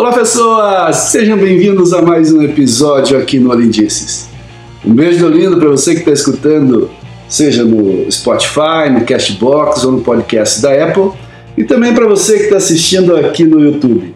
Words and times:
Olá 0.00 0.14
pessoas, 0.14 0.96
sejam 0.96 1.36
bem-vindos 1.36 1.92
a 1.92 2.00
mais 2.00 2.32
um 2.32 2.40
episódio 2.40 3.18
aqui 3.18 3.38
no 3.38 3.52
Alindices. 3.52 4.30
Um 4.82 4.94
beijo 4.94 5.28
lindo 5.28 5.58
para 5.58 5.68
você 5.68 5.92
que 5.92 5.98
está 5.98 6.10
escutando, 6.10 6.88
seja 7.28 7.64
no 7.64 8.10
Spotify, 8.10 8.88
no 8.90 9.04
Cashbox 9.04 9.84
ou 9.84 9.92
no 9.92 10.00
podcast 10.00 10.62
da 10.62 10.72
Apple, 10.72 11.10
e 11.54 11.64
também 11.64 11.92
para 11.92 12.08
você 12.08 12.38
que 12.38 12.44
está 12.44 12.56
assistindo 12.56 13.14
aqui 13.14 13.44
no 13.44 13.60
YouTube. 13.60 14.14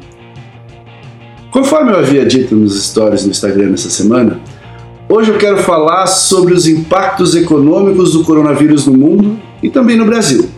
Conforme 1.50 1.92
eu 1.92 1.98
havia 1.98 2.24
dito 2.24 2.56
nos 2.56 2.82
stories 2.82 3.26
no 3.26 3.30
Instagram 3.30 3.74
essa 3.74 3.90
semana, 3.90 4.40
hoje 5.06 5.32
eu 5.32 5.36
quero 5.36 5.58
falar 5.58 6.06
sobre 6.06 6.54
os 6.54 6.66
impactos 6.66 7.36
econômicos 7.36 8.14
do 8.14 8.24
coronavírus 8.24 8.86
no 8.86 8.96
mundo 8.96 9.38
e 9.62 9.68
também 9.68 9.98
no 9.98 10.06
Brasil. 10.06 10.48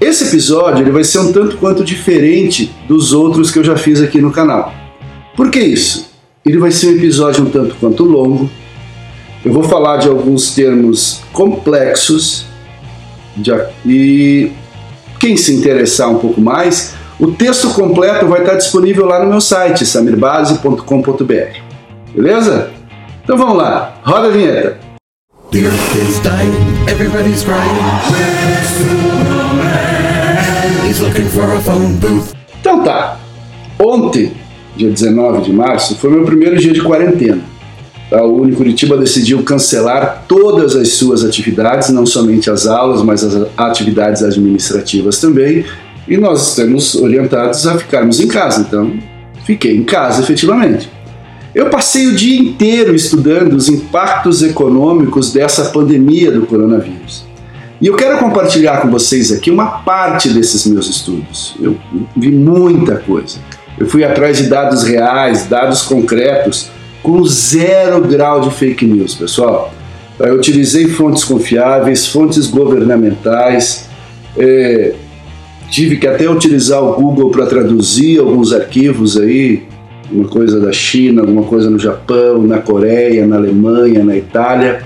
Esse 0.00 0.24
episódio 0.24 0.82
ele 0.82 0.90
vai 0.90 1.04
ser 1.04 1.18
um 1.18 1.32
tanto 1.32 1.56
quanto 1.56 1.82
diferente 1.82 2.74
dos 2.86 3.12
outros 3.12 3.50
que 3.50 3.58
eu 3.58 3.64
já 3.64 3.76
fiz 3.76 4.02
aqui 4.02 4.20
no 4.20 4.30
canal. 4.30 4.72
Por 5.34 5.50
que 5.50 5.58
isso? 5.58 6.10
Ele 6.44 6.58
vai 6.58 6.70
ser 6.70 6.88
um 6.88 6.96
episódio 6.96 7.44
um 7.44 7.50
tanto 7.50 7.74
quanto 7.76 8.04
longo. 8.04 8.50
Eu 9.44 9.52
vou 9.52 9.62
falar 9.62 9.98
de 9.98 10.08
alguns 10.08 10.54
termos 10.54 11.20
complexos 11.32 12.46
e 13.84 14.50
quem 15.20 15.36
se 15.36 15.54
interessar 15.54 16.10
um 16.10 16.18
pouco 16.18 16.40
mais, 16.40 16.94
o 17.18 17.32
texto 17.32 17.70
completo 17.70 18.26
vai 18.26 18.40
estar 18.40 18.54
disponível 18.54 19.06
lá 19.06 19.22
no 19.22 19.30
meu 19.30 19.40
site 19.40 19.84
samirbase.com.br. 19.84 21.58
Beleza? 22.14 22.70
Então 23.22 23.36
vamos 23.36 23.56
lá, 23.56 23.98
roda 24.04 24.28
a 24.28 24.30
vinheta. 24.30 24.85
The 25.56 25.68
earth 25.68 25.96
is 25.96 26.20
dying, 26.20 26.52
everybody's 26.86 27.42
crying. 27.42 27.76
He's 30.86 31.00
looking 31.00 31.24
for 31.30 31.50
a 31.50 31.60
phone 31.62 31.96
booth. 31.96 32.34
Então 32.60 32.84
tá. 32.84 33.18
Ontem, 33.78 34.32
dia 34.76 34.90
19 34.90 35.44
de 35.44 35.52
março, 35.54 35.96
foi 35.96 36.10
meu 36.10 36.26
primeiro 36.26 36.58
dia 36.58 36.74
de 36.74 36.82
quarentena. 36.82 37.40
A 38.12 38.22
Uni 38.22 38.52
Curitiba 38.52 38.98
decidiu 38.98 39.42
cancelar 39.44 40.26
todas 40.28 40.76
as 40.76 40.90
suas 40.90 41.24
atividades, 41.24 41.88
não 41.88 42.04
somente 42.04 42.50
as 42.50 42.66
aulas, 42.66 43.00
mas 43.00 43.24
as 43.24 43.48
atividades 43.56 44.22
administrativas 44.22 45.18
também. 45.20 45.64
E 46.06 46.18
nós 46.18 46.48
estamos 46.48 46.96
orientados 46.96 47.66
a 47.66 47.78
ficarmos 47.78 48.20
em 48.20 48.28
casa, 48.28 48.60
então 48.60 48.92
fiquei 49.46 49.74
em 49.74 49.84
casa 49.84 50.20
efetivamente. 50.20 50.95
Eu 51.56 51.70
passei 51.70 52.06
o 52.06 52.14
dia 52.14 52.38
inteiro 52.38 52.94
estudando 52.94 53.54
os 53.54 53.66
impactos 53.66 54.42
econômicos 54.42 55.32
dessa 55.32 55.70
pandemia 55.70 56.30
do 56.30 56.44
coronavírus. 56.44 57.24
E 57.80 57.86
eu 57.86 57.96
quero 57.96 58.18
compartilhar 58.18 58.82
com 58.82 58.90
vocês 58.90 59.32
aqui 59.32 59.50
uma 59.50 59.78
parte 59.78 60.28
desses 60.28 60.66
meus 60.66 60.86
estudos. 60.86 61.56
Eu 61.58 61.74
vi 62.14 62.30
muita 62.30 62.96
coisa. 62.96 63.38
Eu 63.78 63.86
fui 63.86 64.04
atrás 64.04 64.36
de 64.36 64.48
dados 64.48 64.82
reais, 64.82 65.46
dados 65.46 65.80
concretos, 65.80 66.68
com 67.02 67.24
zero 67.24 68.02
grau 68.02 68.42
de 68.42 68.50
fake 68.50 68.84
news, 68.84 69.14
pessoal. 69.14 69.72
Eu 70.18 70.34
utilizei 70.34 70.88
fontes 70.88 71.24
confiáveis, 71.24 72.06
fontes 72.06 72.48
governamentais, 72.48 73.88
é, 74.36 74.92
tive 75.70 75.96
que 75.96 76.06
até 76.06 76.28
utilizar 76.28 76.82
o 76.82 76.92
Google 76.92 77.30
para 77.30 77.46
traduzir 77.46 78.20
alguns 78.20 78.52
arquivos 78.52 79.16
aí 79.16 79.64
uma 80.10 80.28
coisa 80.28 80.60
da 80.60 80.72
China, 80.72 81.22
alguma 81.22 81.42
coisa 81.42 81.68
no 81.68 81.78
Japão, 81.78 82.42
na 82.42 82.58
Coreia, 82.58 83.26
na 83.26 83.36
Alemanha, 83.36 84.04
na 84.04 84.16
Itália. 84.16 84.82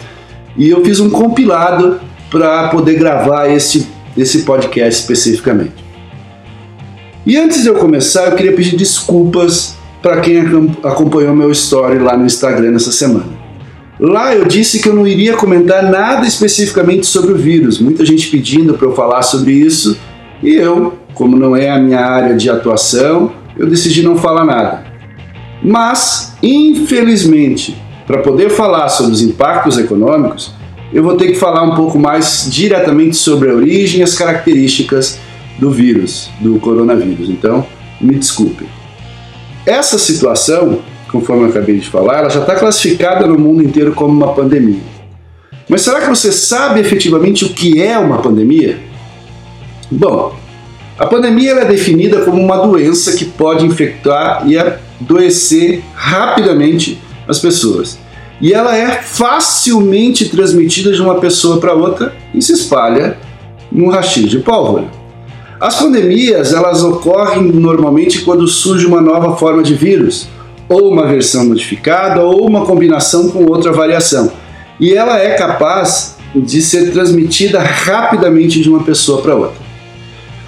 E 0.57 0.71
eu 0.71 0.85
fiz 0.85 1.01
um 1.01 1.11
compilado 1.11 2.01
para 2.31 2.69
poder 2.69 2.95
gravar 2.95 3.49
esse, 3.49 3.89
esse 4.17 4.43
podcast 4.43 5.01
especificamente. 5.01 5.85
E 7.27 7.37
antes 7.37 7.63
de 7.63 7.69
eu 7.69 7.75
começar, 7.75 8.27
eu 8.27 8.37
queria 8.37 8.53
pedir 8.53 8.77
desculpas 8.77 9.77
para 10.03 10.21
quem 10.21 10.41
acompanhou 10.83 11.35
meu 11.35 11.51
story 11.51 11.99
lá 11.99 12.17
no 12.17 12.25
Instagram 12.25 12.71
nessa 12.71 12.91
semana. 12.91 13.41
Lá 13.99 14.35
eu 14.35 14.47
disse 14.47 14.81
que 14.81 14.89
eu 14.89 14.95
não 14.95 15.07
iria 15.07 15.37
comentar 15.37 15.91
nada 15.91 16.27
especificamente 16.27 17.07
sobre 17.07 17.33
o 17.33 17.37
vírus, 17.37 17.79
muita 17.79 18.05
gente 18.07 18.31
pedindo 18.31 18.73
para 18.73 18.87
eu 18.87 18.95
falar 18.95 19.21
sobre 19.21 19.53
isso, 19.53 19.99
e 20.43 20.55
eu, 20.55 20.95
como 21.13 21.37
não 21.37 21.55
é 21.55 21.69
a 21.69 21.79
minha 21.79 22.01
área 22.01 22.35
de 22.35 22.49
atuação, 22.49 23.31
eu 23.59 23.67
decidi 23.67 24.03
não 24.03 24.17
falar 24.17 24.47
nada. 24.47 24.90
Mas, 25.63 26.35
infelizmente, 26.43 27.77
para 28.07 28.19
poder 28.19 28.51
falar 28.51 28.89
sobre 28.89 29.13
os 29.13 29.23
impactos 29.23 29.79
econômicos, 29.79 30.53
eu 30.93 31.03
vou 31.03 31.17
ter 31.17 31.29
que 31.29 31.35
falar 31.35 31.63
um 31.63 31.75
pouco 31.75 31.99
mais 31.99 32.49
diretamente 32.51 33.17
sobre 33.17 33.51
a 33.51 33.55
origem 33.55 34.01
e 34.01 34.03
as 34.03 34.15
características 34.15 35.19
do 35.59 35.71
vírus, 35.71 36.31
do 36.41 36.59
coronavírus. 36.59 37.29
Então, 37.29 37.65
me 38.01 38.15
desculpem. 38.15 38.67
Essa 39.67 39.99
situação, 39.99 40.81
conforme 41.13 41.45
eu 41.45 41.51
acabei 41.51 41.79
de 41.79 41.89
falar, 41.89 42.21
ela 42.21 42.31
já 42.31 42.41
está 42.41 42.57
classificada 42.57 43.27
no 43.27 43.39
mundo 43.39 43.63
inteiro 43.63 43.93
como 43.93 44.13
uma 44.13 44.33
pandemia. 44.33 44.81
Mas 45.69 45.83
será 45.83 46.01
que 46.01 46.09
você 46.09 46.33
sabe 46.33 46.81
efetivamente 46.81 47.45
o 47.45 47.51
que 47.51 47.81
é 47.81 47.97
uma 47.97 48.19
pandemia? 48.19 48.81
Bom, 49.89 50.35
a 50.99 51.07
pandemia 51.07 51.53
é 51.53 51.65
definida 51.65 52.23
como 52.23 52.43
uma 52.43 52.67
doença 52.67 53.13
que 53.13 53.25
pode 53.25 53.65
infectar 53.65 54.43
e 54.49 54.59
adoecer 55.01 55.83
rapidamente 55.95 57.01
as 57.27 57.39
pessoas. 57.39 57.99
E 58.41 58.53
ela 58.53 58.77
é 58.77 59.03
facilmente 59.03 60.29
transmitida 60.29 60.93
de 60.93 61.01
uma 61.01 61.17
pessoa 61.17 61.59
para 61.59 61.75
outra 61.75 62.15
e 62.35 62.41
se 62.41 62.53
espalha 62.53 63.19
num 63.71 63.89
rastilho 63.89 64.29
de 64.29 64.39
pólvora. 64.39 64.89
As 65.61 65.79
pandemias 65.79 66.55
elas 66.55 66.83
ocorrem 66.83 67.43
normalmente 67.43 68.23
quando 68.23 68.49
surge 68.49 68.87
uma 68.87 69.01
nova 69.01 69.37
forma 69.37 69.63
de 69.63 69.75
vírus, 69.75 70.27
ou 70.67 70.91
uma 70.91 71.07
versão 71.07 71.47
modificada, 71.47 72.23
ou 72.23 72.47
uma 72.47 72.65
combinação 72.65 73.29
com 73.29 73.45
outra 73.45 73.71
variação. 73.71 74.33
E 74.79 74.95
ela 74.95 75.19
é 75.19 75.35
capaz 75.35 76.17
de 76.35 76.63
ser 76.63 76.93
transmitida 76.93 77.61
rapidamente 77.61 78.63
de 78.63 78.71
uma 78.71 78.83
pessoa 78.83 79.21
para 79.21 79.35
outra. 79.35 79.61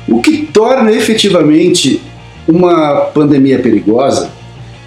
O 0.09 0.23
que 0.23 0.47
torna 0.47 0.91
efetivamente 0.91 2.01
uma 2.49 3.03
pandemia 3.13 3.59
perigosa 3.59 4.31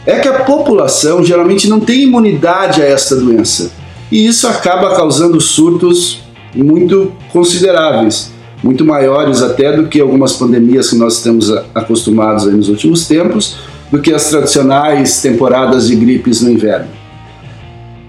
é 0.06 0.20
que 0.20 0.28
a 0.28 0.44
população 0.44 1.24
geralmente 1.24 1.68
não 1.68 1.80
tem 1.80 2.04
imunidade 2.04 2.82
a 2.82 2.86
esta 2.86 3.16
doença 3.16 3.72
e 4.12 4.26
isso 4.26 4.48
acaba 4.48 4.96
causando 4.96 5.42
surtos 5.42 6.24
muito 6.54 7.12
consideráveis, 7.34 8.32
muito 8.64 8.86
maiores 8.86 9.42
até 9.42 9.76
do 9.76 9.88
que 9.88 10.00
algumas 10.00 10.34
pandemias 10.34 10.90
que 10.90 10.96
nós 10.96 11.18
estamos 11.18 11.52
acostumados 11.74 12.46
nos 12.46 12.70
últimos 12.70 13.08
tempos, 13.08 13.58
do 13.92 14.00
que 14.00 14.14
as 14.14 14.30
tradicionais 14.30 15.22
temporadas 15.22 15.88
de 15.88 15.96
gripes 15.96 16.42
no 16.42 16.52
inverno. 16.52 16.88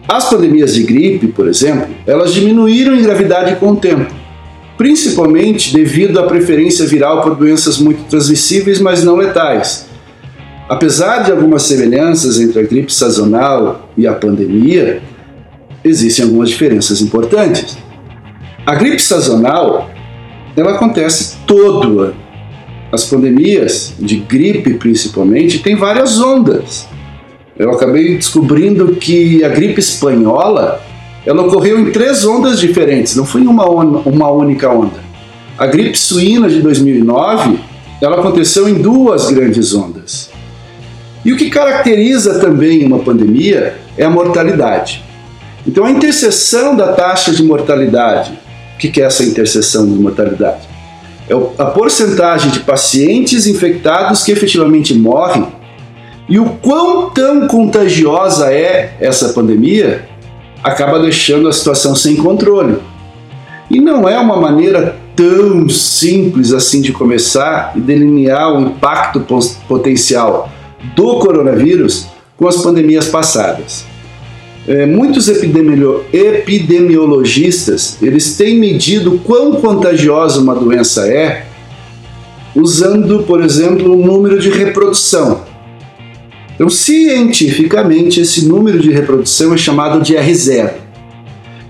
As 0.07 0.28
pandemias 0.28 0.75
de 0.75 0.84
gripe, 0.84 1.28
por 1.28 1.49
exemplo, 1.49 1.89
elas 2.07 2.33
diminuíram 2.33 2.95
em 2.95 3.03
gravidade 3.03 3.57
com 3.57 3.73
o 3.73 3.77
tempo 3.77 4.15
principalmente 4.77 5.73
devido 5.73 6.19
à 6.19 6.25
preferência 6.25 6.87
viral 6.87 7.23
por 7.23 7.34
doenças 7.34 7.78
muito 7.78 8.05
transmissíveis, 8.09 8.81
mas 8.81 9.03
não 9.03 9.17
letais. 9.17 9.87
Apesar 10.69 11.22
de 11.22 11.31
algumas 11.31 11.62
semelhanças 11.62 12.41
entre 12.41 12.59
a 12.59 12.62
gripe 12.62 12.93
sazonal 12.93 13.88
e 13.97 14.04
a 14.04 14.12
pandemia, 14.12 15.00
existem 15.84 16.25
algumas 16.25 16.50
diferenças 16.50 17.00
importantes. 17.00 17.78
A 18.65 18.75
gripe 18.75 19.00
sazonal 19.00 19.88
ela 20.56 20.72
acontece 20.72 21.37
todo 21.47 22.00
ano. 22.00 22.16
As 22.91 23.04
pandemias 23.04 23.94
de 23.99 24.16
gripe, 24.16 24.75
principalmente, 24.75 25.60
têm 25.60 25.77
várias 25.77 26.19
ondas. 26.21 26.88
Eu 27.56 27.71
acabei 27.71 28.16
descobrindo 28.16 28.97
que 28.97 29.44
a 29.44 29.48
gripe 29.48 29.78
espanhola 29.78 30.83
ela 31.25 31.43
ocorreu 31.43 31.78
em 31.81 31.91
três 31.91 32.25
ondas 32.25 32.59
diferentes, 32.59 33.16
não 33.16 33.25
foi 33.25 33.43
uma, 33.43 33.65
uma 33.66 34.31
única 34.31 34.69
onda. 34.71 35.04
A 35.59 35.66
gripe 35.66 35.98
suína 35.98 36.48
de 36.48 36.60
2009, 36.60 37.59
ela 38.00 38.19
aconteceu 38.19 38.69
em 38.69 38.75
duas 38.75 39.31
grandes 39.31 39.75
ondas. 39.75 40.35
E 41.26 41.32
o 41.32 41.37
que 41.37 41.50
caracteriza 41.50 42.39
também 42.39 42.86
uma 42.86 43.01
pandemia 43.01 43.74
é 43.98 44.04
a 44.04 44.09
mortalidade. 44.09 45.04
Então, 45.66 45.84
a 45.84 45.91
interseção 45.91 46.77
da 46.77 46.92
taxa 46.92 47.33
de 47.33 47.42
mortalidade, 47.42 48.39
o 48.77 48.78
que 48.78 49.03
é 49.03 49.04
essa 49.04 49.24
interseção 49.24 49.84
de 49.86 49.98
mortalidade? 49.98 50.68
É 51.28 51.34
a 51.60 51.65
porcentagem 51.65 52.53
de 52.53 52.60
pacientes 52.60 53.48
infectados 53.48 54.22
que 54.22 54.30
efetivamente 54.30 54.95
morrem 54.95 55.48
e 56.28 56.39
o 56.39 56.45
quão 56.62 57.10
tão 57.10 57.48
contagiosa 57.48 58.53
é 58.53 58.95
essa 59.01 59.30
pandemia 59.30 60.09
acaba 60.62 61.01
deixando 61.01 61.48
a 61.48 61.53
situação 61.53 61.97
sem 61.97 62.15
controle. 62.15 62.78
E 63.68 63.80
não 63.80 64.09
é 64.09 64.16
uma 64.16 64.36
maneira 64.36 64.97
tão 65.16 65.68
simples 65.68 66.53
assim 66.53 66.80
de 66.80 66.92
começar 66.92 67.72
e 67.74 67.80
delinear 67.80 68.53
o 68.53 68.60
impacto 68.60 69.27
potencial 69.66 70.53
do 70.94 71.18
coronavírus 71.18 72.06
com 72.36 72.47
as 72.47 72.56
pandemias 72.62 73.09
passadas. 73.09 73.84
É, 74.68 74.84
muitos 74.84 75.28
epidemiolo 75.28 76.04
epidemiologistas 76.12 77.98
eles 78.03 78.36
têm 78.36 78.59
medido 78.59 79.21
quão 79.24 79.53
contagiosa 79.56 80.41
uma 80.41 80.56
doença 80.56 81.09
é 81.09 81.47
usando, 82.54 83.22
por 83.24 83.42
exemplo, 83.42 83.92
o 83.92 84.04
número 84.04 84.41
de 84.41 84.50
reprodução. 84.50 85.42
Então, 86.54 86.71
cientificamente, 86.71 88.21
esse 88.21 88.47
número 88.47 88.78
de 88.78 88.91
reprodução 88.91 89.53
é 89.53 89.59
chamado 89.59 90.00
de 90.00 90.15
R0. 90.15 90.71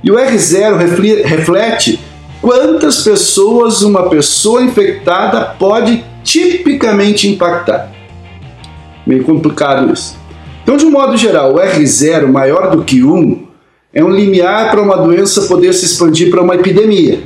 E 0.02 0.10
o 0.10 0.14
R0 0.14 1.24
reflete 1.24 1.98
quantas 2.40 3.02
pessoas 3.02 3.82
uma 3.82 4.08
pessoa 4.08 4.62
infectada 4.62 5.40
pode 5.58 6.04
tipicamente 6.22 7.28
impactar. 7.28 7.95
Meio 9.06 9.22
complicado 9.24 9.92
isso. 9.92 10.16
Então, 10.62 10.76
de 10.76 10.84
um 10.84 10.90
modo 10.90 11.16
geral, 11.16 11.54
o 11.54 11.58
R0 11.58 12.26
maior 12.26 12.70
do 12.70 12.82
que 12.82 13.04
1 13.04 13.46
é 13.94 14.02
um 14.02 14.10
limiar 14.10 14.70
para 14.70 14.82
uma 14.82 14.96
doença 14.96 15.42
poder 15.42 15.72
se 15.72 15.84
expandir 15.84 16.28
para 16.28 16.42
uma 16.42 16.56
epidemia. 16.56 17.20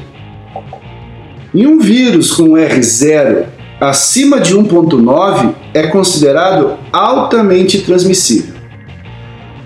E 1.54 1.66
um 1.66 1.78
vírus 1.78 2.30
com 2.30 2.50
R0 2.50 3.46
acima 3.80 4.38
de 4.38 4.54
1.9 4.54 5.54
é 5.72 5.86
considerado 5.86 6.78
altamente 6.92 7.80
transmissível. 7.80 8.54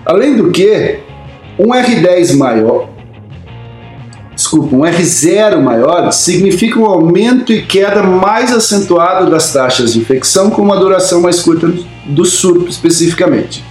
Além 0.05 0.37
do 0.37 0.51
que, 0.51 0.99
um 1.59 1.67
R10 1.67 2.37
maior, 2.37 2.89
desculpa, 4.33 4.75
um 4.75 4.81
R0 4.81 5.61
maior 5.61 6.11
significa 6.11 6.79
um 6.79 6.85
aumento 6.85 7.51
e 7.51 7.61
queda 7.61 8.01
mais 8.01 8.53
acentuado 8.53 9.29
das 9.29 9.51
taxas 9.51 9.93
de 9.93 9.99
infecção 9.99 10.49
com 10.49 10.61
uma 10.61 10.77
duração 10.77 11.21
mais 11.21 11.41
curta 11.41 11.67
do 12.05 12.25
surto 12.25 12.69
especificamente. 12.69 13.63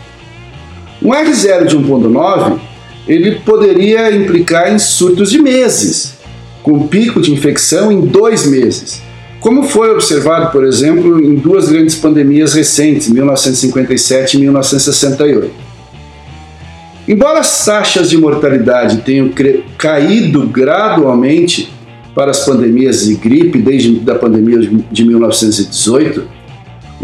Um 1.02 1.10
R0 1.10 1.66
de 1.66 1.76
1.9 1.76 2.58
ele 3.06 3.36
poderia 3.40 4.14
implicar 4.14 4.72
em 4.72 4.78
surtos 4.78 5.31
de 5.31 5.40
meses, 5.40 6.14
com 6.62 6.86
pico 6.88 7.20
de 7.20 7.32
infecção 7.32 7.92
em 7.92 8.00
dois 8.00 8.46
meses, 8.46 9.02
como 9.40 9.64
foi 9.64 9.90
observado, 9.90 10.50
por 10.50 10.64
exemplo, 10.64 11.22
em 11.22 11.34
duas 11.34 11.69
grandes 11.69 11.94
pandemias 11.94 12.54
recentes, 12.54 13.10
1957 13.10 14.38
e 14.38 14.40
1968. 14.40 15.50
Embora 17.06 17.40
as 17.40 17.66
taxas 17.66 18.08
de 18.08 18.16
mortalidade 18.16 19.02
tenham 19.02 19.31
caído 19.76 20.46
gradualmente 20.46 21.70
para 22.14 22.31
as 22.31 22.46
pandemias 22.46 23.04
de 23.04 23.16
gripe 23.16 23.58
desde 23.58 24.10
a 24.10 24.14
pandemia 24.14 24.58
de 24.90 25.04
1918, 25.04 26.26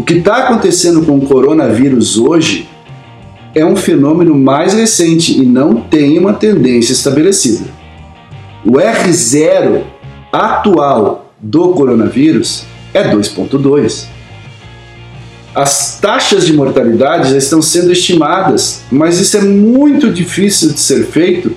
o 0.01 0.03
que 0.03 0.15
está 0.15 0.45
acontecendo 0.45 1.05
com 1.05 1.19
o 1.19 1.21
coronavírus 1.21 2.17
hoje 2.17 2.67
é 3.53 3.63
um 3.63 3.75
fenômeno 3.75 4.33
mais 4.33 4.73
recente 4.73 5.39
e 5.39 5.45
não 5.45 5.75
tem 5.75 6.17
uma 6.17 6.33
tendência 6.33 6.91
estabelecida. 6.91 7.65
O 8.65 8.71
R0 8.71 9.83
atual 10.33 11.31
do 11.39 11.69
coronavírus 11.73 12.63
é 12.95 13.13
2,2. 13.13 14.07
As 15.53 15.99
taxas 15.99 16.47
de 16.47 16.53
mortalidade 16.53 17.29
já 17.29 17.37
estão 17.37 17.61
sendo 17.61 17.91
estimadas, 17.91 18.81
mas 18.91 19.19
isso 19.19 19.37
é 19.37 19.41
muito 19.41 20.11
difícil 20.11 20.73
de 20.73 20.79
ser 20.79 21.05
feito, 21.05 21.55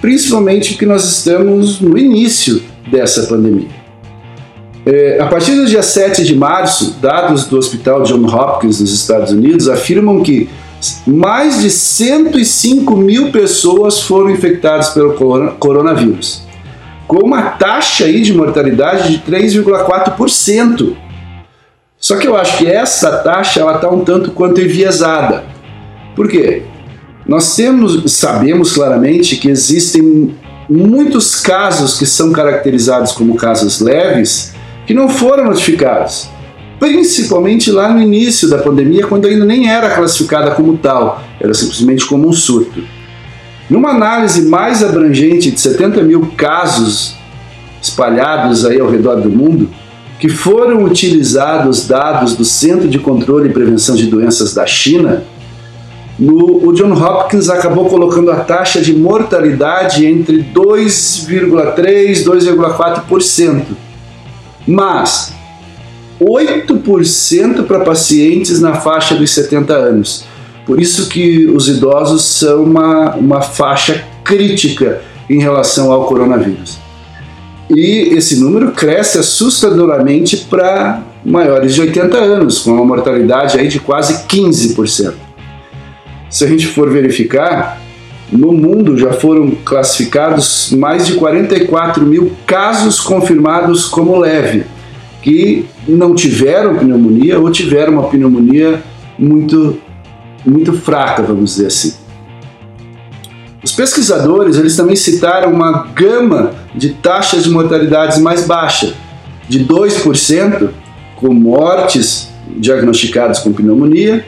principalmente 0.00 0.70
porque 0.74 0.86
nós 0.86 1.04
estamos 1.04 1.80
no 1.80 1.98
início 1.98 2.62
dessa 2.88 3.24
pandemia. 3.26 3.85
É, 4.88 5.18
a 5.20 5.26
partir 5.26 5.56
do 5.56 5.66
dia 5.66 5.82
7 5.82 6.24
de 6.24 6.36
março, 6.36 6.98
dados 7.02 7.46
do 7.46 7.58
Hospital 7.58 8.04
John 8.04 8.24
Hopkins 8.24 8.78
nos 8.78 8.94
Estados 8.94 9.32
Unidos 9.32 9.68
afirmam 9.68 10.22
que 10.22 10.48
mais 11.04 11.60
de 11.60 11.70
105 11.70 12.96
mil 12.96 13.32
pessoas 13.32 14.02
foram 14.02 14.30
infectadas 14.30 14.90
pelo 14.90 15.14
coronavírus, 15.58 16.42
com 17.08 17.16
uma 17.16 17.42
taxa 17.42 18.04
aí 18.04 18.20
de 18.20 18.32
mortalidade 18.32 19.10
de 19.10 19.32
3,4%. 19.32 20.94
Só 21.98 22.16
que 22.16 22.28
eu 22.28 22.36
acho 22.36 22.58
que 22.58 22.68
essa 22.68 23.10
taxa 23.16 23.68
está 23.68 23.90
um 23.90 24.04
tanto 24.04 24.30
quanto 24.30 24.60
enviesada. 24.60 25.46
Por 26.14 26.28
quê? 26.28 26.62
Nós 27.26 27.56
temos, 27.56 28.12
sabemos 28.12 28.72
claramente 28.72 29.34
que 29.34 29.48
existem 29.48 30.36
muitos 30.70 31.40
casos 31.40 31.98
que 31.98 32.06
são 32.06 32.30
caracterizados 32.30 33.10
como 33.10 33.34
casos 33.34 33.80
leves 33.80 34.54
que 34.86 34.94
não 34.94 35.08
foram 35.08 35.46
notificados 35.46 36.28
principalmente 36.78 37.70
lá 37.70 37.92
no 37.92 38.00
início 38.00 38.48
da 38.48 38.58
pandemia, 38.58 39.06
quando 39.06 39.26
ainda 39.26 39.44
nem 39.44 39.68
era 39.70 39.90
classificada 39.90 40.50
como 40.52 40.76
tal, 40.76 41.22
era 41.40 41.54
simplesmente 41.54 42.04
como 42.06 42.28
um 42.28 42.32
surto. 42.32 42.82
Numa 43.68 43.90
análise 43.90 44.42
mais 44.42 44.84
abrangente 44.84 45.50
de 45.50 45.60
70 45.60 46.02
mil 46.02 46.30
casos 46.36 47.16
espalhados 47.82 48.64
aí 48.64 48.80
ao 48.80 48.90
redor 48.90 49.16
do 49.16 49.30
mundo, 49.30 49.68
que 50.18 50.28
foram 50.28 50.84
utilizados 50.84 51.86
dados 51.86 52.34
do 52.34 52.44
Centro 52.44 52.88
de 52.88 52.98
Controle 52.98 53.48
e 53.48 53.52
Prevenção 53.52 53.94
de 53.94 54.06
Doenças 54.06 54.54
da 54.54 54.66
China, 54.66 55.24
no, 56.18 56.66
o 56.66 56.72
John 56.72 56.92
Hopkins 56.92 57.50
acabou 57.50 57.90
colocando 57.90 58.30
a 58.30 58.36
taxa 58.36 58.80
de 58.80 58.94
mortalidade 58.94 60.06
entre 60.06 60.42
2,3% 60.54 62.08
e 62.08 62.24
2,4%. 62.24 63.85
Mas 64.66 65.32
8% 66.20 67.64
para 67.66 67.80
pacientes 67.80 68.60
na 68.60 68.74
faixa 68.74 69.14
dos 69.14 69.30
70 69.30 69.72
anos. 69.74 70.24
Por 70.64 70.80
isso 70.80 71.08
que 71.08 71.46
os 71.46 71.68
idosos 71.68 72.24
são 72.24 72.64
uma, 72.64 73.14
uma 73.14 73.40
faixa 73.40 74.04
crítica 74.24 75.02
em 75.30 75.40
relação 75.40 75.92
ao 75.92 76.06
coronavírus. 76.06 76.78
E 77.68 78.14
esse 78.14 78.40
número 78.40 78.72
cresce 78.72 79.18
assustadoramente 79.18 80.36
para 80.36 81.02
maiores 81.24 81.74
de 81.74 81.80
80 81.80 82.16
anos, 82.16 82.60
com 82.60 82.70
uma 82.70 82.84
mortalidade 82.84 83.58
aí 83.58 83.68
de 83.68 83.80
quase 83.80 84.24
15%. 84.26 85.14
Se 86.30 86.44
a 86.44 86.48
gente 86.48 86.66
for 86.66 86.90
verificar, 86.90 87.80
no 88.30 88.52
mundo 88.52 88.96
já 88.96 89.12
foram 89.12 89.50
classificados 89.64 90.72
mais 90.72 91.06
de 91.06 91.14
44 91.14 92.04
mil 92.04 92.32
casos 92.46 93.00
confirmados 93.00 93.86
como 93.86 94.18
leve 94.18 94.64
que 95.22 95.66
não 95.88 96.14
tiveram 96.14 96.76
pneumonia 96.76 97.38
ou 97.38 97.50
tiveram 97.50 97.94
uma 97.94 98.04
pneumonia 98.04 98.82
muito, 99.18 99.78
muito 100.44 100.72
fraca, 100.72 101.22
vamos 101.22 101.56
dizer 101.56 101.66
assim. 101.66 101.94
Os 103.62 103.72
pesquisadores 103.72 104.56
eles 104.56 104.76
também 104.76 104.94
citaram 104.94 105.52
uma 105.52 105.88
gama 105.92 106.54
de 106.74 106.90
taxas 106.90 107.42
de 107.42 107.50
mortalidades 107.50 108.18
mais 108.18 108.46
baixa, 108.46 108.94
de 109.48 109.64
2% 109.64 110.68
com 111.16 111.34
mortes 111.34 112.28
diagnosticadas 112.56 113.40
com 113.40 113.52
pneumonia 113.52 114.24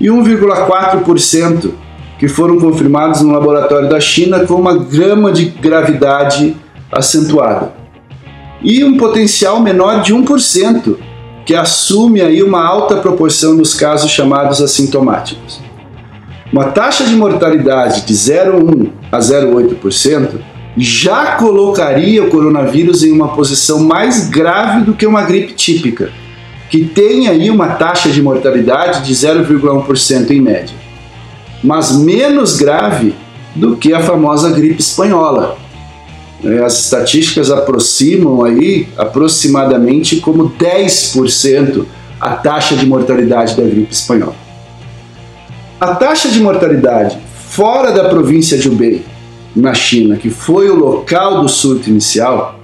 e 0.00 0.06
1,4% 0.06 1.70
que 2.20 2.28
foram 2.28 2.60
confirmados 2.60 3.22
no 3.22 3.32
laboratório 3.32 3.88
da 3.88 3.98
China 3.98 4.46
com 4.46 4.54
uma 4.54 4.76
gama 4.76 5.32
de 5.32 5.46
gravidade 5.46 6.54
acentuada 6.92 7.72
e 8.62 8.84
um 8.84 8.98
potencial 8.98 9.60
menor 9.60 10.02
de 10.02 10.14
1%, 10.14 10.96
que 11.46 11.54
assume 11.54 12.20
aí 12.20 12.42
uma 12.42 12.62
alta 12.62 12.96
proporção 12.96 13.54
nos 13.54 13.72
casos 13.72 14.10
chamados 14.10 14.60
assintomáticos. 14.60 15.60
Uma 16.52 16.64
taxa 16.64 17.04
de 17.04 17.14
mortalidade 17.14 18.02
de 18.02 18.12
0,1 18.12 18.90
a 19.10 19.18
0,8% 19.18 20.40
já 20.76 21.36
colocaria 21.36 22.22
o 22.22 22.28
coronavírus 22.28 23.02
em 23.02 23.12
uma 23.12 23.28
posição 23.28 23.80
mais 23.80 24.28
grave 24.28 24.84
do 24.84 24.92
que 24.92 25.06
uma 25.06 25.22
gripe 25.22 25.54
típica, 25.54 26.10
que 26.68 26.84
tem 26.84 27.28
aí 27.28 27.50
uma 27.50 27.68
taxa 27.68 28.10
de 28.10 28.22
mortalidade 28.22 29.06
de 29.06 29.12
0,1% 29.14 30.30
em 30.30 30.40
média, 30.40 30.76
mas 31.62 31.96
menos 31.96 32.56
grave 32.56 33.14
do 33.54 33.76
que 33.76 33.92
a 33.92 34.00
famosa 34.00 34.50
gripe 34.50 34.80
espanhola, 34.80 35.58
né, 36.42 36.64
as 36.64 36.84
estatísticas 36.84 37.50
aproximam 37.50 38.44
aí 38.44 38.88
aproximadamente 38.96 40.16
como 40.16 40.50
10% 40.50 41.84
a 42.20 42.30
taxa 42.30 42.76
de 42.76 42.86
mortalidade 42.86 43.56
da 43.56 43.62
gripe 43.62 43.92
espanhola. 43.92 44.34
A 45.80 45.94
taxa 45.94 46.28
de 46.28 46.40
mortalidade 46.40 47.18
fora 47.48 47.92
da 47.92 48.08
província 48.08 48.58
de 48.58 48.68
Hubei, 48.68 49.04
na 49.54 49.74
China, 49.74 50.16
que 50.16 50.30
foi 50.30 50.70
o 50.70 50.76
local 50.76 51.40
do 51.42 51.48
surto 51.48 51.90
inicial, 51.90 52.60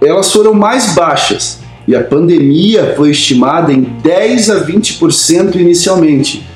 elas 0.00 0.32
foram 0.32 0.54
mais 0.54 0.94
baixas 0.94 1.58
e 1.86 1.94
a 1.94 2.02
pandemia 2.02 2.94
foi 2.96 3.10
estimada 3.10 3.72
em 3.72 3.82
10 3.82 4.50
a 4.50 4.64
20% 4.64 5.56
inicialmente, 5.56 6.46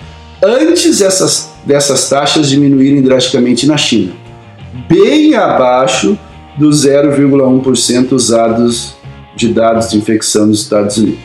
antes 0.43 0.99
dessas, 0.99 1.52
dessas 1.65 2.09
taxas 2.09 2.49
diminuírem 2.49 3.03
drasticamente 3.03 3.67
na 3.67 3.77
China, 3.77 4.13
bem 4.89 5.35
abaixo 5.35 6.19
dos 6.59 6.87
0,1% 6.87 8.13
usados 8.13 8.95
de 9.35 9.49
dados 9.49 9.91
de 9.91 9.99
infecção 9.99 10.47
nos 10.47 10.63
Estados 10.63 10.97
Unidos. 10.97 11.21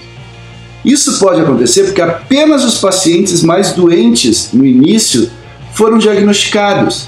Isso 0.86 1.20
pode 1.20 1.41
acontecer 1.41 1.84
porque 1.84 2.01
apenas 2.01 2.63
os 2.63 2.77
pacientes 2.77 3.44
mais 3.44 3.74
doentes 3.74 4.51
no 4.53 4.65
início 4.65 5.29
foram 5.74 5.98
diagnosticados. 5.98 7.08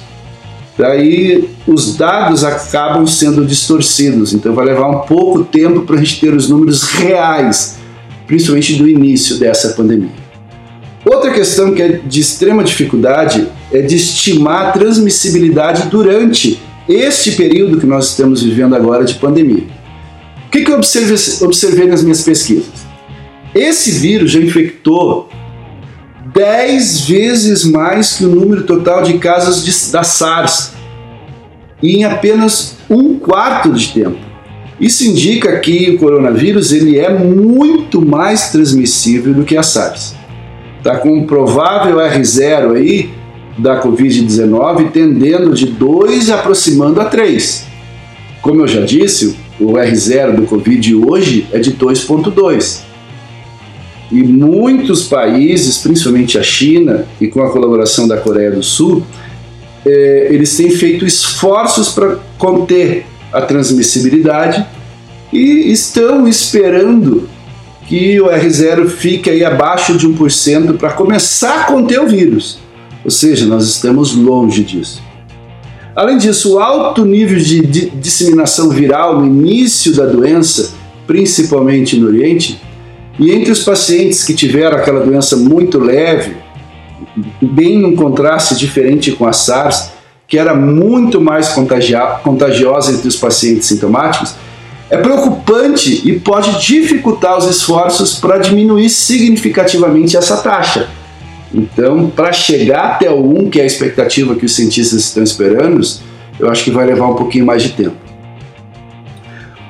Daí 0.77 1.49
os 1.67 1.95
dados 1.95 2.43
acabam 2.43 3.05
sendo 3.05 3.45
distorcidos, 3.45 4.33
então 4.33 4.53
vai 4.53 4.65
levar 4.65 4.89
um 4.89 4.99
pouco 4.99 5.43
tempo 5.43 5.81
para 5.81 5.95
a 5.95 5.99
gente 5.99 6.19
ter 6.19 6.33
os 6.33 6.49
números 6.49 6.83
reais, 6.83 7.77
principalmente 8.25 8.75
do 8.75 8.87
início 8.87 9.37
dessa 9.37 9.69
pandemia. 9.69 10.28
Outra 11.11 11.31
questão 11.31 11.73
que 11.73 11.81
é 11.81 11.87
de 11.87 12.19
extrema 12.19 12.63
dificuldade 12.63 13.47
é 13.71 13.81
de 13.81 13.95
estimar 13.95 14.67
a 14.67 14.71
transmissibilidade 14.73 15.89
durante 15.89 16.61
este 16.87 17.31
período 17.31 17.79
que 17.79 17.87
nós 17.87 18.09
estamos 18.09 18.43
vivendo 18.43 18.75
agora 18.75 19.03
de 19.03 19.15
pandemia. 19.15 19.63
O 20.45 20.51
que, 20.51 20.63
que 20.63 20.71
eu 20.71 20.75
observei, 20.75 21.17
observei 21.41 21.87
nas 21.87 22.03
minhas 22.03 22.21
pesquisas? 22.21 22.69
Esse 23.55 23.89
vírus 23.89 24.29
já 24.29 24.39
infectou 24.39 25.29
10 26.31 27.01
vezes 27.07 27.65
mais 27.65 28.17
que 28.17 28.25
o 28.25 28.29
número 28.29 28.63
total 28.65 29.01
de 29.01 29.17
casos 29.17 29.65
de, 29.65 29.91
da 29.91 30.03
SARS 30.03 30.73
em 31.81 32.03
apenas 32.03 32.75
um 32.87 33.17
quarto 33.17 33.71
de 33.71 33.87
tempo. 33.87 34.19
Isso 34.79 35.03
indica 35.03 35.57
que 35.59 35.89
o 35.89 35.97
coronavírus 35.97 36.71
ele 36.71 36.99
é 36.99 37.09
muito 37.11 37.99
mais 37.99 38.51
transmissível 38.51 39.33
do 39.33 39.43
que 39.43 39.57
a 39.57 39.63
SARS. 39.63 40.18
Está 40.79 40.97
com 40.97 41.13
um 41.13 41.25
provável 41.25 41.97
R0 41.97 42.75
aí 42.75 43.09
da 43.57 43.81
Covid-19 43.83 44.91
tendendo 44.91 45.53
de 45.53 45.65
2 45.67 46.29
aproximando 46.29 46.99
a 47.01 47.05
3. 47.05 47.67
Como 48.41 48.61
eu 48.61 48.67
já 48.67 48.81
disse, 48.81 49.37
o 49.59 49.73
R0 49.73 50.37
do 50.37 50.43
Covid 50.43 50.95
hoje 50.95 51.45
é 51.51 51.59
de 51.59 51.73
2,2. 51.73 52.81
E 54.09 54.23
muitos 54.23 55.03
países, 55.03 55.77
principalmente 55.79 56.37
a 56.37 56.43
China 56.43 57.05
e 57.19 57.27
com 57.27 57.43
a 57.43 57.51
colaboração 57.51 58.07
da 58.07 58.17
Coreia 58.17 58.51
do 58.51 58.63
Sul, 58.63 59.03
é, 59.85 60.29
eles 60.31 60.55
têm 60.55 60.69
feito 60.71 61.05
esforços 61.05 61.89
para 61.89 62.17
conter 62.37 63.05
a 63.31 63.41
transmissibilidade 63.41 64.65
e 65.31 65.71
estão 65.71 66.27
esperando 66.27 67.29
que 67.89 68.21
o 68.21 68.27
R0 68.27 68.87
fique 68.87 69.31
aí 69.31 69.43
abaixo 69.43 69.97
de 69.97 70.07
1% 70.07 70.77
para 70.77 70.91
começar 70.91 71.61
a 71.61 71.63
conter 71.63 71.99
o 71.99 72.07
vírus. 72.07 72.59
Ou 73.03 73.09
seja, 73.09 73.47
nós 73.47 73.65
estamos 73.65 74.13
longe 74.13 74.63
disso. 74.63 75.01
Além 75.95 76.19
disso, 76.19 76.53
o 76.53 76.59
alto 76.59 77.03
nível 77.03 77.39
de, 77.39 77.89
disseminação 77.89 78.69
viral 78.69 79.19
no 79.19 79.25
início 79.25 79.95
da 79.95 80.05
doença, 80.05 80.75
principalmente 81.07 81.97
no 81.97 82.05
Oriente, 82.05 82.61
e 83.17 83.31
entre 83.31 83.51
os 83.51 83.63
pacientes 83.63 84.23
que 84.23 84.35
tiveram 84.35 84.77
aquela 84.77 85.03
doença 85.03 85.35
muito 85.35 85.79
leve, 85.79 86.37
bem 87.41 87.79
num 87.79 87.95
contraste 87.95 88.55
diferente 88.55 89.13
com 89.13 89.25
a 89.25 89.33
SARS, 89.33 89.89
que 90.27 90.37
era 90.37 90.53
muito 90.53 91.19
mais 91.19 91.49
contagiosa 91.49 92.93
entre 92.93 93.07
os 93.07 93.15
pacientes 93.15 93.67
sintomáticos, 93.67 94.35
é 94.89 94.97
preocupante 94.97 96.01
e 96.07 96.19
pode 96.19 96.65
dificultar 96.65 97.37
os 97.37 97.45
esforços 97.45 98.15
para 98.15 98.37
diminuir 98.37 98.89
significativamente 98.89 100.17
essa 100.17 100.37
taxa. 100.37 100.89
Então, 101.53 102.09
para 102.09 102.31
chegar 102.31 102.93
até 102.93 103.09
o 103.09 103.21
1, 103.21 103.49
que 103.49 103.59
é 103.59 103.63
a 103.63 103.67
expectativa 103.67 104.35
que 104.35 104.45
os 104.45 104.55
cientistas 104.55 104.99
estão 105.01 105.23
esperando, 105.23 105.79
eu 106.39 106.49
acho 106.49 106.63
que 106.63 106.71
vai 106.71 106.85
levar 106.85 107.07
um 107.07 107.15
pouquinho 107.15 107.45
mais 107.45 107.63
de 107.63 107.69
tempo. 107.69 107.95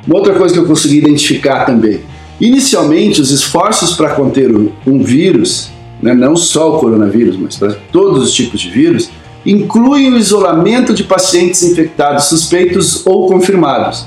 Uma 0.07 0.17
outra 0.17 0.33
coisa 0.33 0.53
que 0.53 0.59
eu 0.59 0.65
consegui 0.65 0.97
identificar 0.97 1.65
também 1.65 2.01
Inicialmente, 2.39 3.19
os 3.19 3.31
esforços 3.31 3.95
para 3.95 4.11
conter 4.15 4.49
um 4.87 5.03
vírus, 5.03 5.69
né, 6.01 6.13
não 6.13 6.37
só 6.37 6.75
o 6.75 6.79
coronavírus, 6.79 7.35
mas 7.35 7.57
para 7.57 7.73
todos 7.91 8.23
os 8.23 8.33
tipos 8.33 8.61
de 8.61 8.69
vírus, 8.69 9.09
incluem 9.45 10.13
o 10.13 10.17
isolamento 10.17 10.93
de 10.93 11.03
pacientes 11.03 11.61
infectados 11.63 12.25
suspeitos 12.25 13.05
ou 13.05 13.27
confirmados, 13.27 14.05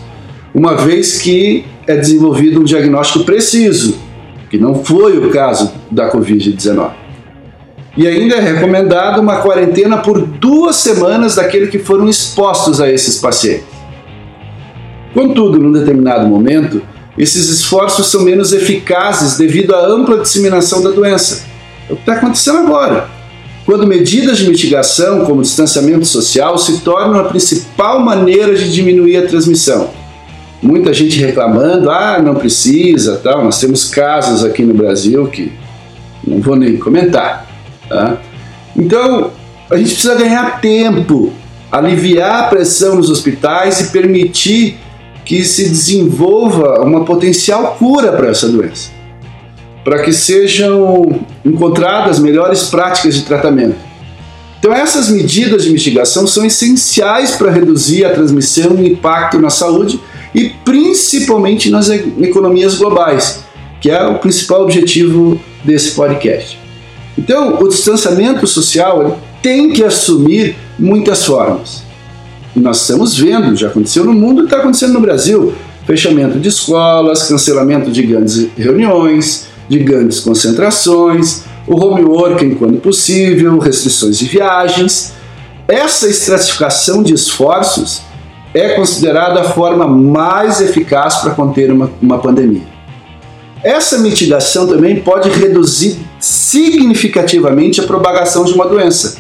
uma 0.55 0.77
vez 0.77 1.21
que 1.21 1.65
é 1.87 1.97
desenvolvido 1.97 2.61
um 2.61 2.65
diagnóstico 2.65 3.25
preciso, 3.25 3.99
que 4.51 4.59
não 4.59 4.85
foi 4.85 5.19
o 5.19 5.31
caso 5.31 5.73
da 5.91 6.11
Covid-19. 6.11 6.91
E 7.97 8.07
ainda 8.07 8.37
é 8.37 8.41
recomendado 8.41 9.21
uma 9.21 9.41
quarentena 9.41 9.99
por 9.99 10.21
duas 10.21 10.77
semanas 10.77 11.35
daqueles 11.35 11.71
que 11.71 11.79
foram 11.79 12.09
expostos 12.09 12.81
a 12.81 12.91
esses 12.91 13.19
pacientes. 13.19 13.67
Contudo, 15.13 15.59
num 15.59 15.73
determinado 15.73 16.27
momento, 16.27 16.81
esses 17.19 17.51
esforços 17.51 18.07
são 18.07 18.23
menos 18.23 18.53
eficazes 18.53 19.37
devido 19.37 19.75
à 19.75 19.87
ampla 19.87 20.19
disseminação 20.19 20.83
da 20.83 20.91
doença. 20.91 21.45
É 21.89 21.93
o 21.93 21.97
que 21.97 22.03
está 22.03 22.15
acontecendo 22.15 22.59
agora. 22.59 23.09
Quando 23.67 23.87
medidas 23.87 24.39
de 24.39 24.49
mitigação, 24.49 25.25
como 25.25 25.43
distanciamento 25.43 26.07
social, 26.07 26.57
se 26.57 26.81
tornam 26.81 27.21
a 27.21 27.25
principal 27.25 28.01
maneira 28.01 28.55
de 28.55 28.73
diminuir 28.73 29.19
a 29.19 29.27
transmissão. 29.27 29.91
Muita 30.63 30.93
gente 30.95 31.19
reclamando, 31.19 31.91
ah, 31.91 32.21
não 32.23 32.37
precisa, 32.37 33.17
tal. 33.17 33.43
Nós 33.43 33.59
temos 33.59 33.87
casos 33.87 34.45
aqui 34.45 34.63
no 34.63 34.73
Brasil 34.73 35.27
que 35.27 35.53
não 36.25 36.41
vou 36.41 36.55
nem 36.55 36.77
comentar. 36.77 37.47
Tá? 37.89 38.19
Então, 38.77 39.33
a 39.69 39.77
gente 39.77 39.93
precisa 39.93 40.15
ganhar 40.15 40.61
tempo, 40.61 41.33
aliviar 41.71 42.45
a 42.45 42.47
pressão 42.49 42.95
nos 42.95 43.11
hospitais 43.11 43.81
e 43.81 43.91
permitir 43.91 44.79
que 45.25 45.45
se 45.45 45.69
desenvolva 45.69 46.81
uma 46.83 47.05
potencial 47.05 47.77
cura 47.79 48.13
para 48.13 48.29
essa 48.29 48.49
doença, 48.49 48.91
para 49.83 50.03
que 50.03 50.13
sejam 50.13 51.25
encontradas 51.45 52.19
melhores 52.19 52.65
práticas 52.65 53.15
de 53.15 53.23
tratamento. 53.23 53.77
Então, 54.61 54.73
essas 54.73 55.09
medidas 55.09 55.65
de 55.65 55.71
mitigação 55.71 56.25
são 56.25 56.45
essenciais 56.45 57.33
para 57.33 57.51
reduzir 57.51 58.05
a 58.05 58.11
transmissão 58.11 58.77
e 58.79 58.93
impacto 58.93 59.41
na 59.41 59.51
saúde 59.51 60.01
e 60.35 60.51
principalmente 60.65 61.71
nas 61.71 61.89
economias 61.89 62.77
globais, 62.77 63.45
que 63.81 63.91
é 63.91 64.05
o 64.07 64.19
principal 64.19 64.63
objetivo 64.63 65.41
desse 65.65 65.93
podcast. 65.93 66.59
Então, 67.19 67.61
o 67.61 67.69
distanciamento 67.69 68.47
social 68.47 69.19
tem 69.43 69.71
que 69.71 69.85
assumir 69.85 70.57
muitas 70.79 71.25
formas. 71.25 71.83
E 72.55 72.61
nós 72.61 72.81
estamos 72.81 73.17
vendo, 73.17 73.55
já 73.57 73.69
aconteceu 73.69 74.05
no 74.05 74.13
mundo 74.13 74.43
e 74.43 74.45
está 74.45 74.59
acontecendo 74.59 74.93
no 74.93 75.01
Brasil. 75.01 75.53
Fechamento 75.87 76.39
de 76.39 76.49
escolas, 76.49 77.25
cancelamento 77.25 77.91
de 77.91 78.03
grandes 78.03 78.49
reuniões, 78.57 79.47
de 79.69 79.79
grandes 79.79 80.21
concentrações, 80.21 81.43
o 81.67 81.75
home 81.75 82.05
working 82.05 82.55
quando 82.55 82.79
possível, 82.79 83.59
restrições 83.59 84.19
de 84.19 84.27
viagens. 84.27 85.13
Essa 85.67 86.09
estratificação 86.09 87.03
de 87.03 87.15
esforços 87.15 88.03
é 88.55 88.71
considerada 88.71 89.41
a 89.41 89.45
forma 89.45 89.87
mais 89.87 90.61
eficaz 90.61 91.17
para 91.17 91.31
conter 91.31 91.71
uma, 91.71 91.91
uma 92.01 92.19
pandemia. 92.19 92.63
Essa 93.63 93.99
mitigação 93.99 94.67
também 94.67 95.01
pode 95.01 95.29
reduzir 95.31 95.99
significativamente 96.19 97.81
a 97.81 97.85
propagação 97.85 98.45
de 98.45 98.53
uma 98.53 98.67
doença. 98.67 99.17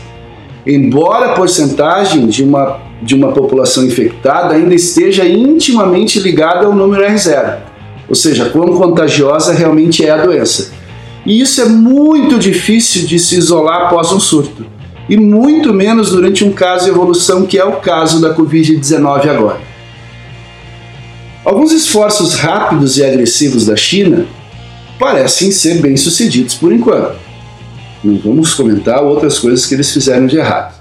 Embora 0.66 1.26
a 1.26 1.34
porcentagem 1.34 2.26
de 2.26 2.42
uma 2.42 2.80
de 3.02 3.14
uma 3.16 3.32
população 3.32 3.84
infectada 3.84 4.54
ainda 4.54 4.74
esteja 4.74 5.26
intimamente 5.26 6.20
ligada 6.20 6.66
ao 6.66 6.72
número 6.72 7.02
R0, 7.02 7.58
ou 8.08 8.14
seja, 8.14 8.48
quão 8.48 8.76
contagiosa 8.76 9.52
realmente 9.52 10.04
é 10.04 10.10
a 10.10 10.18
doença. 10.18 10.72
E 11.26 11.40
isso 11.40 11.60
é 11.60 11.64
muito 11.64 12.38
difícil 12.38 13.06
de 13.06 13.18
se 13.18 13.36
isolar 13.36 13.86
após 13.86 14.12
um 14.12 14.20
surto, 14.20 14.64
e 15.08 15.16
muito 15.16 15.72
menos 15.72 16.10
durante 16.10 16.44
um 16.44 16.52
caso 16.52 16.84
de 16.84 16.90
evolução, 16.90 17.46
que 17.46 17.58
é 17.58 17.64
o 17.64 17.76
caso 17.76 18.20
da 18.20 18.34
Covid-19 18.34 19.28
agora. 19.28 19.60
Alguns 21.44 21.72
esforços 21.72 22.34
rápidos 22.34 22.96
e 22.98 23.04
agressivos 23.04 23.66
da 23.66 23.76
China 23.76 24.26
parecem 24.98 25.50
ser 25.50 25.80
bem-sucedidos 25.80 26.54
por 26.54 26.72
enquanto. 26.72 27.16
Não 28.04 28.16
vamos 28.18 28.54
comentar 28.54 29.02
outras 29.02 29.38
coisas 29.38 29.66
que 29.66 29.74
eles 29.74 29.92
fizeram 29.92 30.26
de 30.26 30.36
errado. 30.36 30.80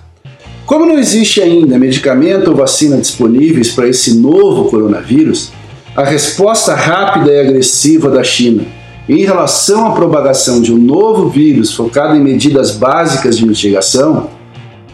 Como 0.65 0.85
não 0.85 0.97
existe 0.97 1.41
ainda 1.41 1.77
medicamento 1.77 2.49
ou 2.49 2.55
vacina 2.55 2.97
disponíveis 2.97 3.71
para 3.71 3.87
esse 3.87 4.15
novo 4.15 4.69
coronavírus, 4.69 5.51
a 5.95 6.03
resposta 6.03 6.73
rápida 6.73 7.31
e 7.31 7.39
agressiva 7.39 8.09
da 8.09 8.23
China 8.23 8.63
em 9.09 9.23
relação 9.23 9.87
à 9.87 9.91
propagação 9.91 10.61
de 10.61 10.73
um 10.73 10.77
novo 10.77 11.29
vírus 11.29 11.73
focado 11.73 12.15
em 12.15 12.21
medidas 12.21 12.71
básicas 12.71 13.37
de 13.37 13.45
mitigação 13.45 14.29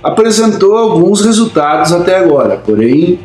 apresentou 0.01 0.77
alguns 0.77 1.21
resultados 1.21 1.91
até 1.91 2.17
agora, 2.17 2.57
porém 2.57 3.19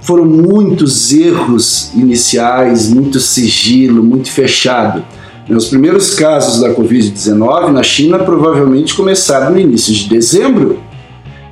foram 0.00 0.24
muitos 0.24 1.12
erros 1.12 1.92
iniciais, 1.94 2.92
muito 2.92 3.20
sigilo, 3.20 4.02
muito 4.02 4.30
fechado. 4.30 5.04
Os 5.48 5.68
primeiros 5.68 6.14
casos 6.14 6.60
da 6.60 6.74
Covid-19 6.74 7.70
na 7.70 7.82
China 7.82 8.18
provavelmente 8.18 8.94
começaram 8.94 9.50
no 9.50 9.58
início 9.58 9.92
de 9.92 10.08
dezembro 10.08 10.78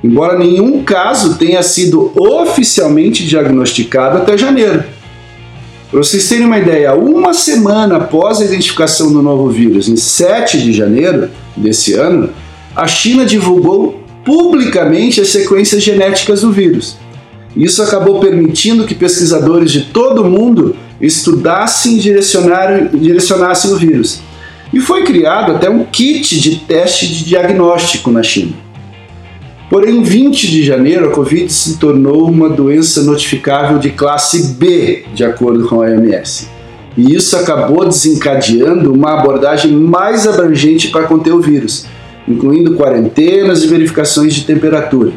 embora 0.03 0.37
nenhum 0.37 0.83
caso 0.83 1.37
tenha 1.37 1.61
sido 1.61 2.11
oficialmente 2.15 3.25
diagnosticado 3.25 4.17
até 4.17 4.37
janeiro. 4.37 4.83
Para 5.89 6.03
vocês 6.03 6.29
terem 6.29 6.45
uma 6.45 6.59
ideia, 6.59 6.93
uma 6.93 7.33
semana 7.33 7.97
após 7.97 8.39
a 8.39 8.45
identificação 8.45 9.11
do 9.11 9.23
novo 9.23 9.49
vírus, 9.49 9.89
em 9.89 9.95
7 9.95 10.61
de 10.61 10.71
janeiro 10.71 11.31
desse 11.57 11.93
ano, 11.93 12.29
a 12.75 12.85
China 12.85 13.25
divulgou 13.25 14.03
publicamente 14.23 15.19
as 15.19 15.29
sequências 15.29 15.81
genéticas 15.81 16.41
do 16.41 16.51
vírus. 16.51 16.95
Isso 17.55 17.81
acabou 17.81 18.19
permitindo 18.19 18.85
que 18.85 18.93
pesquisadores 18.93 19.71
de 19.71 19.85
todo 19.85 20.21
o 20.21 20.29
mundo 20.29 20.75
estudassem 21.01 21.97
e 21.97 21.99
direcionassem 21.99 23.71
o 23.71 23.75
vírus. 23.75 24.21
E 24.71 24.79
foi 24.79 25.03
criado 25.03 25.53
até 25.53 25.67
um 25.67 25.83
kit 25.85 26.39
de 26.39 26.57
teste 26.57 27.07
de 27.07 27.25
diagnóstico 27.25 28.11
na 28.11 28.21
China. 28.21 28.53
Porém, 29.69 29.97
em 29.97 30.03
20 30.03 30.49
de 30.49 30.63
janeiro, 30.63 31.09
a 31.09 31.11
Covid 31.11 31.51
se 31.53 31.77
tornou 31.77 32.27
uma 32.27 32.49
doença 32.49 33.03
notificável 33.03 33.77
de 33.77 33.91
classe 33.91 34.53
B, 34.53 35.05
de 35.13 35.23
acordo 35.23 35.67
com 35.67 35.75
a 35.75 35.85
OMS. 35.85 36.49
E 36.97 37.15
isso 37.15 37.37
acabou 37.37 37.85
desencadeando 37.85 38.91
uma 38.91 39.19
abordagem 39.19 39.71
mais 39.71 40.25
abrangente 40.27 40.87
para 40.87 41.03
conter 41.03 41.33
o 41.33 41.39
vírus, 41.39 41.85
incluindo 42.27 42.75
quarentenas 42.75 43.63
e 43.63 43.67
verificações 43.67 44.33
de 44.33 44.43
temperatura. 44.43 45.13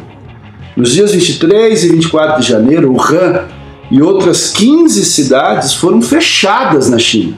Nos 0.77 0.93
dias 0.93 1.11
23 1.11 1.83
e 1.83 1.89
24 1.89 2.41
de 2.41 2.47
janeiro, 2.47 2.93
Wuhan 2.93 3.45
e 3.89 4.01
outras 4.01 4.51
15 4.51 5.03
cidades 5.03 5.73
foram 5.73 6.01
fechadas 6.01 6.89
na 6.89 6.99
China. 6.99 7.37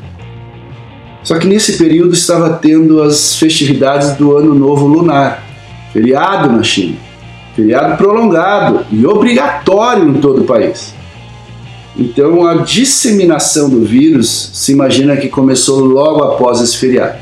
Só 1.24 1.40
que 1.40 1.48
nesse 1.48 1.78
período 1.78 2.14
estava 2.14 2.52
tendo 2.52 3.02
as 3.02 3.36
festividades 3.36 4.12
do 4.12 4.38
Ano 4.38 4.54
Novo 4.54 4.86
Lunar, 4.86 5.44
feriado 5.92 6.52
na 6.52 6.62
China, 6.62 6.98
feriado 7.56 7.98
prolongado 7.98 8.86
e 8.92 9.06
obrigatório 9.06 10.10
em 10.10 10.16
todo 10.16 10.42
o 10.42 10.46
país. 10.46 10.94
Então 11.98 12.46
a 12.46 12.56
disseminação 12.56 13.70
do 13.70 13.82
vírus 13.82 14.50
se 14.54 14.74
imagina 14.74 15.16
que 15.16 15.30
começou 15.30 15.80
logo 15.80 16.22
após 16.24 16.60
esse 16.62 16.78
feriado. 16.78 17.18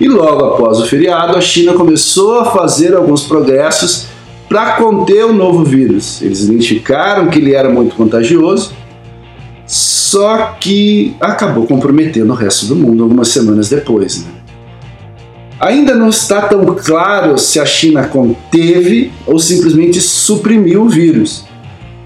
E 0.00 0.08
logo 0.08 0.44
após 0.44 0.80
o 0.80 0.86
feriado, 0.86 1.36
a 1.36 1.40
China 1.40 1.74
começou 1.74 2.40
a 2.40 2.46
fazer 2.46 2.94
alguns 2.94 3.22
progressos 3.22 4.06
para 4.48 4.72
conter 4.72 5.24
o 5.24 5.32
novo 5.32 5.64
vírus. 5.64 6.20
Eles 6.20 6.42
identificaram 6.42 7.28
que 7.28 7.38
ele 7.38 7.54
era 7.54 7.70
muito 7.70 7.94
contagioso, 7.94 8.72
só 9.66 10.56
que 10.60 11.14
acabou 11.20 11.64
comprometendo 11.66 12.30
o 12.30 12.34
resto 12.36 12.66
do 12.66 12.74
mundo 12.74 13.04
algumas 13.04 13.28
semanas 13.28 13.68
depois. 13.68 14.24
Né? 14.24 14.43
Ainda 15.60 15.94
não 15.94 16.08
está 16.08 16.42
tão 16.42 16.64
claro 16.74 17.38
se 17.38 17.60
a 17.60 17.66
China 17.66 18.04
conteve 18.08 19.12
ou 19.26 19.38
simplesmente 19.38 20.00
suprimiu 20.00 20.82
o 20.82 20.88
vírus, 20.88 21.44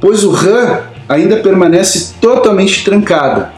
pois 0.00 0.22
o 0.22 0.34
Han 0.34 0.80
ainda 1.08 1.36
permanece 1.36 2.14
totalmente 2.20 2.84
trancada 2.84 3.52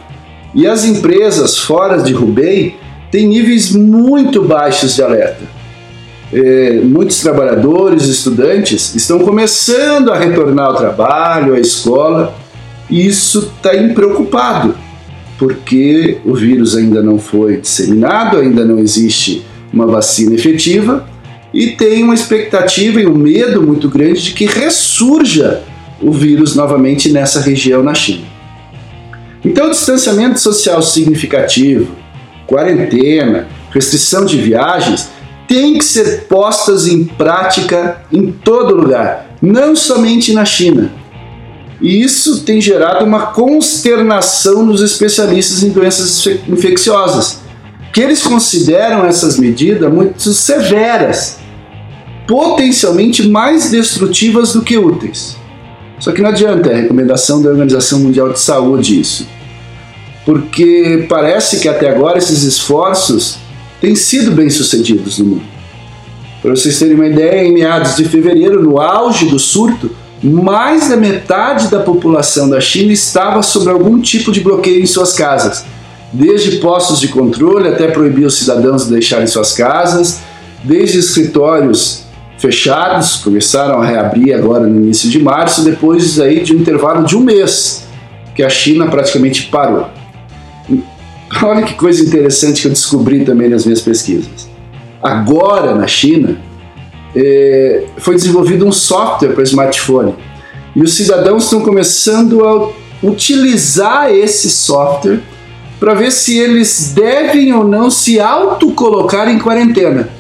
e 0.55 0.67
as 0.67 0.85
empresas 0.85 1.59
fora 1.59 2.03
de 2.03 2.15
Hubei 2.15 2.77
têm 3.11 3.27
níveis 3.27 3.73
muito 3.73 4.43
baixos 4.43 4.95
de 4.95 5.03
alerta. 5.03 5.61
Eh, 6.33 6.81
muitos 6.85 7.21
trabalhadores, 7.21 8.05
estudantes 8.05 8.95
estão 8.95 9.19
começando 9.19 10.13
a 10.13 10.19
retornar 10.19 10.67
ao 10.67 10.77
trabalho, 10.77 11.55
à 11.55 11.59
escola, 11.59 12.35
e 12.89 13.07
isso 13.07 13.53
está 13.57 13.71
preocupado, 13.93 14.77
porque 15.39 16.19
o 16.25 16.35
vírus 16.35 16.77
ainda 16.77 17.03
não 17.03 17.19
foi 17.19 17.57
disseminado, 17.57 18.39
ainda 18.39 18.65
não 18.65 18.79
existe 18.79 19.45
uma 19.73 19.87
vacina 19.87 20.35
efetiva 20.35 21.09
e 21.53 21.69
tem 21.69 22.03
uma 22.03 22.15
expectativa 22.15 23.01
e 23.01 23.07
um 23.07 23.15
medo 23.15 23.63
muito 23.63 23.89
grande 23.89 24.23
de 24.23 24.33
que 24.33 24.47
ressurja 24.47 25.63
o 26.01 26.13
vírus 26.13 26.55
novamente 26.55 27.11
nessa 27.11 27.41
região 27.41 27.83
na 27.83 27.95
China. 27.95 28.25
Então, 29.45 29.71
distanciamento 29.71 30.39
social 30.39 30.83
significativo, 30.83 31.95
quarentena, 32.47 33.49
restrição 33.71 34.25
de 34.25 34.37
viagens 34.37 35.09
têm 35.49 35.79
que 35.79 35.85
ser 35.85 36.27
postas 36.29 36.87
em 36.87 37.05
prática 37.05 38.03
em 38.13 38.31
todo 38.31 38.77
lugar, 38.77 39.35
não 39.41 39.75
somente 39.75 40.33
na 40.33 40.45
China. 40.45 40.93
E 41.81 42.03
isso 42.03 42.43
tem 42.45 42.61
gerado 42.61 43.05
uma 43.05 43.29
consternação 43.29 44.65
nos 44.65 44.83
especialistas 44.83 45.63
em 45.63 45.71
doenças 45.71 46.25
infecciosas, 46.47 47.41
que 47.93 48.01
eles 48.01 48.23
consideram 48.23 49.05
essas 49.05 49.39
medidas 49.39 49.93
muito 49.93 50.33
severas, 50.33 51.39
potencialmente 52.27 53.29
mais 53.29 53.71
destrutivas 53.71 54.53
do 54.53 54.63
que 54.63 54.79
úteis. 54.79 55.37
Só 55.99 56.13
que 56.13 56.23
não 56.23 56.31
adianta, 56.31 56.71
é 56.71 56.75
a 56.75 56.81
recomendação 56.83 57.43
da 57.43 57.51
Organização 57.51 58.01
Mundial 58.01 58.33
de 58.33 58.41
Saúde 58.41 59.01
isso. 59.01 59.29
Porque 60.25 61.07
parece 61.09 61.61
que 61.61 61.69
até 61.69 61.91
agora 61.91 62.19
esses 62.19 62.43
esforços 62.43 63.39
têm 63.81 63.95
sido 63.95 64.31
bem-sucedidos 64.31 65.19
no 65.19 65.27
mundo. 65.27 65.43
Para 66.41 66.53
vocês 66.53 66.79
terem 66.79 66.95
uma 66.95 67.07
ideia, 67.07 67.45
em 67.45 67.53
meados 67.53 67.97
de 67.97 68.05
fevereiro, 68.05 68.63
no 68.63 68.81
auge 68.81 69.27
do 69.27 69.39
surto, 69.39 69.91
mais 70.23 70.89
da 70.89 70.97
metade 70.97 71.69
da 71.69 71.81
população 71.81 72.49
da 72.49 72.61
China 72.61 72.93
estava 72.93 73.43
sob 73.43 73.69
algum 73.71 74.01
tipo 74.01 74.33
de 74.33 74.41
bloqueio 74.41 74.83
em 74.83 74.87
suas 74.87 75.13
casas, 75.13 75.65
desde 76.13 76.57
postos 76.57 77.01
de 77.01 77.09
controle 77.09 77.69
até 77.69 77.89
proibir 77.89 78.27
os 78.27 78.39
cidadãos 78.39 78.85
de 78.85 78.93
deixarem 78.93 79.27
suas 79.27 79.53
casas, 79.53 80.21
desde 80.65 80.99
escritórios 80.99 82.05
fechados, 82.39 83.17
começaram 83.17 83.81
a 83.81 83.85
reabrir 83.85 84.35
agora 84.35 84.67
no 84.67 84.83
início 84.83 85.09
de 85.09 85.23
março, 85.23 85.63
depois 85.63 86.19
aí 86.19 86.43
de 86.43 86.55
um 86.55 86.61
intervalo 86.61 87.05
de 87.05 87.17
um 87.17 87.21
mês 87.21 87.85
que 88.35 88.43
a 88.43 88.49
China 88.49 88.87
praticamente 88.87 89.49
parou. 89.51 89.87
Olha 91.43 91.63
que 91.63 91.75
coisa 91.75 92.03
interessante 92.03 92.63
que 92.63 92.67
eu 92.67 92.73
descobri 92.73 93.25
também 93.25 93.49
nas 93.49 93.65
minhas 93.65 93.81
pesquisas. 93.81 94.49
Agora, 95.03 95.75
na 95.75 95.87
China, 95.87 96.39
é, 97.15 97.85
foi 97.99 98.15
desenvolvido 98.15 98.67
um 98.67 98.73
software 98.73 99.33
para 99.33 99.43
smartphone 99.43 100.15
e 100.75 100.83
os 100.83 100.95
cidadãos 100.95 101.45
estão 101.45 101.61
começando 101.61 102.45
a 102.45 102.71
utilizar 103.03 104.11
esse 104.11 104.51
software 104.51 105.21
para 105.81 105.95
ver 105.95 106.13
se 106.13 106.39
eles 106.39 106.93
devem 106.95 107.55
ou 107.55 107.65
não 107.65 107.91
se 107.91 108.21
autocolocar 108.21 109.31
em 109.31 109.39
quarentena. 109.39 110.11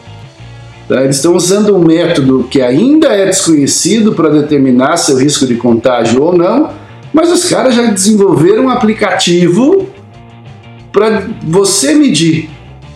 Tá? 0.88 1.02
Eles 1.04 1.16
estão 1.16 1.36
usando 1.36 1.76
um 1.76 1.84
método 1.84 2.48
que 2.50 2.62
ainda 2.62 3.08
é 3.08 3.26
desconhecido 3.26 4.14
para 4.14 4.30
determinar 4.30 4.96
seu 4.96 5.16
risco 5.16 5.46
de 5.46 5.56
contágio 5.56 6.22
ou 6.22 6.36
não, 6.36 6.70
mas 7.12 7.30
os 7.30 7.44
caras 7.44 7.74
já 7.74 7.82
desenvolveram 7.82 8.64
um 8.64 8.70
aplicativo 8.70 9.86
para 10.90 11.28
você 11.42 11.94
medir 11.94 12.48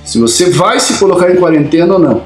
se 0.05 0.19
você 0.19 0.51
vai 0.51 0.81
se 0.81 0.95
colocar 0.95 1.31
em 1.31 1.37
quarentena 1.37 1.95
ou 1.95 1.99
não. 1.99 2.23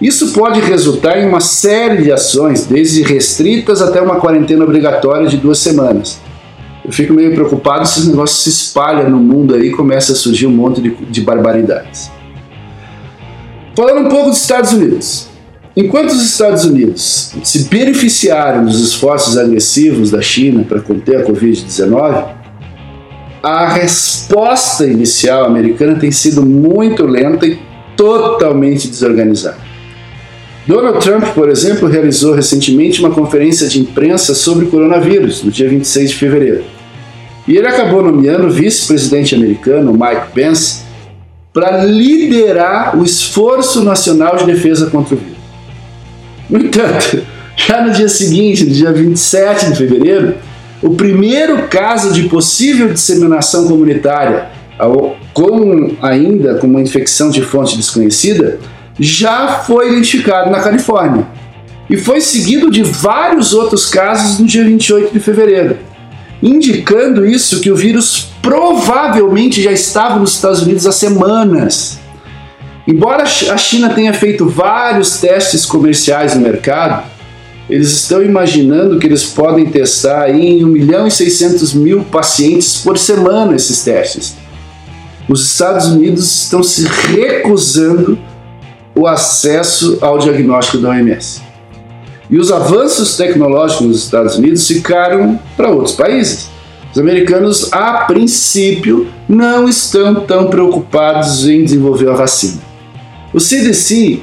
Isso 0.00 0.32
pode 0.32 0.60
resultar 0.60 1.18
em 1.18 1.28
uma 1.28 1.40
série 1.40 2.02
de 2.02 2.12
ações, 2.12 2.66
desde 2.66 3.02
restritas 3.02 3.80
até 3.80 4.00
uma 4.00 4.16
quarentena 4.16 4.64
obrigatória 4.64 5.28
de 5.28 5.36
duas 5.36 5.58
semanas. 5.58 6.20
Eu 6.84 6.90
fico 6.92 7.12
meio 7.12 7.32
preocupado 7.32 7.86
se 7.86 8.00
esse 8.00 8.08
negócio 8.08 8.42
se 8.42 8.48
espalha 8.48 9.08
no 9.08 9.18
mundo 9.18 9.54
aí 9.54 9.68
e 9.68 9.70
começa 9.70 10.12
a 10.12 10.16
surgir 10.16 10.46
um 10.46 10.50
monte 10.50 10.80
de, 10.80 10.90
de 10.90 11.20
barbaridades. 11.20 12.10
Falando 13.76 14.06
um 14.06 14.08
pouco 14.08 14.30
dos 14.30 14.40
Estados 14.40 14.72
Unidos. 14.72 15.28
Enquanto 15.74 16.10
os 16.10 16.22
Estados 16.22 16.64
Unidos 16.64 17.32
se 17.42 17.64
beneficiaram 17.64 18.66
dos 18.66 18.80
esforços 18.80 19.38
agressivos 19.38 20.10
da 20.10 20.20
China 20.20 20.64
para 20.68 20.80
conter 20.80 21.16
a 21.16 21.24
Covid-19, 21.24 22.26
a 23.42 23.68
resposta 23.68 24.86
inicial 24.86 25.46
americana 25.46 25.98
tem 25.98 26.12
sido 26.12 26.44
muito 26.44 27.06
lenta 27.06 27.46
e 27.46 27.58
totalmente 27.96 28.88
desorganizada. 28.88 29.71
Donald 30.66 31.00
Trump, 31.00 31.24
por 31.34 31.48
exemplo, 31.48 31.88
realizou 31.88 32.34
recentemente 32.34 33.00
uma 33.00 33.10
conferência 33.10 33.66
de 33.66 33.80
imprensa 33.80 34.34
sobre 34.34 34.66
coronavírus, 34.66 35.42
no 35.42 35.50
dia 35.50 35.68
26 35.68 36.10
de 36.10 36.16
fevereiro. 36.16 36.64
E 37.48 37.56
ele 37.56 37.66
acabou 37.66 38.02
nomeando 38.02 38.46
o 38.46 38.50
vice-presidente 38.50 39.34
americano, 39.34 39.92
Mike 39.92 40.32
Pence, 40.32 40.82
para 41.52 41.84
liderar 41.84 42.96
o 42.96 43.04
esforço 43.04 43.82
nacional 43.82 44.36
de 44.36 44.44
defesa 44.44 44.86
contra 44.86 45.16
o 45.16 45.18
vírus. 45.18 45.36
No 46.48 46.60
entanto, 46.60 47.22
já 47.56 47.84
no 47.84 47.92
dia 47.92 48.08
seguinte, 48.08 48.64
no 48.64 48.70
dia 48.70 48.92
27 48.92 49.70
de 49.70 49.76
fevereiro, 49.76 50.34
o 50.80 50.90
primeiro 50.90 51.66
caso 51.68 52.12
de 52.12 52.28
possível 52.28 52.92
disseminação 52.92 53.66
comunitária, 53.66 54.50
com 55.32 55.90
ainda 56.00 56.54
com 56.54 56.66
uma 56.68 56.80
infecção 56.80 57.30
de 57.30 57.42
fonte 57.42 57.76
desconhecida, 57.76 58.58
já 58.98 59.60
foi 59.60 59.90
identificado 59.90 60.50
na 60.50 60.60
Califórnia 60.60 61.26
e 61.88 61.96
foi 61.96 62.20
seguido 62.20 62.70
de 62.70 62.82
vários 62.82 63.52
outros 63.52 63.86
casos 63.86 64.38
no 64.38 64.46
dia 64.46 64.64
28 64.64 65.12
de 65.12 65.20
fevereiro, 65.20 65.78
indicando 66.42 67.26
isso 67.26 67.60
que 67.60 67.70
o 67.70 67.76
vírus 67.76 68.28
provavelmente 68.40 69.62
já 69.62 69.72
estava 69.72 70.18
nos 70.18 70.34
Estados 70.34 70.62
Unidos 70.62 70.86
há 70.86 70.92
semanas. 70.92 71.98
Embora 72.86 73.22
a 73.22 73.56
China 73.56 73.90
tenha 73.90 74.12
feito 74.12 74.48
vários 74.48 75.18
testes 75.18 75.64
comerciais 75.64 76.34
no 76.34 76.40
mercado, 76.40 77.04
eles 77.70 77.92
estão 77.92 78.22
imaginando 78.22 78.98
que 78.98 79.06
eles 79.06 79.24
podem 79.24 79.66
testar 79.66 80.30
em 80.30 80.64
1 80.64 80.68
milhão 80.68 81.06
e 81.06 81.10
600 81.10 81.74
mil 81.74 82.02
pacientes 82.04 82.78
por 82.78 82.98
semana 82.98 83.54
esses 83.54 83.84
testes. 83.84 84.36
Os 85.28 85.46
Estados 85.46 85.86
Unidos 85.86 86.42
estão 86.42 86.62
se 86.62 86.84
recusando 86.86 88.18
o 88.94 89.06
acesso 89.06 89.98
ao 90.00 90.18
diagnóstico 90.18 90.78
da 90.78 90.88
OMS. 90.90 91.42
E 92.30 92.38
os 92.38 92.50
avanços 92.50 93.16
tecnológicos 93.16 93.86
nos 93.86 94.04
Estados 94.04 94.36
Unidos 94.36 94.66
ficaram 94.66 95.38
para 95.56 95.70
outros 95.70 95.94
países. 95.94 96.50
Os 96.90 96.98
americanos, 96.98 97.72
a 97.72 98.04
princípio, 98.04 99.06
não 99.28 99.68
estão 99.68 100.16
tão 100.16 100.48
preocupados 100.48 101.48
em 101.48 101.62
desenvolver 101.64 102.10
a 102.10 102.14
vacina. 102.14 102.60
O 103.32 103.40
CDC, 103.40 104.20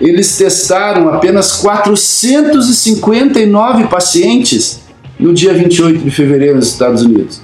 eles 0.00 0.36
testaram 0.36 1.08
apenas 1.08 1.52
459 1.52 3.88
pacientes 3.88 4.82
no 5.18 5.32
dia 5.32 5.52
28 5.52 5.98
de 6.00 6.10
fevereiro 6.10 6.56
nos 6.56 6.68
Estados 6.68 7.02
Unidos. 7.02 7.40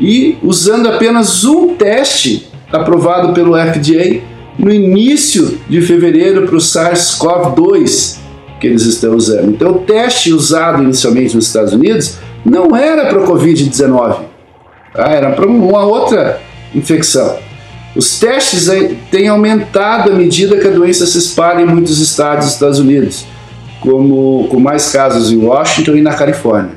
E 0.00 0.38
usando 0.42 0.88
apenas 0.88 1.44
um 1.44 1.74
teste 1.74 2.48
aprovado 2.72 3.32
pelo 3.32 3.56
FDA 3.56 4.33
no 4.58 4.72
início 4.72 5.58
de 5.68 5.80
fevereiro 5.80 6.46
para 6.46 6.56
o 6.56 6.58
SARS-CoV-2 6.58 8.18
que 8.60 8.68
eles 8.68 8.82
estão 8.82 9.14
usando. 9.14 9.50
Então, 9.50 9.72
o 9.72 9.78
teste 9.80 10.32
usado 10.32 10.82
inicialmente 10.82 11.34
nos 11.34 11.46
Estados 11.46 11.72
Unidos 11.72 12.16
não 12.44 12.74
era 12.74 13.06
para 13.06 13.22
o 13.22 13.26
Covid-19, 13.26 14.20
tá? 14.94 15.08
era 15.08 15.32
para 15.32 15.46
uma 15.46 15.84
outra 15.84 16.40
infecção. 16.74 17.36
Os 17.94 18.18
testes 18.18 18.68
têm 19.10 19.28
aumentado 19.28 20.10
à 20.10 20.14
medida 20.14 20.56
que 20.56 20.66
a 20.66 20.70
doença 20.70 21.06
se 21.06 21.18
espalha 21.18 21.62
em 21.62 21.66
muitos 21.66 22.00
estados 22.00 22.46
dos 22.46 22.54
Estados 22.54 22.78
Unidos, 22.78 23.24
como 23.80 24.48
com 24.48 24.58
mais 24.58 24.90
casos 24.90 25.30
em 25.30 25.36
Washington 25.36 25.96
e 25.96 26.00
na 26.00 26.14
Califórnia. 26.14 26.72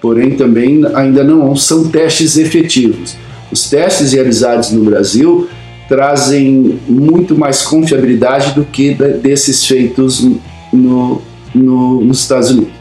Porém, 0.00 0.32
também 0.32 0.84
ainda 0.94 1.24
não 1.24 1.54
são 1.56 1.88
testes 1.88 2.36
efetivos. 2.36 3.16
Os 3.50 3.70
testes 3.70 4.12
realizados 4.12 4.70
no 4.70 4.84
Brasil 4.84 5.48
trazem 5.88 6.78
muito 6.86 7.36
mais 7.36 7.62
confiabilidade 7.62 8.52
do 8.54 8.64
que 8.64 8.94
desses 8.94 9.64
feitos 9.64 10.28
no, 10.72 11.22
no, 11.54 12.04
nos 12.04 12.20
Estados 12.20 12.50
Unidos. 12.50 12.74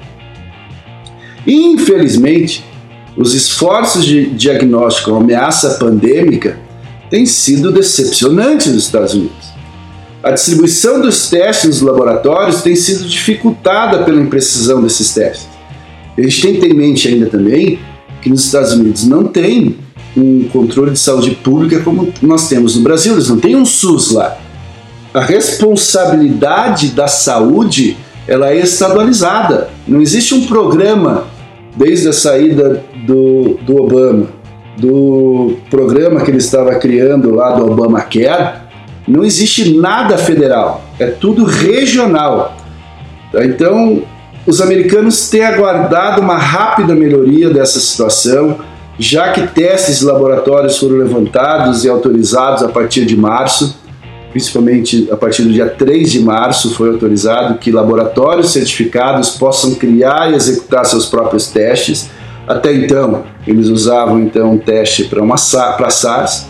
Infelizmente, 1.45 2.65
os 3.15 3.33
esforços 3.33 4.03
de 4.03 4.25
diagnóstico 4.27 5.13
à 5.13 5.17
ameaça 5.17 5.75
pandêmica 5.79 6.59
têm 7.09 7.25
sido 7.25 7.71
decepcionantes 7.71 8.73
nos 8.73 8.83
Estados 8.83 9.13
Unidos. 9.13 9.47
A 10.21 10.31
distribuição 10.31 10.99
dos 10.99 11.29
testes 11.29 11.69
nos 11.69 11.81
laboratórios 11.81 12.61
tem 12.61 12.75
sido 12.75 13.07
dificultada 13.07 14.03
pela 14.03 14.21
imprecisão 14.21 14.81
desses 14.81 15.13
testes. 15.13 15.47
A 16.17 16.21
gente 16.21 16.41
tem 16.41 16.53
que 16.55 16.59
ter 16.59 16.71
em 16.71 16.73
mente 16.73 17.07
ainda 17.07 17.27
também 17.27 17.79
que 18.21 18.29
nos 18.29 18.43
Estados 18.43 18.73
Unidos 18.73 19.05
não 19.05 19.23
tem 19.23 19.77
um 20.17 20.47
controle 20.49 20.91
de 20.91 20.99
saúde 20.99 21.31
pública 21.31 21.79
como 21.81 22.11
nós 22.21 22.49
temos 22.49 22.75
no 22.75 22.81
Brasil, 22.81 23.13
eles 23.13 23.29
não 23.29 23.39
têm 23.39 23.55
um 23.55 23.65
SUS 23.65 24.11
lá. 24.11 24.37
A 25.13 25.21
responsabilidade 25.21 26.89
da 26.89 27.07
saúde 27.07 27.97
ela 28.27 28.49
é 28.49 28.57
estadualizada. 28.57 29.69
Não 29.87 30.01
existe 30.01 30.33
um 30.33 30.45
programa 30.45 31.25
desde 31.75 32.09
a 32.09 32.13
saída 32.13 32.83
do, 33.05 33.57
do 33.61 33.81
Obama, 33.81 34.27
do 34.77 35.55
programa 35.69 36.21
que 36.21 36.31
ele 36.31 36.39
estava 36.39 36.75
criando 36.75 37.33
lá 37.33 37.51
do 37.51 37.71
Obamacare, 37.71 38.61
não 39.07 39.23
existe 39.23 39.77
nada 39.77 40.17
federal, 40.17 40.83
é 40.99 41.05
tudo 41.05 41.45
regional. 41.45 42.57
Então, 43.33 44.03
os 44.45 44.59
americanos 44.59 45.29
têm 45.29 45.43
aguardado 45.43 46.21
uma 46.21 46.37
rápida 46.37 46.93
melhoria 46.93 47.49
dessa 47.49 47.79
situação, 47.79 48.57
já 48.99 49.31
que 49.31 49.47
testes 49.47 50.01
laboratórios 50.01 50.77
foram 50.77 50.97
levantados 50.97 51.85
e 51.85 51.89
autorizados 51.89 52.63
a 52.63 52.67
partir 52.67 53.05
de 53.05 53.15
março 53.15 53.77
principalmente 54.37 55.07
a 55.11 55.17
partir 55.17 55.41
do 55.43 55.51
dia 55.51 55.67
3 55.67 56.11
de 56.11 56.19
março, 56.19 56.75
foi 56.75 56.89
autorizado 56.89 57.57
que 57.57 57.71
laboratórios 57.71 58.51
certificados 58.51 59.31
possam 59.31 59.73
criar 59.73 60.31
e 60.31 60.35
executar 60.35 60.85
seus 60.85 61.07
próprios 61.07 61.47
testes. 61.47 62.09
Até 62.47 62.71
então, 62.73 63.23
eles 63.47 63.67
usavam 63.67 64.21
então 64.21 64.53
um 64.53 64.57
teste 64.57 65.05
para 65.05 65.23
uma 65.23 65.35
para 65.75 65.89
SARS. 65.89 66.45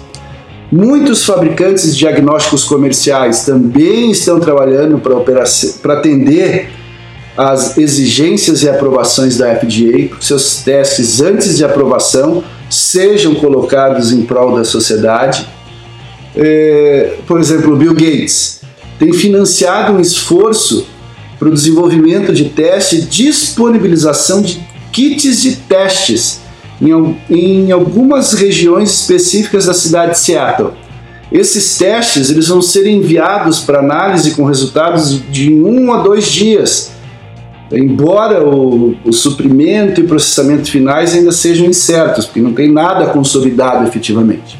Muitos 0.70 1.24
fabricantes 1.24 1.94
de 1.94 2.00
diagnósticos 2.00 2.66
comerciais 2.66 3.46
também 3.46 4.12
estão 4.12 4.38
trabalhando 4.38 5.00
para 5.00 5.94
atender 5.94 6.70
as 7.38 7.78
exigências 7.78 8.64
e 8.64 8.70
aprovações 8.70 9.38
da 9.38 9.56
FDA, 9.56 10.10
seus 10.20 10.64
testes 10.64 11.22
antes 11.22 11.58
de 11.58 11.64
aprovação 11.64 12.44
sejam 12.70 13.36
colocados 13.36 14.12
em 14.12 14.24
prol 14.24 14.58
da 14.58 14.66
sociedade 14.66 15.48
é, 16.40 17.16
por 17.26 17.40
exemplo, 17.40 17.76
Bill 17.76 17.96
Gates 17.96 18.62
tem 19.00 19.12
financiado 19.12 19.94
um 19.94 20.00
esforço 20.00 20.88
para 21.40 21.50
o 21.50 21.54
desenvolvimento 21.54 22.32
de 22.32 22.46
testes 22.46 23.04
e 23.04 23.06
disponibilização 23.08 24.42
de 24.42 24.60
kits 24.92 25.42
de 25.42 25.56
testes 25.56 26.40
em, 26.80 27.18
em 27.30 27.72
algumas 27.72 28.34
regiões 28.34 28.92
específicas 28.92 29.66
da 29.66 29.74
cidade 29.74 30.12
de 30.12 30.20
Seattle. 30.20 30.74
Esses 31.32 31.76
testes 31.76 32.30
eles 32.30 32.48
vão 32.48 32.62
ser 32.62 32.88
enviados 32.88 33.60
para 33.60 33.80
análise 33.80 34.32
com 34.32 34.46
resultados 34.46 35.20
de 35.32 35.54
um 35.54 35.92
a 35.92 36.04
dois 36.04 36.32
dias, 36.32 36.92
embora 37.72 38.44
o, 38.44 38.96
o 39.04 39.12
suprimento 39.12 40.00
e 40.00 40.04
processamento 40.06 40.70
finais 40.72 41.14
ainda 41.14 41.32
sejam 41.32 41.66
incertos, 41.66 42.26
porque 42.26 42.42
não 42.42 42.54
tem 42.54 42.72
nada 42.72 43.08
consolidado 43.08 43.88
efetivamente. 43.88 44.58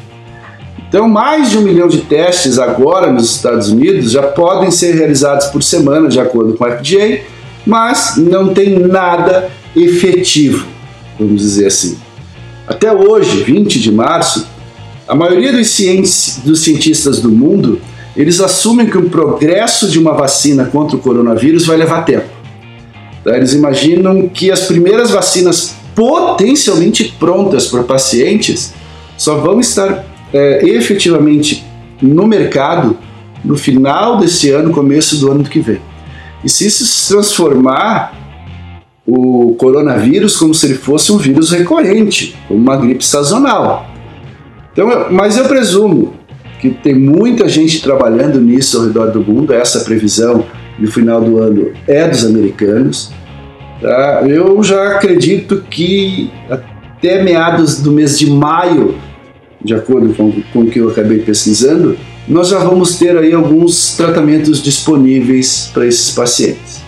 Então, 0.88 1.08
mais 1.08 1.50
de 1.50 1.58
um 1.58 1.62
milhão 1.62 1.86
de 1.86 1.98
testes 1.98 2.58
agora 2.58 3.12
nos 3.12 3.34
Estados 3.34 3.70
Unidos 3.70 4.10
já 4.10 4.22
podem 4.22 4.70
ser 4.70 4.94
realizados 4.94 5.46
por 5.46 5.62
semana, 5.62 6.08
de 6.08 6.18
acordo 6.18 6.54
com 6.54 6.64
a 6.64 6.78
FDA, 6.78 7.20
mas 7.66 8.16
não 8.16 8.54
tem 8.54 8.78
nada 8.78 9.50
efetivo, 9.76 10.66
vamos 11.18 11.42
dizer 11.42 11.66
assim. 11.66 11.98
Até 12.66 12.92
hoje, 12.92 13.42
20 13.42 13.80
de 13.80 13.92
março, 13.92 14.46
a 15.06 15.14
maioria 15.14 15.52
dos, 15.52 16.40
dos 16.44 16.60
cientistas 16.60 17.20
do 17.20 17.30
mundo 17.30 17.80
eles 18.18 18.40
assumem 18.40 18.86
que 18.86 18.98
o 18.98 19.08
progresso 19.08 19.88
de 19.88 19.96
uma 19.96 20.12
vacina 20.12 20.64
contra 20.64 20.96
o 20.96 20.98
coronavírus 20.98 21.64
vai 21.64 21.76
levar 21.76 22.04
tempo. 22.04 22.26
Eles 23.26 23.52
imaginam 23.52 24.28
que 24.28 24.50
as 24.50 24.62
primeiras 24.62 25.10
vacinas 25.10 25.76
potencialmente 25.94 27.14
prontas 27.18 27.66
para 27.66 27.82
pacientes 27.82 28.72
só 29.16 29.36
vão 29.36 29.58
estar 29.60 30.04
é, 30.32 30.64
efetivamente 30.64 31.64
no 32.00 32.26
mercado 32.26 32.96
no 33.44 33.56
final 33.56 34.18
desse 34.18 34.50
ano, 34.50 34.72
começo 34.72 35.16
do 35.16 35.30
ano 35.30 35.44
que 35.44 35.60
vem. 35.60 35.80
E 36.44 36.48
se 36.48 36.66
isso 36.66 36.84
se 36.86 37.08
transformar 37.08 38.14
o 39.06 39.54
coronavírus 39.54 40.36
como 40.36 40.54
se 40.54 40.66
ele 40.66 40.74
fosse 40.74 41.10
um 41.10 41.16
vírus 41.16 41.50
recorrente, 41.50 42.36
como 42.46 42.60
uma 42.60 42.76
gripe 42.76 43.04
sazonal. 43.04 43.86
Então, 44.72 45.06
mas 45.10 45.36
eu 45.36 45.46
presumo 45.46 46.14
que 46.60 46.70
tem 46.70 46.94
muita 46.94 47.48
gente 47.48 47.80
trabalhando 47.80 48.40
nisso 48.40 48.78
ao 48.78 48.84
redor 48.84 49.10
do 49.10 49.20
mundo, 49.20 49.52
essa 49.52 49.80
previsão 49.80 50.44
do 50.78 50.90
final 50.90 51.20
do 51.20 51.38
ano 51.38 51.72
é 51.86 52.08
dos 52.08 52.24
americanos. 52.24 53.12
Tá? 53.80 54.22
Eu 54.26 54.62
já 54.62 54.96
acredito 54.96 55.64
que 55.70 56.30
até 56.48 57.22
meados 57.22 57.80
do 57.80 57.92
mês 57.92 58.18
de 58.18 58.30
maio 58.30 58.94
de 59.62 59.74
acordo 59.74 60.14
com, 60.14 60.32
com 60.52 60.60
o 60.60 60.70
que 60.70 60.78
eu 60.78 60.88
acabei 60.88 61.18
pesquisando, 61.18 61.96
nós 62.26 62.48
já 62.48 62.58
vamos 62.58 62.96
ter 62.96 63.16
aí 63.16 63.32
alguns 63.32 63.96
tratamentos 63.96 64.62
disponíveis 64.62 65.70
para 65.72 65.86
esses 65.86 66.10
pacientes. 66.10 66.80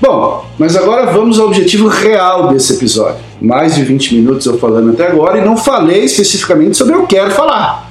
Bom, 0.00 0.46
mas 0.58 0.76
agora 0.76 1.12
vamos 1.12 1.38
ao 1.38 1.46
objetivo 1.46 1.88
real 1.88 2.48
desse 2.48 2.74
episódio. 2.74 3.20
Mais 3.40 3.74
de 3.74 3.84
20 3.84 4.16
minutos 4.16 4.46
eu 4.46 4.58
falando 4.58 4.90
até 4.90 5.06
agora 5.06 5.38
e 5.38 5.44
não 5.44 5.56
falei 5.56 6.04
especificamente 6.04 6.76
sobre 6.76 6.94
o 6.94 7.06
que 7.06 7.16
eu 7.16 7.22
quero 7.22 7.30
falar, 7.32 7.90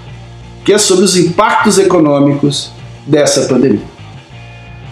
que 0.66 0.74
é 0.74 0.78
sobre 0.78 1.06
os 1.06 1.16
impactos 1.16 1.78
econômicos 1.78 2.72
dessa 3.06 3.48
pandemia. 3.48 3.97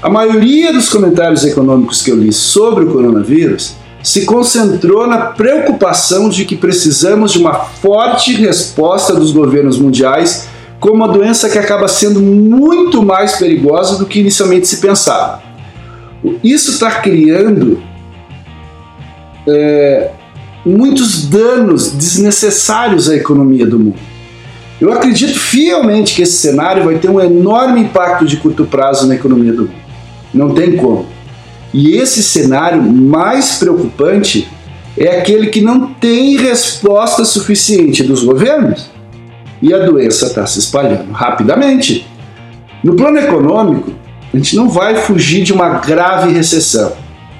A 0.05 0.09
maioria 0.11 0.71
dos 0.71 0.87
comentários 0.87 1.43
econômicos 1.43 2.03
que 2.03 2.11
eu 2.11 2.15
li 2.15 2.31
sobre 2.31 2.85
o 2.85 2.91
coronavírus 2.91 3.73
se 4.03 4.23
concentrou 4.23 5.07
na 5.07 5.17
preocupação 5.17 6.29
de 6.29 6.45
que 6.45 6.55
precisamos 6.55 7.31
de 7.31 7.39
uma 7.39 7.55
forte 7.55 8.31
resposta 8.33 9.15
dos 9.15 9.31
governos 9.31 9.79
mundiais 9.79 10.47
com 10.79 10.91
uma 10.91 11.07
doença 11.07 11.49
que 11.49 11.57
acaba 11.57 11.87
sendo 11.87 12.21
muito 12.21 13.01
mais 13.01 13.37
perigosa 13.37 13.97
do 13.97 14.05
que 14.05 14.19
inicialmente 14.19 14.67
se 14.67 14.77
pensava. 14.77 15.41
Isso 16.43 16.69
está 16.69 16.91
criando 17.01 17.81
é, 19.47 20.11
muitos 20.63 21.25
danos 21.25 21.89
desnecessários 21.89 23.09
à 23.09 23.15
economia 23.15 23.65
do 23.65 23.79
mundo. 23.79 23.97
Eu 24.79 24.93
acredito 24.93 25.39
fielmente 25.39 26.13
que 26.13 26.21
esse 26.21 26.33
cenário 26.33 26.83
vai 26.83 26.99
ter 26.99 27.09
um 27.09 27.19
enorme 27.19 27.81
impacto 27.81 28.23
de 28.23 28.37
curto 28.37 28.65
prazo 28.65 29.07
na 29.07 29.15
economia 29.15 29.51
do 29.51 29.63
mundo. 29.63 29.84
Não 30.35 30.53
tem 30.53 30.75
como. 30.75 31.05
E 31.73 31.95
esse 31.95 32.21
cenário 32.21 32.83
mais 32.83 33.57
preocupante 33.57 34.47
é 34.97 35.19
aquele 35.19 35.47
que 35.47 35.61
não 35.61 35.87
tem 35.87 36.37
resposta 36.37 37.23
suficiente 37.23 38.03
dos 38.03 38.23
governos 38.23 38.89
e 39.61 39.73
a 39.73 39.79
doença 39.79 40.27
está 40.27 40.45
se 40.45 40.59
espalhando 40.59 41.11
rapidamente. 41.11 42.05
No 42.83 42.95
plano 42.95 43.17
econômico, 43.17 43.91
a 44.33 44.37
gente 44.37 44.55
não 44.55 44.69
vai 44.69 44.95
fugir 44.95 45.43
de 45.43 45.53
uma 45.53 45.79
grave 45.79 46.31
recessão. 46.31 46.93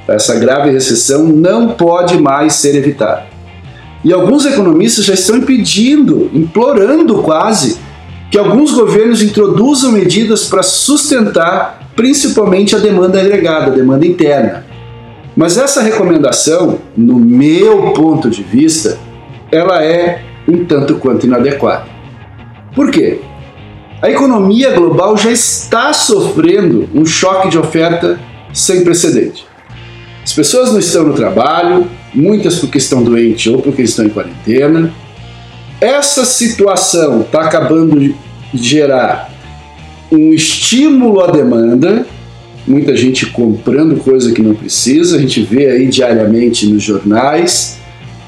Essa 0.08 0.36
grave 0.36 0.72
recessão 0.72 1.24
não 1.24 1.70
pode 1.70 2.18
mais 2.18 2.56
ser 2.56 2.76
evitada. 2.76 3.26
E 4.04 4.14
alguns 4.14 4.46
economistas 4.46 5.04
já 5.04 5.14
estão 5.14 5.38
impedindo, 5.38 6.30
implorando 6.34 7.22
quase, 7.22 7.78
que 8.32 8.38
alguns 8.38 8.72
governos 8.72 9.22
introduzam 9.22 9.92
medidas 9.92 10.46
para 10.46 10.64
sustentar 10.64 11.85
principalmente 11.96 12.76
a 12.76 12.80
demanda 12.80 13.20
agregada, 13.20 13.68
a 13.68 13.76
demanda 13.76 14.06
interna. 14.06 14.66
Mas 15.36 15.58
essa 15.58 15.82
recomendação, 15.82 16.80
no 16.96 17.20
meu 17.20 17.94
ponto 17.94 18.30
de 18.30 18.42
vista, 18.44 18.98
ela 19.52 19.84
é 19.84 20.24
um 20.48 20.66
tanto 20.66 20.96
quanto 20.96 21.26
inadequada. 21.26 21.86
Por 22.74 22.92
quê? 22.92 23.20
A 24.02 24.10
economia 24.10 24.72
global 24.72 25.18
já 25.18 25.32
está 25.32 25.94
sofrendo 25.94 26.88
um 26.94 27.06
choque 27.06 27.50
de 27.50 27.58
oferta 27.58 28.20
sem 28.54 28.84
precedente. 28.84 29.46
As 30.24 30.34
pessoas 30.34 30.72
não 30.72 30.80
estão 30.80 31.04
no 31.04 31.14
trabalho, 31.14 31.88
muitas 32.14 32.60
porque 32.60 32.78
estão 32.78 33.04
doentes 33.04 33.52
ou 33.52 33.62
porque 33.62 33.82
estão 33.82 34.06
em 34.06 34.10
quarentena. 34.10 34.94
Essa 35.80 36.26
situação 36.26 37.22
está 37.22 37.42
acabando 37.42 38.00
de 38.00 38.16
gerar 38.54 39.30
um 40.16 40.34
estímulo 40.34 41.22
à 41.22 41.28
demanda, 41.32 42.06
muita 42.68 42.96
gente 42.96 43.28
comprando 43.28 43.98
coisa 43.98 44.32
que 44.32 44.42
não 44.42 44.56
precisa, 44.56 45.18
a 45.18 45.20
gente 45.20 45.42
vê 45.42 45.70
aí 45.70 45.88
diariamente 45.88 46.66
nos 46.68 46.84
jornais, 46.84 47.80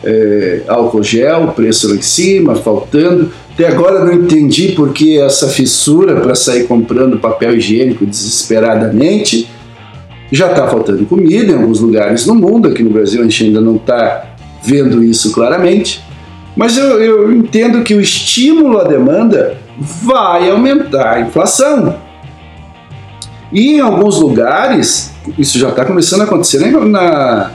é, 0.03 0.61
álcool 0.67 1.03
gel, 1.03 1.47
preço 1.49 1.89
lá 1.89 1.95
em 1.95 2.01
cima, 2.01 2.55
faltando. 2.55 3.31
Até 3.53 3.67
agora 3.67 4.05
não 4.05 4.13
entendi 4.13 4.73
por 4.73 4.93
que 4.93 5.19
essa 5.19 5.47
fissura 5.47 6.21
para 6.21 6.35
sair 6.35 6.67
comprando 6.67 7.17
papel 7.17 7.57
higiênico 7.57 8.05
desesperadamente. 8.05 9.49
Já 10.31 10.51
está 10.51 10.67
faltando 10.67 11.05
comida 11.05 11.53
em 11.53 11.55
alguns 11.55 11.79
lugares 11.79 12.25
no 12.25 12.35
mundo, 12.35 12.67
aqui 12.67 12.83
no 12.83 12.89
Brasil 12.89 13.21
a 13.21 13.23
gente 13.23 13.45
ainda 13.45 13.61
não 13.61 13.77
está 13.77 14.35
vendo 14.63 15.03
isso 15.03 15.31
claramente. 15.31 16.03
Mas 16.55 16.77
eu, 16.77 17.01
eu 17.01 17.33
entendo 17.33 17.83
que 17.83 17.93
o 17.93 18.01
estímulo 18.01 18.79
à 18.79 18.83
demanda 18.83 19.57
vai 19.79 20.49
aumentar 20.49 21.13
a 21.13 21.21
inflação. 21.21 21.97
E 23.51 23.75
em 23.75 23.79
alguns 23.79 24.19
lugares, 24.19 25.11
isso 25.37 25.57
já 25.57 25.69
está 25.69 25.85
começando 25.85 26.21
a 26.21 26.23
acontecer 26.25 26.59
na, 26.71 27.51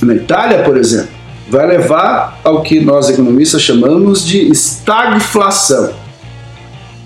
na 0.00 0.14
Itália, 0.14 0.62
por 0.62 0.76
exemplo, 0.76 1.10
vai 1.48 1.66
levar 1.66 2.38
ao 2.44 2.62
que 2.62 2.80
nós 2.80 3.08
economistas 3.10 3.62
chamamos 3.62 4.24
de 4.24 4.50
estagflação. 4.50 5.92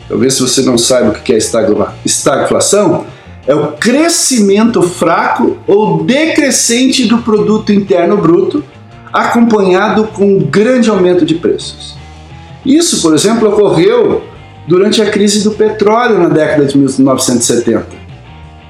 Talvez 0.09 0.35
se 0.35 0.43
você 0.43 0.63
não 0.63 0.79
saiba 0.79 1.11
o 1.11 1.13
que 1.15 1.33
é 1.33 1.39
estagflação, 2.05 3.07
é 3.47 3.55
o 3.55 3.73
crescimento 3.73 4.83
fraco 4.83 5.57
ou 5.67 6.05
decrescente 6.05 7.07
do 7.07 7.19
produto 7.19 7.73
interno 7.73 8.17
bruto, 8.17 8.63
acompanhado 9.13 10.05
com 10.09 10.37
um 10.37 10.39
grande 10.41 10.91
aumento 10.91 11.25
de 11.25 11.37
preços. 11.37 11.97
Isso, 12.67 13.01
por 13.01 13.15
exemplo, 13.15 13.49
ocorreu 13.49 14.25
durante 14.67 15.01
a 15.01 15.09
crise 15.09 15.45
do 15.45 15.53
petróleo 15.53 16.19
na 16.19 16.29
década 16.29 16.65
de 16.65 16.77
1970, 16.77 17.87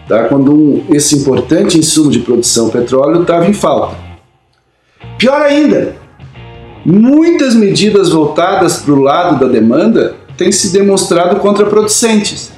tá? 0.07 0.25
quando 0.25 0.53
um, 0.53 0.85
esse 0.91 1.17
importante 1.17 1.79
insumo 1.79 2.11
de 2.11 2.19
produção 2.19 2.69
petróleo 2.69 3.23
estava 3.23 3.47
em 3.47 3.55
falta. 3.55 3.97
Pior 5.17 5.41
ainda, 5.41 5.97
muitas 6.85 7.55
medidas 7.55 8.11
voltadas 8.11 8.81
para 8.81 8.93
o 8.93 9.01
lado 9.01 9.41
da 9.41 9.51
demanda 9.51 10.15
têm 10.37 10.53
se 10.53 10.75
demonstrado 10.75 11.37
contraproducentes, 11.37 12.53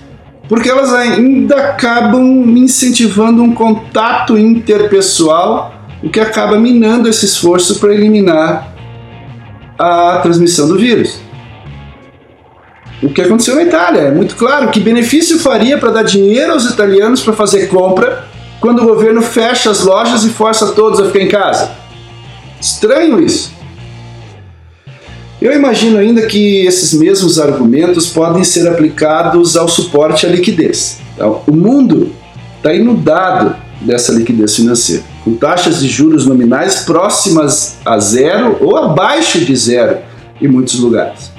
porque 0.48 0.68
elas 0.68 0.92
ainda 0.92 1.54
acabam 1.54 2.44
incentivando 2.56 3.44
um 3.44 3.54
contato 3.54 4.36
interpessoal, 4.36 5.72
o 6.02 6.10
que 6.10 6.18
acaba 6.18 6.58
minando 6.58 7.08
esse 7.08 7.26
esforço 7.26 7.78
para 7.78 7.94
eliminar 7.94 8.74
a 9.78 10.18
transmissão 10.20 10.66
do 10.66 10.76
vírus 10.76 11.27
o 13.02 13.08
que 13.08 13.22
aconteceu 13.22 13.54
na 13.54 13.62
Itália. 13.62 14.00
É 14.02 14.10
muito 14.10 14.36
claro 14.36 14.70
que 14.70 14.80
benefício 14.80 15.38
faria 15.38 15.78
para 15.78 15.90
dar 15.90 16.02
dinheiro 16.02 16.52
aos 16.52 16.64
italianos 16.64 17.22
para 17.22 17.32
fazer 17.32 17.68
compra 17.68 18.24
quando 18.60 18.82
o 18.82 18.86
governo 18.86 19.22
fecha 19.22 19.70
as 19.70 19.84
lojas 19.84 20.24
e 20.24 20.30
força 20.30 20.72
todos 20.72 21.00
a 21.00 21.04
ficar 21.06 21.20
em 21.20 21.28
casa. 21.28 21.70
Estranho 22.60 23.22
isso. 23.22 23.52
Eu 25.40 25.52
imagino 25.52 25.98
ainda 25.98 26.26
que 26.26 26.66
esses 26.66 26.92
mesmos 26.92 27.38
argumentos 27.38 28.08
podem 28.08 28.42
ser 28.42 28.66
aplicados 28.66 29.56
ao 29.56 29.68
suporte 29.68 30.26
à 30.26 30.28
liquidez. 30.28 30.98
Então, 31.14 31.42
o 31.46 31.52
mundo 31.52 32.12
está 32.56 32.74
inundado 32.74 33.54
dessa 33.80 34.12
liquidez 34.12 34.56
financeira, 34.56 35.04
com 35.24 35.34
taxas 35.36 35.78
de 35.78 35.86
juros 35.86 36.26
nominais 36.26 36.80
próximas 36.80 37.76
a 37.86 37.96
zero 38.00 38.56
ou 38.60 38.76
abaixo 38.76 39.38
de 39.38 39.54
zero 39.54 39.98
em 40.42 40.48
muitos 40.48 40.80
lugares 40.80 41.37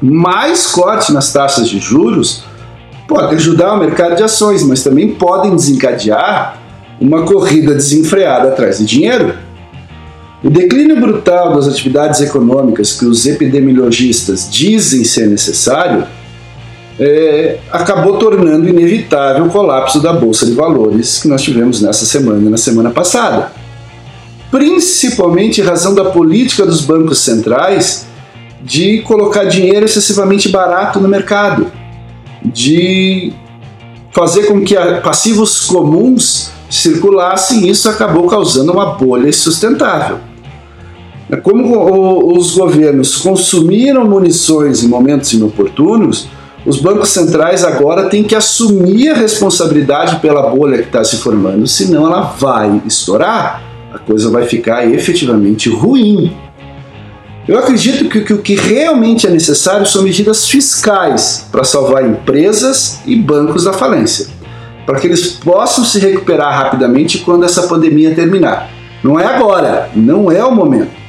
mais 0.00 0.66
corte 0.66 1.12
nas 1.12 1.32
taxas 1.32 1.68
de 1.68 1.78
juros 1.78 2.44
pode 3.06 3.34
ajudar 3.34 3.74
o 3.74 3.78
mercado 3.78 4.16
de 4.16 4.22
ações, 4.22 4.62
mas 4.62 4.82
também 4.82 5.12
podem 5.12 5.54
desencadear 5.54 6.58
uma 7.00 7.22
corrida 7.24 7.74
desenfreada 7.74 8.48
atrás 8.48 8.78
de 8.78 8.84
dinheiro. 8.84 9.34
O 10.42 10.48
declínio 10.48 10.98
brutal 10.98 11.54
das 11.54 11.68
atividades 11.68 12.20
econômicas 12.20 12.92
que 12.92 13.04
os 13.04 13.26
epidemiologistas 13.26 14.48
dizem 14.50 15.04
ser 15.04 15.28
necessário 15.28 16.06
é, 16.98 17.58
acabou 17.72 18.18
tornando 18.18 18.68
inevitável 18.68 19.46
o 19.46 19.50
colapso 19.50 20.00
da 20.00 20.12
Bolsa 20.12 20.46
de 20.46 20.52
Valores 20.52 21.18
que 21.20 21.28
nós 21.28 21.42
tivemos 21.42 21.80
nessa 21.80 22.04
semana 22.04 22.46
e 22.46 22.50
na 22.50 22.56
semana 22.56 22.90
passada. 22.90 23.52
Principalmente 24.50 25.60
em 25.60 25.64
razão 25.64 25.94
da 25.94 26.06
política 26.06 26.66
dos 26.66 26.82
bancos 26.82 27.18
centrais 27.20 28.06
de 28.62 29.00
colocar 29.02 29.44
dinheiro 29.44 29.84
excessivamente 29.84 30.48
barato 30.48 31.00
no 31.00 31.08
mercado, 31.08 31.70
de 32.44 33.32
fazer 34.12 34.44
com 34.44 34.62
que 34.62 34.74
passivos 35.02 35.60
comuns 35.60 36.50
circulassem 36.68 37.68
isso 37.68 37.88
acabou 37.88 38.28
causando 38.28 38.72
uma 38.72 38.86
bolha 38.86 39.28
insustentável. 39.28 40.18
Como 41.42 42.36
os 42.36 42.56
governos 42.56 43.16
consumiram 43.16 44.04
munições 44.04 44.82
em 44.82 44.88
momentos 44.88 45.32
inoportunos, 45.32 46.28
os 46.66 46.78
bancos 46.78 47.10
centrais 47.10 47.64
agora 47.64 48.08
têm 48.08 48.22
que 48.22 48.34
assumir 48.34 49.10
a 49.10 49.14
responsabilidade 49.14 50.16
pela 50.16 50.50
bolha 50.50 50.78
que 50.78 50.88
está 50.88 51.02
se 51.04 51.16
formando, 51.16 51.66
senão 51.66 52.06
ela 52.06 52.22
vai 52.22 52.82
estourar, 52.84 53.62
a 53.92 53.98
coisa 53.98 54.30
vai 54.30 54.44
ficar 54.44 54.86
efetivamente 54.92 55.68
ruim 55.68 56.32
eu 57.48 57.58
acredito 57.58 58.08
que, 58.08 58.20
que 58.20 58.32
o 58.32 58.42
que 58.42 58.54
realmente 58.54 59.26
é 59.26 59.30
necessário 59.30 59.86
são 59.86 60.02
medidas 60.02 60.46
fiscais 60.46 61.46
para 61.50 61.64
salvar 61.64 62.06
empresas 62.06 63.00
e 63.06 63.16
bancos 63.16 63.64
da 63.64 63.72
falência, 63.72 64.26
para 64.84 65.00
que 65.00 65.06
eles 65.06 65.28
possam 65.28 65.84
se 65.84 65.98
recuperar 65.98 66.56
rapidamente 66.56 67.18
quando 67.18 67.44
essa 67.44 67.66
pandemia 67.66 68.14
terminar. 68.14 68.70
Não 69.02 69.18
é 69.18 69.24
agora, 69.24 69.90
não 69.94 70.30
é 70.30 70.44
o 70.44 70.54
momento. 70.54 71.00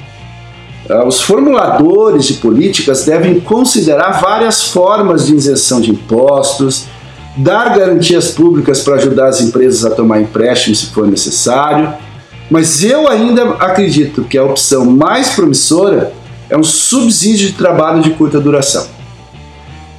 Ah, 0.89 1.05
os 1.05 1.21
formuladores 1.21 2.25
de 2.25 2.35
políticas 2.35 3.05
devem 3.05 3.39
considerar 3.39 4.21
várias 4.21 4.63
formas 4.63 5.27
de 5.27 5.35
isenção 5.35 5.81
de 5.81 5.91
impostos, 5.91 6.85
dar 7.37 7.77
garantias 7.77 8.31
públicas 8.31 8.81
para 8.81 8.95
ajudar 8.95 9.27
as 9.27 9.41
empresas 9.41 9.85
a 9.85 9.91
tomar 9.91 10.21
empréstimos 10.21 10.79
se 10.79 10.85
for 10.87 11.07
necessário, 11.07 11.93
mas 12.49 12.83
eu 12.83 13.07
ainda 13.07 13.51
acredito 13.51 14.23
que 14.23 14.37
a 14.37 14.43
opção 14.43 14.85
mais 14.85 15.29
promissora 15.29 16.11
é 16.51 16.57
um 16.57 16.63
subsídio 16.63 17.47
de 17.47 17.53
trabalho 17.53 18.01
de 18.01 18.09
curta 18.11 18.37
duração. 18.37 18.85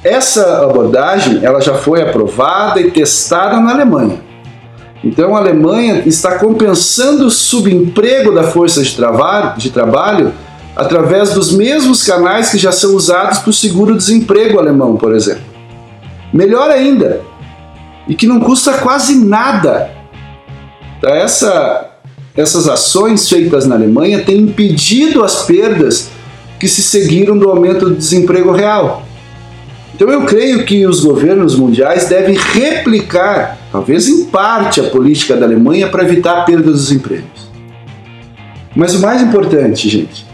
Essa 0.03 0.63
abordagem 0.63 1.43
ela 1.43 1.59
já 1.59 1.73
foi 1.73 2.03
aprovada 2.03 2.79
e 2.79 2.91
testada 2.91 3.59
na 3.59 3.71
Alemanha. 3.71 4.21
Então 5.03 5.35
a 5.35 5.39
Alemanha 5.39 6.03
está 6.05 6.37
compensando 6.37 7.25
o 7.25 7.31
subemprego 7.31 8.31
da 8.31 8.43
força 8.43 8.83
de, 8.83 8.95
trabalho, 8.95 9.57
de 9.57 9.71
trabalho 9.71 10.31
através 10.75 11.33
dos 11.33 11.51
mesmos 11.51 12.03
canais 12.03 12.51
que 12.51 12.59
já 12.59 12.71
são 12.71 12.95
usados 12.95 13.39
para 13.39 13.49
o 13.49 13.53
seguro-desemprego 13.53 14.59
alemão, 14.59 14.95
por 14.95 15.15
exemplo. 15.15 15.43
Melhor 16.31 16.69
ainda, 16.69 17.21
e 18.07 18.13
que 18.13 18.27
não 18.27 18.39
custa 18.39 18.73
quase 18.73 19.15
nada. 19.15 19.89
Tá, 21.01 21.09
essa, 21.09 21.89
essas 22.35 22.67
ações 22.67 23.27
feitas 23.27 23.65
na 23.65 23.75
Alemanha 23.75 24.23
têm 24.23 24.37
impedido 24.37 25.23
as 25.23 25.43
perdas 25.43 26.09
que 26.63 26.67
se 26.69 26.81
seguiram 26.81 27.37
do 27.37 27.49
aumento 27.49 27.89
do 27.89 27.95
desemprego 27.95 28.53
real. 28.53 29.03
Então 29.93 30.09
eu 30.09 30.21
creio 30.21 30.63
que 30.63 30.87
os 30.87 31.01
governos 31.01 31.57
mundiais 31.57 32.07
devem 32.07 32.37
replicar, 32.37 33.57
talvez 33.69 34.07
em 34.07 34.23
parte, 34.27 34.79
a 34.79 34.85
política 34.85 35.35
da 35.35 35.45
Alemanha 35.45 35.89
para 35.89 36.03
evitar 36.03 36.37
a 36.37 36.41
perda 36.43 36.71
dos 36.71 36.89
empregos. 36.89 37.51
Mas 38.73 38.95
o 38.95 39.01
mais 39.01 39.21
importante, 39.21 39.89
gente, 39.89 40.25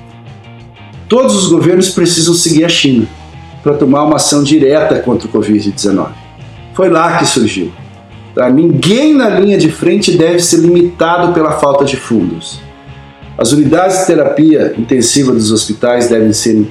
todos 1.08 1.36
os 1.36 1.48
governos 1.48 1.90
precisam 1.90 2.36
seguir 2.36 2.64
a 2.64 2.70
China 2.70 3.08
para 3.64 3.74
tomar 3.74 4.04
uma 4.04 4.18
ação 4.18 4.44
direta 4.44 5.00
contra 5.00 5.28
o 5.28 5.32
Covid-19. 5.32 6.10
Foi 6.76 6.92
lá 6.92 7.18
que 7.18 7.26
surgiu. 7.26 7.72
Tá? 8.36 8.48
Ninguém 8.52 9.16
na 9.16 9.30
linha 9.30 9.58
de 9.58 9.72
frente 9.72 10.16
deve 10.16 10.38
ser 10.38 10.58
limitado 10.58 11.34
pela 11.34 11.54
falta 11.54 11.84
de 11.84 11.98
fundos. 11.98 12.69
As 13.40 13.54
unidades 13.54 14.00
de 14.00 14.08
terapia 14.08 14.74
intensiva 14.78 15.32
dos 15.32 15.50
hospitais 15.50 16.10
devem 16.10 16.34
ser 16.34 16.68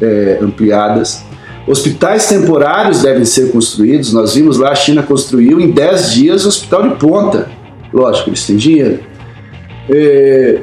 é, 0.00 0.38
ampliadas. 0.40 1.22
Hospitais 1.66 2.26
temporários 2.26 3.02
devem 3.02 3.26
ser 3.26 3.52
construídos. 3.52 4.10
Nós 4.14 4.34
vimos 4.34 4.56
lá, 4.56 4.70
a 4.70 4.74
China 4.74 5.02
construiu 5.02 5.60
em 5.60 5.70
10 5.70 6.12
dias 6.12 6.46
o 6.46 6.48
hospital 6.48 6.88
de 6.88 6.94
ponta. 6.94 7.50
Lógico, 7.92 8.30
eles 8.30 8.46
têm 8.46 8.56
dinheiro. 8.56 9.00
É, 9.90 10.62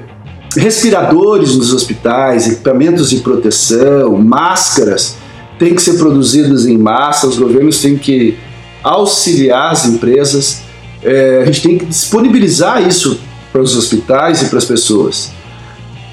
respiradores 0.58 1.56
nos 1.56 1.72
hospitais, 1.72 2.52
equipamentos 2.52 3.12
de 3.12 3.18
proteção, 3.18 4.18
máscaras 4.18 5.16
têm 5.60 5.76
que 5.76 5.82
ser 5.84 6.00
produzidos 6.00 6.66
em 6.66 6.76
massa. 6.76 7.28
Os 7.28 7.38
governos 7.38 7.80
têm 7.80 8.00
que 8.00 8.36
auxiliar 8.82 9.74
as 9.74 9.86
empresas. 9.86 10.64
É, 11.04 11.42
a 11.44 11.46
gente 11.46 11.62
tem 11.62 11.78
que 11.78 11.86
disponibilizar 11.86 12.82
isso 12.82 13.20
para 13.56 13.62
os 13.62 13.74
hospitais 13.78 14.42
e 14.42 14.50
para 14.50 14.58
as 14.58 14.66
pessoas. 14.66 15.32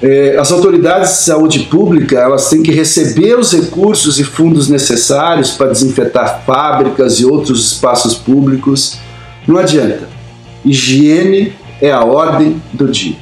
É, 0.01 0.37
as 0.37 0.49
autoridades 0.49 1.09
de 1.09 1.17
saúde 1.17 1.59
pública 1.63 2.17
elas 2.17 2.49
têm 2.49 2.63
que 2.63 2.71
receber 2.71 3.37
os 3.37 3.51
recursos 3.51 4.17
e 4.17 4.23
fundos 4.23 4.69
necessários 4.69 5.51
para 5.51 5.67
desinfetar 5.67 6.43
fábricas 6.45 7.19
e 7.19 7.25
outros 7.25 7.73
espaços 7.73 8.15
públicos. 8.15 8.97
Não 9.45 9.57
adianta. 9.57 10.07
Higiene 10.63 11.51
é 11.81 11.91
a 11.91 12.05
ordem 12.05 12.61
do 12.71 12.87
dia. 12.87 13.17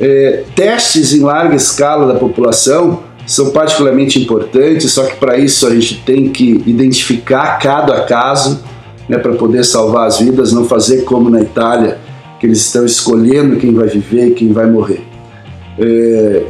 É, 0.00 0.44
testes 0.54 1.12
em 1.12 1.22
larga 1.22 1.56
escala 1.56 2.12
da 2.12 2.18
população 2.20 3.02
são 3.26 3.50
particularmente 3.50 4.20
importantes, 4.20 4.92
só 4.92 5.06
que 5.06 5.16
para 5.16 5.36
isso 5.38 5.66
a 5.66 5.74
gente 5.74 6.00
tem 6.06 6.28
que 6.28 6.62
identificar 6.66 7.58
cada 7.58 8.02
caso 8.02 8.62
né, 9.08 9.18
para 9.18 9.32
poder 9.32 9.64
salvar 9.64 10.06
as 10.06 10.20
vidas, 10.20 10.52
não 10.52 10.66
fazer 10.66 11.02
como 11.02 11.28
na 11.28 11.40
Itália, 11.40 11.98
que 12.42 12.46
eles 12.48 12.58
estão 12.58 12.84
escolhendo 12.84 13.56
quem 13.56 13.72
vai 13.72 13.86
viver 13.86 14.30
e 14.30 14.30
quem 14.32 14.52
vai 14.52 14.66
morrer. 14.66 15.06
É, 15.78 16.42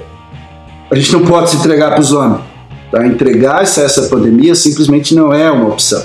a 0.91 0.95
gente 0.97 1.13
não 1.13 1.23
pode 1.23 1.51
se 1.51 1.57
entregar 1.57 1.91
para 1.91 2.01
os 2.01 2.15
homens. 2.15 2.41
Tá? 2.91 3.07
Entregar-se 3.07 3.79
a 3.79 3.85
essa 3.85 4.09
pandemia 4.09 4.55
simplesmente 4.55 5.15
não 5.15 5.35
é 5.35 5.51
uma 5.51 5.69
opção. 5.69 6.03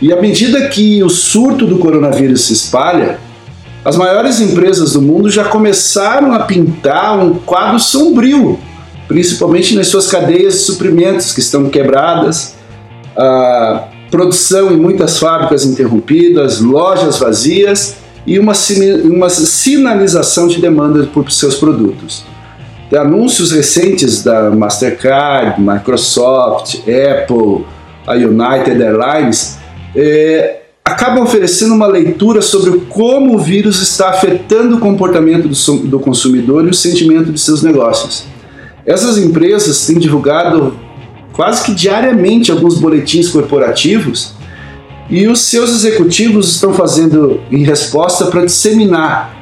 E 0.00 0.12
à 0.12 0.20
medida 0.20 0.68
que 0.68 1.02
o 1.02 1.08
surto 1.08 1.66
do 1.66 1.78
coronavírus 1.78 2.44
se 2.44 2.52
espalha, 2.52 3.18
as 3.84 3.96
maiores 3.96 4.40
empresas 4.40 4.92
do 4.92 5.02
mundo 5.02 5.28
já 5.30 5.46
começaram 5.46 6.32
a 6.32 6.44
pintar 6.44 7.18
um 7.18 7.34
quadro 7.40 7.80
sombrio, 7.80 8.56
principalmente 9.08 9.74
nas 9.74 9.88
suas 9.88 10.06
cadeias 10.06 10.54
de 10.54 10.60
suprimentos 10.60 11.32
que 11.32 11.40
estão 11.40 11.68
quebradas, 11.68 12.54
a 13.16 13.88
produção 14.12 14.70
em 14.72 14.76
muitas 14.76 15.18
fábricas 15.18 15.64
interrompidas, 15.64 16.60
lojas 16.60 17.18
vazias 17.18 18.05
e 18.26 18.38
uma, 18.38 18.52
uma 19.04 19.30
sinalização 19.30 20.48
de 20.48 20.60
demanda 20.60 21.06
por 21.06 21.30
seus 21.30 21.54
produtos. 21.54 22.24
De 22.90 22.96
anúncios 22.96 23.52
recentes 23.52 24.22
da 24.22 24.50
Mastercard, 24.50 25.60
Microsoft, 25.60 26.80
Apple, 26.80 27.64
a 28.06 28.14
United 28.14 28.82
Airlines 28.82 29.58
é, 29.94 30.60
acabam 30.84 31.24
oferecendo 31.24 31.74
uma 31.74 31.86
leitura 31.86 32.40
sobre 32.40 32.78
como 32.88 33.34
o 33.34 33.38
vírus 33.38 33.82
está 33.82 34.10
afetando 34.10 34.76
o 34.76 34.78
comportamento 34.78 35.48
do, 35.48 35.78
do 35.88 35.98
consumidor 35.98 36.64
e 36.64 36.70
o 36.70 36.74
sentimento 36.74 37.32
de 37.32 37.40
seus 37.40 37.62
negócios. 37.62 38.24
Essas 38.84 39.18
empresas 39.18 39.84
têm 39.84 39.98
divulgado 39.98 40.76
quase 41.32 41.64
que 41.64 41.74
diariamente 41.74 42.52
alguns 42.52 42.78
boletins 42.78 43.28
corporativos 43.28 44.34
e 45.08 45.26
os 45.28 45.40
seus 45.40 45.70
executivos 45.70 46.54
estão 46.54 46.72
fazendo 46.72 47.40
em 47.50 47.62
resposta 47.62 48.26
para 48.26 48.44
disseminar 48.44 49.36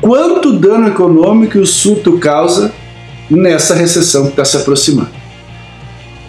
quanto 0.00 0.52
dano 0.52 0.88
econômico 0.88 1.58
o 1.58 1.66
surto 1.66 2.18
causa 2.18 2.72
nessa 3.28 3.74
recessão 3.74 4.24
que 4.24 4.30
está 4.30 4.44
se 4.44 4.56
aproximando. 4.56 5.18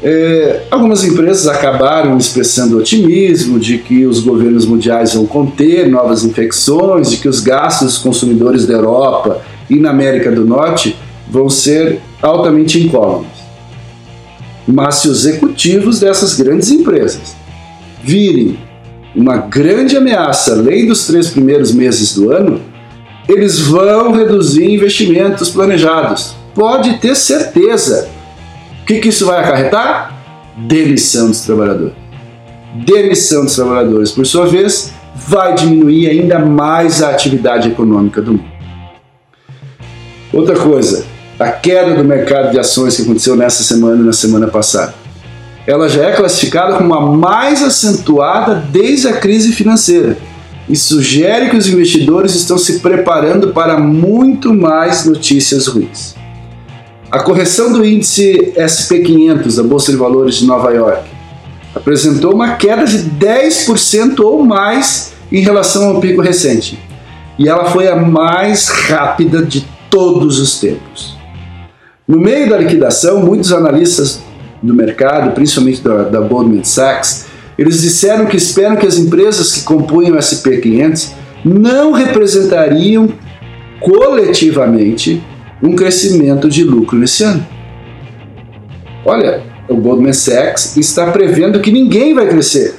É, 0.01 0.63
algumas 0.71 1.03
empresas 1.03 1.47
acabaram 1.47 2.17
expressando 2.17 2.77
otimismo 2.77 3.59
de 3.59 3.77
que 3.77 4.05
os 4.05 4.21
governos 4.21 4.65
mundiais 4.65 5.13
vão 5.13 5.25
conter 5.25 5.89
novas 5.89 6.23
infecções, 6.23 7.09
de 7.09 7.17
que 7.17 7.27
os 7.27 7.41
gastos 7.41 7.87
dos 7.87 7.97
consumidores 7.97 8.65
da 8.65 8.75
Europa 8.75 9.41
e 9.69 9.75
na 9.75 9.89
América 9.89 10.31
do 10.31 10.45
Norte 10.45 10.95
vão 11.29 11.49
ser 11.49 11.99
altamente 12.21 12.81
incólumes. 12.81 13.39
Mas 14.65 14.95
se 14.95 15.09
os 15.09 15.25
executivos 15.25 15.99
dessas 15.99 16.35
grandes 16.35 16.71
empresas 16.71 17.38
virem 18.03 18.57
uma 19.15 19.37
grande 19.37 19.97
ameaça 19.97 20.53
além 20.53 20.87
dos 20.87 21.07
três 21.07 21.29
primeiros 21.29 21.71
meses 21.71 22.13
do 22.13 22.31
ano, 22.31 22.61
eles 23.27 23.59
vão 23.59 24.11
reduzir 24.11 24.71
investimentos 24.71 25.49
planejados. 25.49 26.35
Pode 26.55 26.97
ter 26.97 27.15
certeza. 27.15 28.09
O 28.81 28.85
que, 28.85 28.99
que 28.99 29.09
isso 29.09 29.25
vai 29.25 29.39
acarretar? 29.39 30.15
Demissão 30.57 31.27
dos 31.27 31.41
trabalhadores. 31.41 31.93
Demissão 32.85 33.45
dos 33.45 33.55
trabalhadores, 33.55 34.11
por 34.11 34.25
sua 34.25 34.47
vez, 34.47 34.93
vai 35.15 35.53
diminuir 35.55 36.09
ainda 36.09 36.39
mais 36.39 37.01
a 37.01 37.09
atividade 37.09 37.69
econômica 37.69 38.21
do 38.21 38.33
mundo. 38.33 38.49
Outra 40.33 40.55
coisa, 40.55 41.05
a 41.39 41.49
queda 41.49 41.95
do 41.95 42.03
mercado 42.03 42.51
de 42.51 42.59
ações 42.59 42.95
que 42.95 43.01
aconteceu 43.01 43.35
nessa 43.35 43.63
semana 43.63 44.01
e 44.01 44.05
na 44.05 44.13
semana 44.13 44.47
passada 44.47 44.93
ela 45.69 45.87
já 45.87 46.05
é 46.05 46.13
classificada 46.13 46.77
como 46.79 46.95
a 46.95 47.15
mais 47.15 47.61
acentuada 47.61 48.55
desde 48.55 49.07
a 49.07 49.17
crise 49.17 49.53
financeira 49.53 50.17
e 50.67 50.75
sugere 50.75 51.51
que 51.51 51.57
os 51.57 51.67
investidores 51.67 52.33
estão 52.33 52.57
se 52.57 52.79
preparando 52.79 53.49
para 53.49 53.79
muito 53.79 54.51
mais 54.51 55.05
notícias 55.05 55.67
ruins. 55.67 56.15
A 57.11 57.19
correção 57.19 57.71
do 57.71 57.85
índice 57.85 58.51
SP500, 58.57 59.57
da 59.57 59.61
Bolsa 59.61 59.91
de 59.91 59.97
Valores 59.99 60.37
de 60.37 60.47
Nova 60.47 60.71
York, 60.71 61.07
apresentou 61.75 62.33
uma 62.33 62.55
queda 62.55 62.83
de 62.85 63.07
10% 63.07 64.21
ou 64.21 64.43
mais 64.43 65.13
em 65.31 65.41
relação 65.41 65.89
ao 65.89 66.01
pico 66.01 66.19
recente, 66.19 66.79
e 67.37 67.47
ela 67.47 67.65
foi 67.65 67.87
a 67.87 67.95
mais 67.95 68.69
rápida 68.69 69.45
de 69.45 69.67
todos 69.87 70.39
os 70.39 70.59
tempos. 70.59 71.15
No 72.07 72.19
meio 72.19 72.49
da 72.49 72.57
liquidação, 72.57 73.19
muitos 73.23 73.53
analistas 73.53 74.23
do 74.61 74.73
mercado, 74.73 75.31
principalmente 75.31 75.81
da, 75.81 76.03
da 76.03 76.19
Goldman 76.19 76.63
Sachs, 76.63 77.27
eles 77.57 77.81
disseram 77.81 78.25
que 78.25 78.37
esperam 78.37 78.75
que 78.75 78.87
as 78.87 78.97
empresas 78.97 79.53
que 79.53 79.63
compunham 79.63 80.15
o 80.15 80.17
SP500 80.17 81.11
não 81.43 81.91
representariam 81.91 83.09
coletivamente 83.79 85.21
um 85.61 85.75
crescimento 85.75 86.49
de 86.49 86.63
lucro 86.63 86.97
nesse 86.97 87.23
ano. 87.23 87.45
Olha, 89.05 89.43
o 89.67 89.75
Goldman 89.75 90.13
Sachs 90.13 90.77
está 90.77 91.11
prevendo 91.11 91.59
que 91.59 91.71
ninguém 91.71 92.13
vai 92.13 92.27
crescer. 92.27 92.75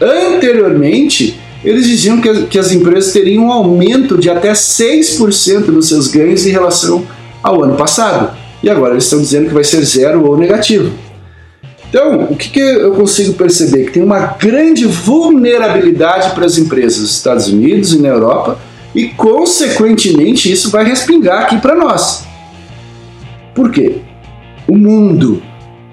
Anteriormente, 0.00 1.38
eles 1.64 1.86
diziam 1.86 2.20
que, 2.20 2.46
que 2.46 2.58
as 2.58 2.72
empresas 2.72 3.12
teriam 3.12 3.46
um 3.46 3.52
aumento 3.52 4.18
de 4.18 4.28
até 4.30 4.52
6% 4.52 5.68
nos 5.68 5.88
seus 5.88 6.08
ganhos 6.08 6.46
em 6.46 6.50
relação 6.50 7.06
ao 7.42 7.62
ano 7.62 7.76
passado. 7.76 8.36
E 8.62 8.68
agora 8.68 8.94
eles 8.94 9.04
estão 9.04 9.20
dizendo 9.20 9.48
que 9.48 9.54
vai 9.54 9.64
ser 9.64 9.82
zero 9.82 10.24
ou 10.24 10.36
negativo. 10.36 10.92
Então, 11.88 12.24
o 12.24 12.36
que, 12.36 12.50
que 12.50 12.60
eu 12.60 12.92
consigo 12.92 13.34
perceber? 13.34 13.84
Que 13.84 13.92
tem 13.92 14.02
uma 14.02 14.36
grande 14.38 14.86
vulnerabilidade 14.86 16.34
para 16.34 16.44
as 16.44 16.58
empresas 16.58 17.00
nos 17.00 17.12
Estados 17.12 17.48
Unidos 17.48 17.92
e 17.92 17.98
na 17.98 18.08
Europa 18.08 18.58
e, 18.94 19.08
consequentemente, 19.08 20.50
isso 20.50 20.70
vai 20.70 20.84
respingar 20.84 21.42
aqui 21.42 21.58
para 21.58 21.74
nós. 21.74 22.24
Por 23.54 23.70
quê? 23.70 23.98
O 24.66 24.76
mundo 24.76 25.42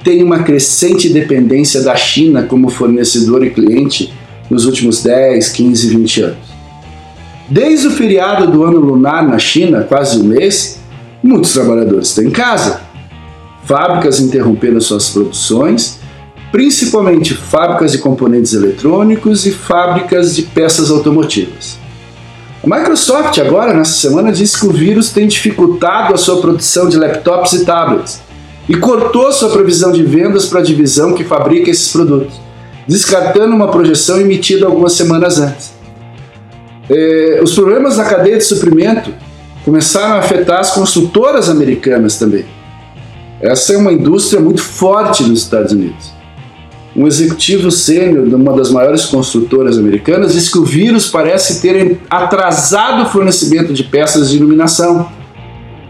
tem 0.04 0.24
uma 0.24 0.44
crescente 0.44 1.10
dependência 1.10 1.82
da 1.82 1.96
China 1.96 2.44
como 2.44 2.70
fornecedor 2.70 3.46
e 3.46 3.52
cliente 3.52 4.14
nos 4.50 4.66
últimos 4.66 5.02
10, 5.04 5.50
15, 5.50 5.88
20 5.90 6.22
anos. 6.22 6.54
Desde 7.48 7.88
o 7.88 7.92
feriado 7.92 8.52
do 8.52 8.64
ano 8.64 8.80
lunar 8.80 9.26
na 9.28 9.38
China, 9.38 9.82
quase 9.82 10.20
um 10.20 10.24
mês, 10.24 10.80
muitos 11.22 11.54
trabalhadores 11.54 12.10
estão 12.10 12.24
em 12.24 12.32
casa 12.32 12.83
fábricas 13.66 14.20
interromperam 14.20 14.80
suas 14.82 15.10
produções, 15.10 16.00
principalmente 16.52 17.34
fábricas 17.34 17.92
de 17.92 17.98
componentes 17.98 18.54
eletrônicos 18.54 19.46
e 19.46 19.52
fábricas 19.52 20.36
de 20.36 20.44
peças 20.44 20.92
automotivas. 20.92 21.78
A 22.64 22.78
Microsoft 22.78 23.38
agora, 23.40 23.74
nessa 23.74 23.94
semana, 23.94 24.32
disse 24.32 24.60
que 24.60 24.66
o 24.66 24.72
vírus 24.72 25.10
tem 25.10 25.28
dificultado 25.28 26.14
a 26.14 26.18
sua 26.18 26.40
produção 26.40 26.88
de 26.88 26.98
laptops 26.98 27.54
e 27.54 27.66
tablets 27.66 28.22
e 28.70 28.76
cortou 28.76 29.32
sua 29.34 29.50
previsão 29.50 29.92
de 29.92 30.04
vendas 30.04 30.46
para 30.46 30.60
a 30.60 30.64
divisão 30.64 31.14
que 31.14 31.24
fabrica 31.24 31.70
esses 31.70 31.92
produtos, 31.92 32.40
descartando 32.88 33.54
uma 33.54 33.70
projeção 33.70 34.22
emitida 34.22 34.66
algumas 34.66 34.94
semanas 34.94 35.40
antes. 35.40 35.74
É, 36.90 37.42
os 37.44 37.54
problemas 37.54 37.98
na 37.98 38.06
cadeia 38.06 38.38
de 38.38 38.44
suprimento 38.44 39.14
começaram 39.66 40.16
a 40.16 40.20
afetar 40.20 40.60
as 40.60 40.72
construtoras 40.72 41.50
americanas 41.50 42.18
também. 42.18 42.46
Essa 43.44 43.74
é 43.74 43.78
uma 43.78 43.92
indústria 43.92 44.42
muito 44.42 44.62
forte 44.62 45.22
nos 45.24 45.42
Estados 45.42 45.74
Unidos. 45.74 46.14
Um 46.96 47.06
executivo 47.06 47.70
sênior 47.72 48.26
de 48.26 48.34
uma 48.34 48.54
das 48.54 48.72
maiores 48.72 49.06
construtoras 49.06 49.78
americanas 49.78 50.32
disse 50.32 50.50
que 50.50 50.60
o 50.60 50.64
vírus 50.64 51.10
parece 51.10 51.62
ter 51.62 52.00
atrasado 52.10 53.04
o 53.04 53.06
fornecimento 53.08 53.74
de 53.74 53.84
peças 53.84 54.30
de 54.30 54.38
iluminação, 54.38 55.12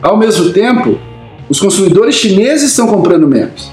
Ao 0.01 0.17
mesmo 0.17 0.51
tempo, 0.51 0.99
os 1.47 1.61
consumidores 1.61 2.15
chineses 2.15 2.71
estão 2.71 2.87
comprando 2.87 3.25
menos. 3.25 3.71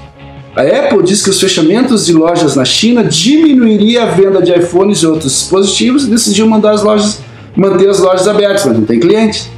A 0.55 0.61
Apple 0.61 1.03
diz 1.03 1.21
que 1.21 1.29
os 1.29 1.39
fechamentos 1.41 2.05
de 2.05 2.13
lojas 2.13 2.55
na 2.55 2.63
China 2.63 3.03
diminuiria 3.03 4.03
a 4.03 4.05
venda 4.05 4.41
de 4.41 4.53
iPhones 4.53 4.99
e 4.99 5.07
outros 5.07 5.33
dispositivos 5.33 6.05
e 6.05 6.09
decidiu 6.09 6.47
mandar 6.47 6.71
as 6.71 6.83
lojas, 6.83 7.19
manter 7.53 7.89
as 7.89 7.99
lojas 7.99 8.27
abertas, 8.29 8.63
mas 8.63 8.77
não 8.77 8.85
tem 8.85 8.99
clientes. 8.99 9.49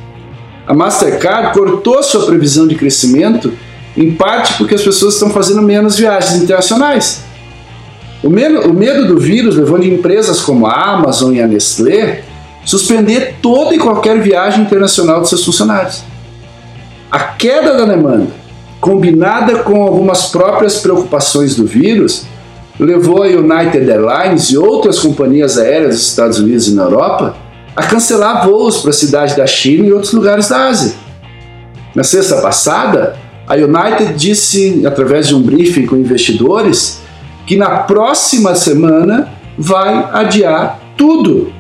A 0.66 0.74
Mastercard 0.74 1.54
cortou 1.54 2.02
sua 2.02 2.26
previsão 2.26 2.66
de 2.66 2.74
crescimento 2.74 3.54
em 3.96 4.12
parte 4.12 4.54
porque 4.58 4.76
as 4.76 4.82
pessoas 4.82 5.14
estão 5.16 5.30
fazendo 5.30 5.62
menos 5.62 5.98
viagens 5.98 6.42
internacionais. 6.42 7.24
O 8.24 8.30
medo, 8.30 8.70
o 8.70 8.74
medo 8.74 9.08
do 9.08 9.20
vírus 9.20 9.56
levou 9.56 9.82
empresas 9.82 10.42
como 10.42 10.66
a 10.66 10.74
Amazon 10.74 11.34
e 11.34 11.42
a 11.42 11.48
Nestlé 11.48 12.24
suspender 12.66 13.36
toda 13.42 13.76
e 13.76 13.80
qualquer 13.80 14.20
viagem 14.20 14.64
internacional 14.64 15.22
de 15.22 15.30
seus 15.30 15.44
funcionários. 15.44 16.04
A 17.12 17.20
queda 17.20 17.78
da 17.78 17.86
demanda, 17.86 18.32
combinada 18.80 19.60
com 19.60 19.84
algumas 19.84 20.28
próprias 20.28 20.78
preocupações 20.78 21.56
do 21.56 21.66
vírus, 21.66 22.26
levou 22.80 23.24
a 23.24 23.28
United 23.28 23.90
Airlines 23.90 24.50
e 24.50 24.58
outras 24.58 25.00
companhias 25.00 25.58
aéreas 25.58 25.96
dos 25.96 26.08
Estados 26.08 26.40
Unidos 26.40 26.68
e 26.68 26.74
na 26.74 26.84
Europa 26.84 27.36
a 27.76 27.84
cancelar 27.84 28.48
voos 28.48 28.78
para 28.78 28.92
a 28.92 28.94
cidade 28.94 29.36
da 29.36 29.46
China 29.46 29.86
e 29.86 29.94
outros 29.94 30.14
lugares 30.14 30.48
da 30.50 30.68
Ásia. 30.68 30.94
Na 31.94 32.04
sexta 32.04 32.42
passada, 32.42 33.16
a 33.48 33.56
United 33.56 34.14
disse, 34.16 34.86
através 34.86 35.28
de 35.28 35.36
um 35.36 35.42
briefing 35.42 35.86
com 35.86 35.96
investidores, 35.96 37.02
que 37.46 37.58
na 37.58 37.80
próxima 37.80 38.56
semana 38.56 39.32
vai 39.58 40.10
adiar 40.14 40.80
tudo. 40.96 41.52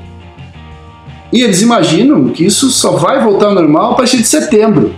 E 1.32 1.42
eles 1.42 1.62
imaginam 1.62 2.30
que 2.30 2.46
isso 2.46 2.70
só 2.70 2.92
vai 2.92 3.22
voltar 3.24 3.48
ao 3.48 3.56
normal 3.56 3.94
a 3.94 3.96
partir 3.96 4.18
de 4.18 4.28
setembro. 4.28 4.94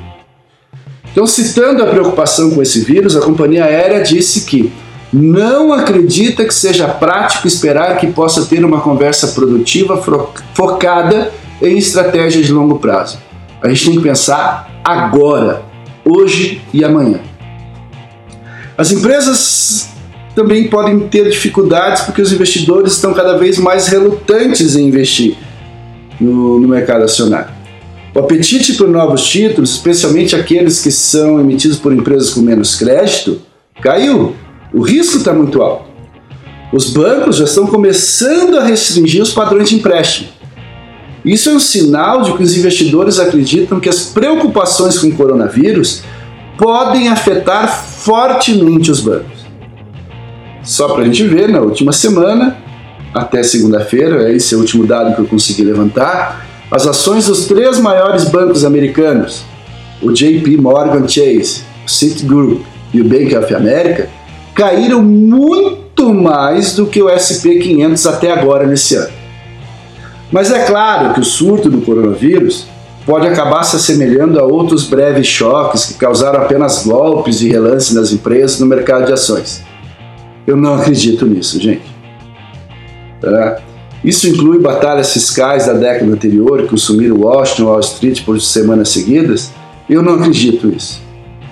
Então, 1.12 1.26
citando 1.26 1.82
a 1.82 1.88
preocupação 1.88 2.52
com 2.52 2.62
esse 2.62 2.82
vírus, 2.82 3.16
a 3.16 3.22
companhia 3.22 3.64
aérea 3.64 4.04
disse 4.04 4.46
que 4.46 4.72
não 5.14 5.72
acredita 5.72 6.44
que 6.44 6.54
seja 6.54 6.90
prático 6.90 7.48
esperar 7.48 7.98
que 7.98 8.08
possa 8.08 8.46
ter 8.46 8.66
uma 8.66 8.82
conversa 8.82 9.30
produtiva 9.30 10.04
focada 10.54 11.32
em 11.62 11.78
estratégias 11.78 12.46
de 12.46 12.52
longo 12.52 12.80
prazo. 12.80 13.18
A 13.62 13.70
gente 13.70 13.86
tem 13.86 13.96
que 13.96 14.04
pensar 14.04 14.70
agora, 14.84 15.64
hoje 16.06 16.62
e 16.74 16.84
amanhã. 16.84 17.20
As 18.78 18.92
empresas 18.92 19.90
também 20.36 20.68
podem 20.68 21.00
ter 21.08 21.30
dificuldades 21.30 22.04
porque 22.04 22.22
os 22.22 22.32
investidores 22.32 22.94
estão 22.94 23.14
cada 23.14 23.38
vez 23.38 23.58
mais 23.58 23.88
relutantes 23.88 24.76
em 24.76 24.88
investir 24.88 25.36
no, 26.20 26.60
no 26.60 26.68
mercado 26.68 27.04
acionário. 27.04 27.56
O 28.14 28.20
apetite 28.20 28.74
por 28.76 28.88
novos 28.88 29.24
títulos, 29.26 29.72
especialmente 29.72 30.36
aqueles 30.36 30.82
que 30.82 30.92
são 30.92 31.40
emitidos 31.40 31.78
por 31.78 31.92
empresas 31.92 32.30
com 32.30 32.42
menos 32.42 32.76
crédito, 32.76 33.42
caiu. 33.82 34.36
O 34.74 34.82
risco 34.82 35.18
está 35.18 35.34
muito 35.34 35.62
alto. 35.62 35.86
Os 36.72 36.90
bancos 36.92 37.38
já 37.38 37.46
estão 37.46 37.68
começando 37.68 38.58
a 38.58 38.64
restringir 38.64 39.22
os 39.22 39.34
padrões 39.34 39.70
de 39.70 39.76
empréstimo. 39.76 40.30
Isso 41.26 41.50
é 41.50 41.54
um 41.54 41.60
sinal 41.60 42.22
de 42.22 42.34
que 42.34 42.44
os 42.44 42.56
investidores 42.56 43.18
acreditam 43.18 43.80
que 43.80 43.90
as 43.90 44.04
preocupações 44.04 45.00
com 45.00 45.08
o 45.08 45.16
coronavírus 45.16 46.04
podem 46.56 47.08
afetar 47.08 47.68
fortemente 47.68 48.92
os 48.92 49.00
bancos. 49.00 49.44
Só 50.62 50.90
para 50.90 51.02
a 51.02 51.06
gente 51.06 51.24
ver, 51.24 51.50
na 51.50 51.62
última 51.62 51.92
semana, 51.92 52.56
até 53.12 53.42
segunda-feira, 53.42 54.32
esse 54.32 54.54
é 54.54 54.58
o 54.58 54.62
último 54.62 54.86
dado 54.86 55.16
que 55.16 55.22
eu 55.22 55.26
consegui 55.26 55.64
levantar, 55.64 56.46
as 56.70 56.86
ações 56.86 57.26
dos 57.26 57.46
três 57.46 57.80
maiores 57.80 58.26
bancos 58.26 58.64
americanos, 58.64 59.44
o 60.04 60.12
JP 60.12 60.58
Morgan 60.58 61.08
Chase, 61.08 61.64
o 61.88 61.90
Citigroup 61.90 62.62
e 62.94 63.02
o 63.02 63.04
Bank 63.04 63.36
of 63.36 63.54
America, 63.54 64.10
caíram 64.54 65.02
muito 65.02 66.14
mais 66.14 66.76
do 66.76 66.86
que 66.86 67.02
o 67.02 67.10
SP 67.10 67.58
500 67.58 68.06
até 68.06 68.32
agora 68.32 68.68
nesse 68.68 68.96
ano. 68.96 69.25
Mas 70.32 70.52
é 70.52 70.66
claro 70.66 71.14
que 71.14 71.20
o 71.20 71.24
surto 71.24 71.70
do 71.70 71.82
coronavírus 71.82 72.68
pode 73.06 73.28
acabar 73.28 73.64
se 73.64 73.76
assemelhando 73.76 74.40
a 74.40 74.44
outros 74.44 74.88
breves 74.88 75.28
choques 75.28 75.86
que 75.86 75.94
causaram 75.94 76.42
apenas 76.42 76.86
golpes 76.86 77.42
e 77.42 77.50
relances 77.50 77.94
nas 77.94 78.12
empresas 78.12 78.60
no 78.60 78.66
mercado 78.66 79.06
de 79.06 79.14
ações. 79.14 79.64
Eu 80.48 80.56
não 80.56 80.76
acredito 80.76 81.26
nisso, 81.26 81.62
gente. 81.62 81.84
Tá? 83.22 83.60
Isso 84.04 84.28
inclui 84.28 84.60
batalhas 84.60 85.14
fiscais 85.14 85.66
da 85.66 85.74
década 85.74 86.12
anterior 86.12 86.64
que 86.64 86.70
consumiram 86.70 87.18
Washington 87.18 87.64
e 87.64 87.66
Wall 87.66 87.80
Street 87.80 88.24
por 88.24 88.40
semanas 88.40 88.90
seguidas? 88.90 89.52
Eu 89.90 90.02
não 90.02 90.16
acredito 90.16 90.68
nisso. 90.68 91.02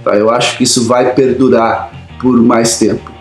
Tá? 0.04 0.16
Eu 0.16 0.30
acho 0.30 0.58
que 0.58 0.64
isso 0.64 0.88
vai 0.88 1.14
perdurar 1.14 1.92
por 2.20 2.36
mais 2.42 2.78
tempo. 2.78 3.12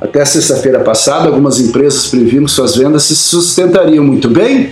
Até 0.00 0.24
sexta-feira 0.24 0.80
passada, 0.80 1.28
algumas 1.28 1.60
empresas 1.60 2.08
previam 2.08 2.44
que 2.44 2.50
suas 2.50 2.76
vendas 2.76 3.04
se 3.04 3.16
sustentariam 3.16 4.04
muito 4.04 4.28
bem. 4.28 4.70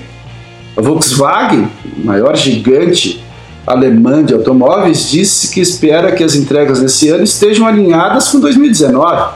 A 0.76 0.80
Volkswagen, 0.80 1.68
maior 2.02 2.36
gigante 2.36 3.22
alemã 3.66 4.24
de 4.24 4.34
automóveis, 4.34 5.10
disse 5.10 5.52
que 5.52 5.60
espera 5.60 6.12
que 6.12 6.24
as 6.24 6.34
entregas 6.34 6.80
nesse 6.80 7.08
ano 7.10 7.24
estejam 7.24 7.66
alinhadas 7.66 8.28
com 8.28 8.40
2019. 8.40 9.34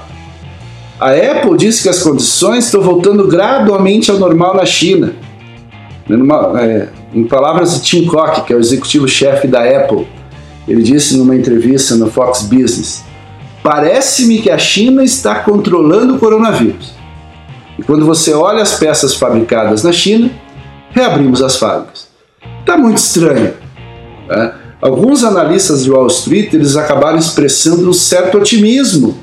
A 0.98 1.10
Apple 1.10 1.56
disse 1.58 1.82
que 1.82 1.88
as 1.90 2.02
condições 2.02 2.64
estão 2.64 2.80
voltando 2.80 3.28
gradualmente 3.28 4.10
ao 4.10 4.18
normal 4.18 4.56
na 4.56 4.64
China. 4.64 5.14
Numa, 6.08 6.58
é, 6.60 6.88
em 7.12 7.24
palavras 7.24 7.74
de 7.74 7.82
Tim 7.82 8.06
Cook, 8.06 8.46
que 8.46 8.52
é 8.52 8.56
o 8.56 8.60
executivo-chefe 8.60 9.46
da 9.46 9.62
Apple, 9.62 10.06
ele 10.66 10.82
disse 10.82 11.16
numa 11.18 11.36
entrevista 11.36 11.96
no 11.96 12.10
Fox 12.10 12.42
Business: 12.42 13.04
Parece-me 13.62 14.38
que 14.38 14.50
a 14.50 14.56
China 14.56 15.04
está 15.04 15.36
controlando 15.40 16.14
o 16.14 16.18
coronavírus. 16.18 16.94
E 17.78 17.82
quando 17.82 18.06
você 18.06 18.32
olha 18.32 18.62
as 18.62 18.78
peças 18.78 19.14
fabricadas 19.14 19.82
na 19.82 19.92
China, 19.92 20.30
reabrimos 20.96 21.42
as 21.42 21.56
fábricas. 21.56 22.08
Está 22.60 22.78
muito 22.78 22.96
estranho. 22.96 23.52
Né? 24.26 24.52
Alguns 24.80 25.22
analistas 25.22 25.84
de 25.84 25.90
Wall 25.90 26.06
Street 26.06 26.54
eles 26.54 26.74
acabaram 26.74 27.18
expressando 27.18 27.88
um 27.88 27.92
certo 27.92 28.38
otimismo 28.38 29.16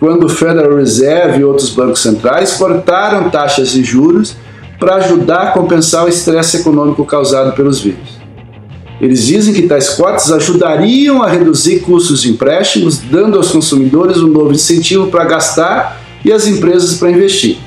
quando 0.00 0.24
o 0.24 0.28
Federal 0.28 0.76
Reserve 0.76 1.40
e 1.40 1.44
outros 1.44 1.70
bancos 1.70 2.02
centrais 2.02 2.54
cortaram 2.54 3.30
taxas 3.30 3.70
de 3.70 3.84
juros 3.84 4.36
para 4.80 4.96
ajudar 4.96 5.42
a 5.42 5.50
compensar 5.52 6.04
o 6.04 6.08
estresse 6.08 6.58
econômico 6.58 7.04
causado 7.06 7.54
pelos 7.54 7.80
vírus. 7.80 8.16
Eles 9.00 9.24
dizem 9.24 9.54
que 9.54 9.62
tais 9.62 9.90
cortes 9.90 10.30
ajudariam 10.32 11.22
a 11.22 11.28
reduzir 11.28 11.80
custos 11.80 12.22
de 12.22 12.30
empréstimos, 12.30 12.98
dando 12.98 13.36
aos 13.36 13.50
consumidores 13.52 14.18
um 14.18 14.28
novo 14.28 14.52
incentivo 14.52 15.06
para 15.08 15.24
gastar 15.24 16.00
e 16.24 16.32
às 16.32 16.46
empresas 16.46 16.94
para 16.94 17.10
investir. 17.10 17.58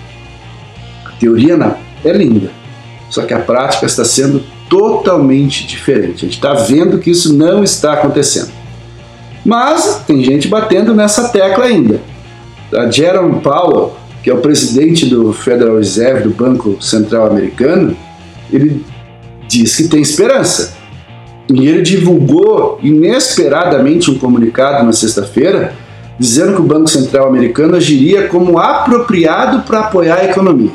A 1.06 1.12
teoria 1.20 1.56
não, 1.56 1.76
é 2.04 2.12
linda, 2.12 2.52
só 3.10 3.24
que 3.24 3.34
a 3.34 3.40
prática 3.40 3.86
está 3.86 4.06
sendo 4.06 4.44
totalmente 4.70 5.66
diferente. 5.66 6.26
A 6.26 6.28
gente 6.28 6.36
está 6.36 6.54
vendo 6.54 7.00
que 7.00 7.10
isso 7.10 7.34
não 7.34 7.64
está 7.64 7.94
acontecendo. 7.94 8.52
Mas 9.44 10.04
tem 10.06 10.24
gente 10.24 10.48
batendo 10.48 10.94
nessa 10.94 11.30
tecla 11.30 11.66
ainda 11.66 12.00
a 12.76 12.90
Jerome 12.90 13.42
Powell, 13.42 13.94
que 14.24 14.30
é 14.30 14.34
o 14.34 14.38
presidente 14.38 15.06
do 15.06 15.34
Federal 15.34 15.78
Reserve, 15.78 16.24
do 16.24 16.30
Banco 16.30 16.78
Central 16.82 17.28
Americano, 17.28 17.96
ele 18.52 18.84
diz 19.48 19.76
que 19.76 19.88
tem 19.88 20.02
esperança. 20.02 20.78
E 21.52 21.68
ele 21.68 21.82
divulgou 21.82 22.80
inesperadamente 22.84 24.12
um 24.12 24.20
comunicado 24.20 24.86
na 24.86 24.94
sexta-feira 24.94 25.74
dizendo 26.20 26.56
que 26.56 26.62
o 26.62 26.66
Banco 26.66 26.90
Central 26.90 27.28
americano 27.28 27.78
agiria 27.78 28.28
como 28.28 28.60
apropriado 28.60 29.64
para 29.64 29.80
apoiar 29.80 30.18
a 30.18 30.26
economia. 30.26 30.72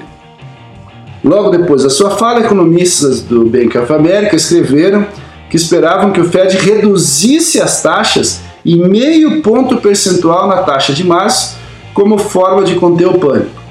Logo 1.24 1.48
depois 1.48 1.82
da 1.82 1.88
sua 1.88 2.10
fala, 2.10 2.40
economistas 2.40 3.22
do 3.22 3.46
Bank 3.46 3.78
of 3.78 3.90
America 3.90 4.36
escreveram 4.36 5.06
que 5.48 5.56
esperavam 5.56 6.12
que 6.12 6.20
o 6.20 6.28
Fed 6.28 6.54
reduzisse 6.58 7.62
as 7.62 7.82
taxas 7.82 8.40
em 8.64 8.76
meio 8.86 9.40
ponto 9.40 9.78
percentual 9.78 10.46
na 10.46 10.58
taxa 10.58 10.92
de 10.92 11.02
março 11.02 11.56
como 11.94 12.18
forma 12.18 12.62
de 12.62 12.74
conter 12.74 13.08
o 13.08 13.18
pânico. 13.18 13.62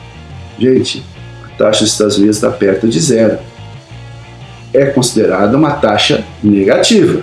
Gente, 0.57 1.03
a 1.45 1.57
taxa 1.57 1.83
dos 1.83 1.91
Estados 1.91 2.17
Unidos 2.17 2.37
está 2.37 2.49
perto 2.49 2.87
de 2.87 2.99
zero. 2.99 3.37
É 4.73 4.85
considerada 4.87 5.55
uma 5.55 5.73
taxa 5.73 6.23
negativa. 6.43 7.21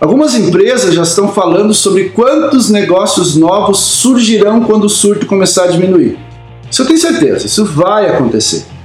Algumas 0.00 0.36
empresas 0.36 0.94
já 0.94 1.02
estão 1.02 1.32
falando 1.32 1.74
sobre 1.74 2.10
quantos 2.10 2.70
negócios 2.70 3.34
novos 3.34 3.80
surgirão 3.80 4.60
quando 4.60 4.84
o 4.84 4.90
surto 4.90 5.26
começar 5.26 5.64
a 5.64 5.68
diminuir. 5.68 6.16
Isso 6.70 6.82
eu 6.82 6.86
tenho 6.86 7.00
certeza, 7.00 7.46
isso 7.46 7.64
vai 7.64 8.08
acontecer. 8.08 8.75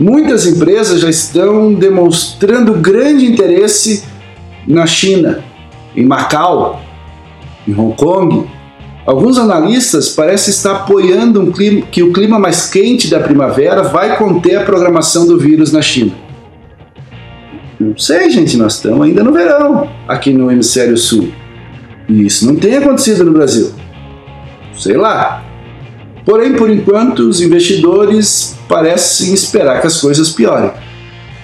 Muitas 0.00 0.46
empresas 0.46 1.00
já 1.00 1.10
estão 1.10 1.74
demonstrando 1.74 2.72
grande 2.72 3.26
interesse 3.26 4.02
na 4.66 4.86
China, 4.86 5.44
em 5.94 6.04
Macau, 6.04 6.80
em 7.68 7.78
Hong 7.78 7.94
Kong, 7.94 8.48
Alguns 9.06 9.38
analistas 9.38 10.10
parecem 10.10 10.52
estar 10.52 10.72
apoiando 10.72 11.40
um 11.40 11.50
clima, 11.50 11.82
que 11.90 12.02
o 12.02 12.12
clima 12.12 12.38
mais 12.38 12.68
quente 12.70 13.08
da 13.08 13.18
primavera 13.18 13.82
vai 13.82 14.16
conter 14.16 14.56
a 14.56 14.64
programação 14.64 15.26
do 15.26 15.36
vírus 15.36 15.72
na 15.72 15.82
China. 15.82 16.12
Não 17.80 17.96
sei, 17.98 18.30
gente, 18.30 18.56
nós 18.56 18.74
estamos 18.74 19.04
ainda 19.04 19.24
no 19.24 19.32
verão 19.32 19.90
aqui 20.06 20.32
no 20.32 20.48
hemisfério 20.48 20.96
sul. 20.96 21.32
E 22.08 22.24
isso 22.24 22.46
não 22.46 22.54
tem 22.54 22.76
acontecido 22.76 23.24
no 23.24 23.32
Brasil. 23.32 23.72
Sei 24.78 24.96
lá. 24.96 25.42
Porém, 26.30 26.52
por 26.52 26.70
enquanto, 26.70 27.28
os 27.28 27.40
investidores 27.40 28.54
parecem 28.68 29.34
esperar 29.34 29.80
que 29.80 29.88
as 29.88 30.00
coisas 30.00 30.30
piorem. 30.30 30.70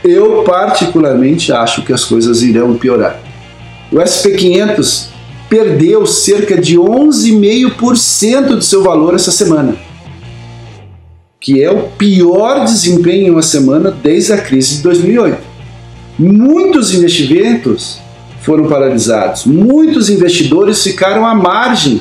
Eu, 0.04 0.44
particularmente, 0.44 1.50
acho 1.52 1.82
que 1.82 1.92
as 1.92 2.04
coisas 2.04 2.40
irão 2.40 2.76
piorar. 2.76 3.20
O 3.90 3.96
SP500 3.96 5.06
perdeu 5.50 6.06
cerca 6.06 6.56
de 6.56 6.76
11,5% 6.76 8.46
do 8.46 8.62
seu 8.62 8.84
valor 8.84 9.16
essa 9.16 9.32
semana, 9.32 9.74
que 11.40 11.60
é 11.60 11.68
o 11.68 11.88
pior 11.98 12.64
desempenho 12.64 13.26
em 13.26 13.30
uma 13.30 13.42
semana 13.42 13.90
desde 13.90 14.34
a 14.34 14.38
crise 14.38 14.76
de 14.76 14.82
2008. 14.82 15.36
Muitos 16.16 16.94
investimentos 16.94 17.98
foram 18.40 18.68
paralisados, 18.68 19.46
muitos 19.46 20.08
investidores 20.08 20.80
ficaram 20.84 21.26
à 21.26 21.34
margem 21.34 22.00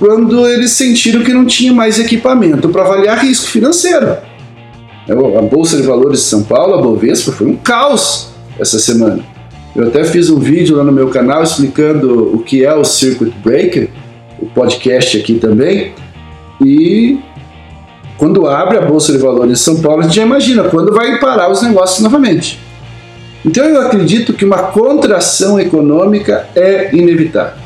quando 0.00 0.48
eles 0.48 0.70
sentiram 0.70 1.22
que 1.22 1.32
não 1.32 1.44
tinha 1.44 1.74
mais 1.74 2.00
equipamento 2.00 2.70
para 2.70 2.82
avaliar 2.82 3.18
risco 3.18 3.46
financeiro. 3.46 4.16
A 5.06 5.42
Bolsa 5.42 5.76
de 5.76 5.82
Valores 5.82 6.20
de 6.20 6.24
São 6.24 6.42
Paulo, 6.42 6.74
a 6.74 6.80
Bovespa, 6.80 7.32
foi 7.32 7.46
um 7.46 7.56
caos 7.56 8.28
essa 8.58 8.78
semana. 8.78 9.22
Eu 9.76 9.88
até 9.88 10.02
fiz 10.04 10.30
um 10.30 10.38
vídeo 10.38 10.76
lá 10.76 10.82
no 10.82 10.90
meu 10.90 11.08
canal 11.08 11.42
explicando 11.42 12.34
o 12.34 12.38
que 12.38 12.64
é 12.64 12.74
o 12.74 12.82
Circuit 12.82 13.30
Breaker, 13.44 13.90
o 14.38 14.46
podcast 14.46 15.18
aqui 15.18 15.34
também. 15.34 15.92
E 16.64 17.18
quando 18.16 18.46
abre 18.46 18.78
a 18.78 18.82
Bolsa 18.82 19.12
de 19.12 19.18
Valores 19.18 19.58
de 19.58 19.58
São 19.58 19.82
Paulo, 19.82 20.00
a 20.00 20.04
gente 20.04 20.16
já 20.16 20.22
imagina 20.22 20.64
quando 20.64 20.94
vai 20.94 21.18
parar 21.18 21.50
os 21.50 21.60
negócios 21.60 22.00
novamente. 22.00 22.58
Então 23.44 23.64
eu 23.64 23.82
acredito 23.82 24.32
que 24.32 24.46
uma 24.46 24.62
contração 24.64 25.60
econômica 25.60 26.48
é 26.54 26.94
inevitável. 26.94 27.59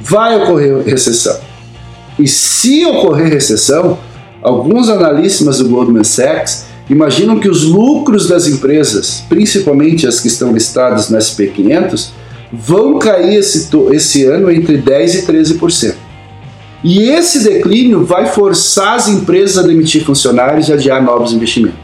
Vai 0.00 0.42
ocorrer 0.42 0.82
recessão. 0.84 1.38
E 2.18 2.26
se 2.26 2.84
ocorrer 2.86 3.32
recessão, 3.32 3.98
alguns 4.42 4.88
analistas 4.88 5.58
do 5.58 5.68
Goldman 5.68 6.04
Sachs 6.04 6.66
imaginam 6.88 7.38
que 7.38 7.48
os 7.48 7.64
lucros 7.64 8.26
das 8.26 8.46
empresas, 8.46 9.22
principalmente 9.28 10.06
as 10.06 10.20
que 10.20 10.28
estão 10.28 10.52
listadas 10.52 11.08
no 11.08 11.16
SP500, 11.16 12.10
vão 12.52 12.98
cair 12.98 13.36
esse, 13.36 13.68
esse 13.92 14.24
ano 14.24 14.50
entre 14.50 14.78
10% 14.78 15.14
e 15.14 15.22
13%. 15.22 15.94
E 16.82 17.02
esse 17.10 17.44
declínio 17.44 18.04
vai 18.04 18.26
forçar 18.26 18.96
as 18.96 19.06
empresas 19.06 19.58
a 19.58 19.66
demitir 19.66 20.02
funcionários 20.02 20.68
e 20.68 20.72
adiar 20.72 21.02
novos 21.02 21.32
investimentos. 21.32 21.78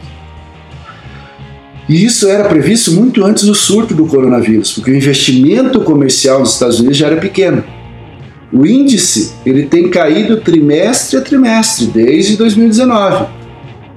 E 1.88 2.04
isso 2.04 2.26
era 2.26 2.48
previsto 2.48 2.90
muito 2.92 3.24
antes 3.24 3.44
do 3.44 3.54
surto 3.54 3.94
do 3.94 4.06
coronavírus, 4.06 4.72
porque 4.72 4.90
o 4.90 4.96
investimento 4.96 5.80
comercial 5.82 6.40
nos 6.40 6.54
Estados 6.54 6.80
Unidos 6.80 6.96
já 6.96 7.06
era 7.06 7.16
pequeno. 7.16 7.62
O 8.57 8.64
índice 8.64 9.34
ele 9.44 9.66
tem 9.66 9.90
caído 9.90 10.38
trimestre 10.38 11.18
a 11.18 11.20
trimestre 11.20 11.88
desde 11.88 12.38
2019. 12.38 13.26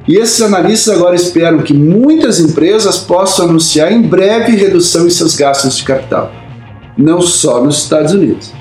E 0.06 0.18
esses 0.18 0.42
analistas 0.42 0.98
agora 0.98 1.16
esperam 1.16 1.60
que 1.60 1.74
muitas 1.74 2.42
empresas 2.42 2.98
possam 2.98 3.48
anunciar 3.48 3.90
em 3.90 4.02
breve 4.02 4.58
redução 4.58 5.08
em 5.08 5.10
seus 5.10 5.34
gastos 5.34 5.78
de 5.78 5.84
capital, 5.84 6.34
não 6.98 7.22
só 7.22 7.64
nos 7.64 7.84
Estados 7.84 8.14
Unidos. 8.14 8.52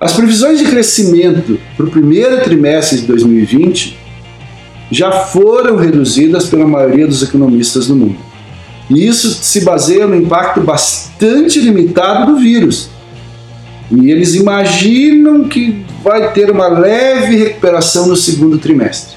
As 0.00 0.14
previsões 0.14 0.58
de 0.58 0.64
crescimento 0.64 1.60
para 1.76 1.86
o 1.86 1.90
primeiro 1.90 2.40
trimestre 2.40 2.98
de 2.98 3.06
2020 3.06 3.96
já 4.90 5.12
foram 5.12 5.76
reduzidas 5.76 6.46
pela 6.46 6.66
maioria 6.66 7.06
dos 7.06 7.22
economistas 7.22 7.86
do 7.86 7.94
mundo. 7.94 8.16
E 8.90 9.06
isso 9.06 9.30
se 9.30 9.60
baseia 9.60 10.08
no 10.08 10.16
impacto 10.16 10.60
bastante 10.60 11.60
limitado 11.60 12.32
do 12.32 12.40
vírus. 12.40 12.97
E 13.90 14.10
eles 14.10 14.34
imaginam 14.34 15.44
que 15.44 15.84
vai 16.02 16.32
ter 16.32 16.50
uma 16.50 16.68
leve 16.68 17.36
recuperação 17.36 18.06
no 18.06 18.16
segundo 18.16 18.58
trimestre. 18.58 19.16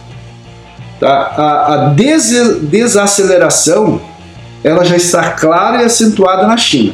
Tá? 0.99 1.09
A, 1.09 1.73
a 1.73 1.77
des 1.89 2.31
desaceleração 2.61 3.99
ela 4.63 4.85
já 4.85 4.95
está 4.95 5.31
clara 5.31 5.81
e 5.81 5.85
acentuada 5.85 6.47
na 6.47 6.55
China. 6.55 6.93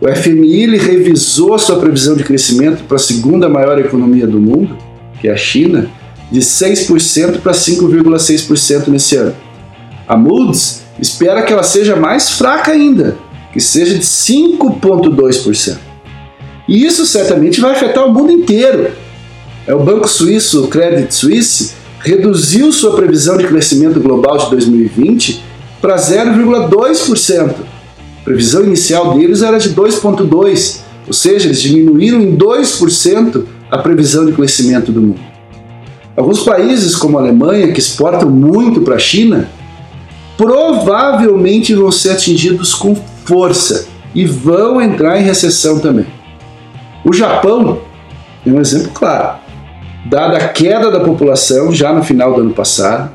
O 0.00 0.08
FMI 0.08 0.76
revisou 0.76 1.54
a 1.54 1.58
sua 1.58 1.78
previsão 1.78 2.16
de 2.16 2.24
crescimento 2.24 2.84
para 2.84 2.96
a 2.96 3.00
segunda 3.00 3.48
maior 3.48 3.78
economia 3.78 4.26
do 4.26 4.40
mundo, 4.40 4.78
que 5.20 5.28
é 5.28 5.32
a 5.32 5.36
China, 5.36 5.90
de 6.30 6.40
6% 6.40 7.40
para 7.40 7.52
5,6% 7.52 8.88
nesse 8.88 9.16
ano. 9.16 9.34
A 10.08 10.16
Moody's 10.16 10.82
espera 10.98 11.42
que 11.42 11.52
ela 11.52 11.62
seja 11.62 11.96
mais 11.96 12.30
fraca 12.30 12.72
ainda, 12.72 13.18
que 13.52 13.60
seja 13.60 13.94
de 13.94 14.04
5,2%. 14.04 15.89
E 16.70 16.86
isso 16.86 17.04
certamente 17.04 17.60
vai 17.60 17.72
afetar 17.72 18.06
o 18.06 18.14
mundo 18.14 18.30
inteiro. 18.30 18.92
É 19.66 19.74
o 19.74 19.80
banco 19.80 20.06
suíço 20.06 20.68
Credit 20.68 21.12
Suisse 21.12 21.72
reduziu 21.98 22.70
sua 22.72 22.94
previsão 22.94 23.36
de 23.36 23.44
crescimento 23.48 23.98
global 23.98 24.38
de 24.38 24.48
2020 24.50 25.42
para 25.82 25.96
0,2%. 25.96 27.50
A 27.50 28.24
previsão 28.24 28.62
inicial 28.62 29.18
deles 29.18 29.42
era 29.42 29.58
de 29.58 29.70
2,2%, 29.70 30.80
ou 31.08 31.12
seja, 31.12 31.48
eles 31.48 31.60
diminuíram 31.60 32.20
em 32.20 32.36
2% 32.36 33.44
a 33.68 33.78
previsão 33.78 34.24
de 34.24 34.32
crescimento 34.32 34.92
do 34.92 35.02
mundo. 35.02 35.20
Alguns 36.16 36.44
países, 36.44 36.94
como 36.94 37.18
a 37.18 37.22
Alemanha, 37.22 37.72
que 37.72 37.80
exportam 37.80 38.30
muito 38.30 38.82
para 38.82 38.94
a 38.94 38.98
China, 38.98 39.50
provavelmente 40.36 41.74
vão 41.74 41.90
ser 41.90 42.10
atingidos 42.10 42.74
com 42.74 42.94
força 43.24 43.88
e 44.14 44.24
vão 44.24 44.80
entrar 44.80 45.20
em 45.20 45.24
recessão 45.24 45.80
também. 45.80 46.19
O 47.04 47.12
Japão 47.12 47.80
é 48.46 48.50
um 48.50 48.60
exemplo 48.60 48.90
claro. 48.92 49.38
Dada 50.06 50.36
a 50.36 50.48
queda 50.48 50.90
da 50.90 51.00
população 51.00 51.72
já 51.72 51.92
no 51.92 52.02
final 52.02 52.34
do 52.34 52.40
ano 52.40 52.52
passado, 52.52 53.10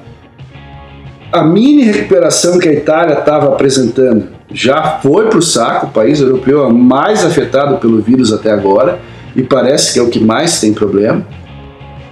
a 1.32 1.44
mini 1.44 1.84
recuperação 1.84 2.58
que 2.60 2.70
a 2.70 2.74
Itália 2.74 3.20
estava 3.20 3.48
apresentando 3.48 4.30
já 4.52 5.00
foi 5.02 5.28
para 5.28 5.40
o 5.40 5.42
saco, 5.42 5.88
o 5.88 5.90
país 5.90 6.22
europeu 6.22 6.66
é 6.66 6.72
mais 6.72 7.26
afetado 7.26 7.78
pelo 7.78 8.02
vírus 8.02 8.32
até 8.32 8.52
agora 8.52 9.00
e 9.36 9.44
parece 9.44 9.94
que 9.94 10.00
é 10.00 10.02
o 10.02 10.10
que 10.10 10.20
mais 10.20 10.60
tem 10.62 10.74
problema. 10.74 11.26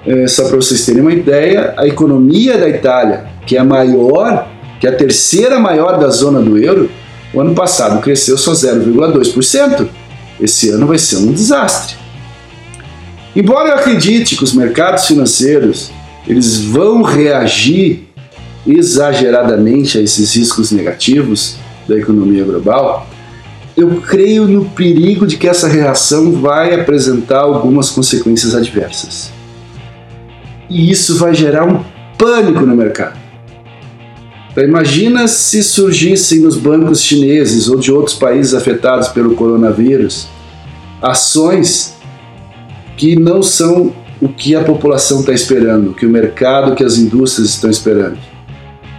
É, 0.05 0.28
só 0.28 0.47
para 0.47 0.57
vocês 0.57 0.86
terem 0.86 1.01
uma 1.01 1.13
ideia, 1.13 1.74
a 1.78 1.88
economia 1.88 2.57
da 2.57 2.67
Itália, 2.67 3.26
que 3.45 3.55
é 3.55 3.59
a 3.59 3.63
maior, 3.63 4.47
que 4.80 4.86
é 4.86 4.89
a 4.89 4.95
terceira 4.95 5.59
maior 5.59 5.97
da 5.97 6.09
zona 6.09 6.41
do 6.41 6.57
euro, 6.57 6.89
o 7.34 7.39
ano 7.39 7.55
passado 7.55 8.01
cresceu 8.01 8.38
só 8.38 8.51
0,2%. 8.51 9.88
Esse 10.40 10.70
ano 10.70 10.88
vai 10.88 10.98
ser 10.98 11.18
um 11.18 11.32
desastre. 11.32 11.96
Embora 13.36 13.70
eu 13.70 13.76
acredite 13.76 14.36
que 14.36 14.44
os 14.44 14.54
mercados 14.54 15.06
financeiros 15.06 15.92
eles 16.28 16.60
vão 16.60 17.02
reagir 17.02 18.08
exageradamente 18.66 19.98
a 19.98 20.02
esses 20.02 20.36
riscos 20.36 20.72
negativos 20.72 21.56
da 21.88 21.98
economia 21.98 22.46
global, 22.46 23.08
eu 23.76 24.02
creio 24.02 24.48
no 24.48 24.66
perigo 24.66 25.28
de 25.28 25.36
que 25.36 25.48
essa 25.48 25.68
reação 25.68 26.32
vai 26.32 26.74
apresentar 26.74 27.40
algumas 27.40 27.90
consequências 27.90 28.56
adversas 28.56 29.32
e 30.74 30.90
isso 30.90 31.18
vai 31.18 31.34
gerar 31.34 31.66
um 31.66 31.84
pânico 32.18 32.66
no 32.66 32.76
mercado. 32.76 33.22
Então, 34.54 34.64
imagina 34.64 35.28
se 35.28 35.62
surgissem 35.62 36.39
nos 36.39 36.56
bancos 36.56 37.01
chineses 37.01 37.68
ou 37.68 37.78
de 37.78 37.91
outros 37.91 38.16
países 38.16 38.54
afetados 38.54 39.08
pelo 39.10 39.36
coronavírus 39.36 40.28
ações 41.04 41.95
que 42.95 43.20
não 43.20 43.43
são 43.43 43.91
o 44.22 44.30
que 44.30 44.56
a 44.56 44.64
população 44.64 45.20
está 45.20 45.34
esperando, 45.34 45.89
o 45.89 45.93
que 45.93 46.06
o 46.06 46.10
mercado, 46.10 46.76
que 46.76 46.84
as 46.84 46.97
indústrias 46.97 47.49
estão 47.49 47.70
esperando. 47.70 48.18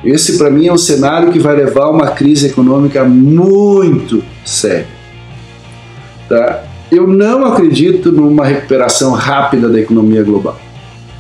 Esse, 0.05 0.37
para 0.37 0.51
mim, 0.51 0.67
é 0.67 0.73
um 0.73 0.77
cenário 0.77 1.33
que 1.33 1.39
vai 1.39 1.57
levar 1.57 1.85
a 1.85 1.91
uma 1.91 2.09
crise 2.09 2.49
econômica 2.49 3.05
muito 3.05 4.23
séria. 4.45 4.87
Tá? 6.29 6.65
Eu 6.93 7.07
não 7.07 7.47
acredito 7.47 8.13
numa 8.13 8.45
recuperação 8.45 9.13
rápida 9.13 9.67
da 9.67 9.81
economia 9.81 10.23
global. 10.23 10.61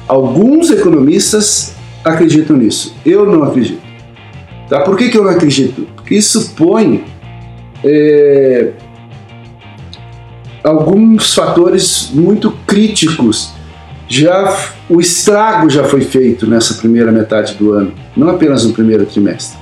Alguns 0.07 0.71
economistas 0.71 1.73
acreditam 2.05 2.59
nisso. 2.59 2.95
Eu 3.07 3.25
não 3.25 3.43
acredito. 3.43 3.84
Tá? 4.69 4.81
Por 4.81 4.97
que, 4.97 5.09
que 5.09 5.19
eu 5.19 5.25
não 5.25 5.31
acredito? 5.31 5.87
Porque 5.95 6.15
isso 6.15 6.53
põe 6.57 7.05
é, 7.85 8.73
alguns 10.63 11.35
fatores 11.35 12.11
muito 12.13 12.51
críticos. 12.67 13.53
Já 14.09 14.57
o 14.89 15.01
estrago 15.01 15.69
já 15.69 15.85
foi 15.85 16.03
feito 16.03 16.47
nessa 16.47 16.75
primeira 16.75 17.11
metade 17.11 17.55
do 17.55 17.73
ano, 17.73 17.93
não 18.17 18.31
apenas 18.31 18.65
no 18.65 18.73
primeiro 18.73 19.05
trimestre. 19.07 19.59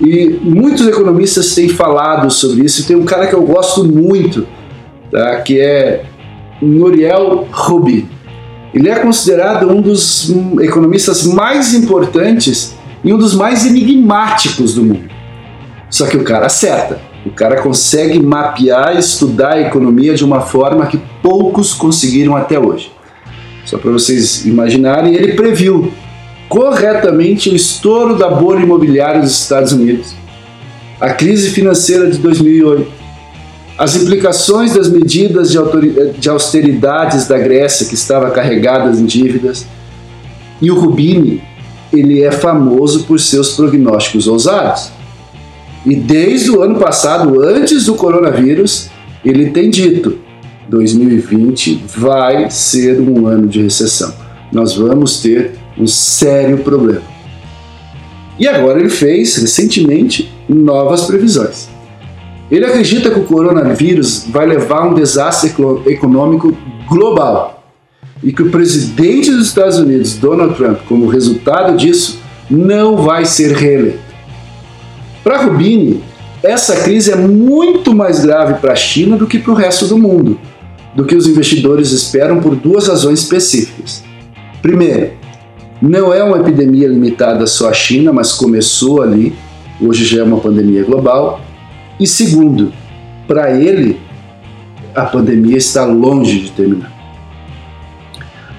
E 0.00 0.38
muitos 0.42 0.86
economistas 0.86 1.54
têm 1.54 1.68
falado 1.68 2.30
sobre 2.30 2.64
isso. 2.64 2.86
Tem 2.86 2.96
um 2.96 3.04
cara 3.04 3.26
que 3.26 3.34
eu 3.34 3.42
gosto 3.42 3.84
muito, 3.84 4.46
tá? 5.10 5.40
que 5.40 5.58
é 5.58 6.04
Noriel 6.62 7.48
Rubin. 7.50 8.08
Ele 8.72 8.88
é 8.88 8.94
considerado 8.96 9.68
um 9.68 9.80
dos 9.80 10.32
economistas 10.60 11.24
mais 11.26 11.74
importantes 11.74 12.77
e 13.04 13.12
um 13.12 13.18
dos 13.18 13.34
mais 13.34 13.64
enigmáticos 13.64 14.74
do 14.74 14.84
mundo. 14.84 15.10
Só 15.90 16.06
que 16.06 16.16
o 16.16 16.24
cara 16.24 16.46
acerta. 16.46 17.00
O 17.24 17.30
cara 17.30 17.60
consegue 17.60 18.20
mapear 18.20 18.96
e 18.96 19.00
estudar 19.00 19.54
a 19.54 19.60
economia 19.60 20.14
de 20.14 20.24
uma 20.24 20.40
forma 20.40 20.86
que 20.86 20.98
poucos 21.22 21.74
conseguiram 21.74 22.36
até 22.36 22.58
hoje. 22.58 22.92
Só 23.64 23.76
para 23.76 23.90
vocês 23.90 24.46
imaginarem, 24.46 25.14
ele 25.14 25.34
previu 25.34 25.92
corretamente 26.48 27.50
o 27.50 27.56
estouro 27.56 28.16
da 28.16 28.30
bolha 28.30 28.62
imobiliária 28.62 29.20
dos 29.20 29.38
Estados 29.38 29.72
Unidos, 29.72 30.14
a 30.98 31.10
crise 31.10 31.50
financeira 31.50 32.10
de 32.10 32.18
2008, 32.18 32.90
as 33.76 33.94
implicações 33.94 34.74
das 34.74 34.88
medidas 34.88 35.50
de 36.18 36.28
austeridades 36.28 37.28
da 37.28 37.38
Grécia, 37.38 37.86
que 37.86 37.94
estava 37.94 38.30
carregadas 38.30 38.98
em 38.98 39.04
dívidas, 39.04 39.66
e 40.60 40.70
o 40.70 40.80
Rubini, 40.80 41.42
ele 41.92 42.22
é 42.22 42.30
famoso 42.30 43.04
por 43.04 43.18
seus 43.18 43.54
prognósticos 43.54 44.26
ousados. 44.26 44.90
E 45.86 45.94
desde 45.94 46.50
o 46.50 46.62
ano 46.62 46.78
passado, 46.78 47.42
antes 47.42 47.86
do 47.86 47.94
coronavírus, 47.94 48.90
ele 49.24 49.50
tem 49.50 49.70
dito: 49.70 50.18
2020 50.68 51.84
vai 51.96 52.50
ser 52.50 53.00
um 53.00 53.26
ano 53.26 53.46
de 53.46 53.62
recessão. 53.62 54.12
Nós 54.52 54.74
vamos 54.74 55.20
ter 55.20 55.52
um 55.78 55.86
sério 55.86 56.58
problema. 56.58 57.02
E 58.38 58.46
agora 58.46 58.78
ele 58.78 58.90
fez, 58.90 59.36
recentemente, 59.36 60.32
novas 60.48 61.06
previsões. 61.06 61.68
Ele 62.50 62.64
acredita 62.64 63.10
que 63.10 63.18
o 63.18 63.24
coronavírus 63.24 64.26
vai 64.30 64.46
levar 64.46 64.82
a 64.82 64.86
um 64.86 64.94
desastre 64.94 65.52
econômico 65.86 66.56
global 66.88 67.57
e 68.22 68.32
que 68.32 68.42
o 68.42 68.50
presidente 68.50 69.30
dos 69.30 69.46
Estados 69.46 69.78
Unidos, 69.78 70.16
Donald 70.16 70.54
Trump, 70.54 70.78
como 70.88 71.06
resultado 71.06 71.76
disso, 71.76 72.18
não 72.50 72.96
vai 72.96 73.24
ser 73.24 73.52
reeleito. 73.52 74.00
Para 75.22 75.42
Rubini, 75.42 76.02
essa 76.42 76.76
crise 76.76 77.10
é 77.10 77.16
muito 77.16 77.94
mais 77.94 78.24
grave 78.24 78.54
para 78.54 78.72
a 78.72 78.76
China 78.76 79.16
do 79.16 79.26
que 79.26 79.38
para 79.38 79.52
o 79.52 79.56
resto 79.56 79.86
do 79.86 79.98
mundo, 79.98 80.38
do 80.94 81.04
que 81.04 81.14
os 81.14 81.26
investidores 81.26 81.92
esperam 81.92 82.40
por 82.40 82.54
duas 82.54 82.88
razões 82.88 83.20
específicas. 83.20 84.02
Primeiro, 84.62 85.12
não 85.80 86.12
é 86.12 86.22
uma 86.22 86.38
epidemia 86.38 86.88
limitada 86.88 87.46
só 87.46 87.68
à 87.68 87.72
China, 87.72 88.12
mas 88.12 88.32
começou 88.32 89.02
ali, 89.02 89.34
hoje 89.80 90.04
já 90.04 90.20
é 90.20 90.24
uma 90.24 90.40
pandemia 90.40 90.82
global. 90.82 91.40
E 92.00 92.06
segundo, 92.06 92.72
para 93.26 93.50
ele, 93.52 94.00
a 94.94 95.02
pandemia 95.02 95.56
está 95.56 95.84
longe 95.84 96.40
de 96.40 96.50
terminar. 96.50 96.97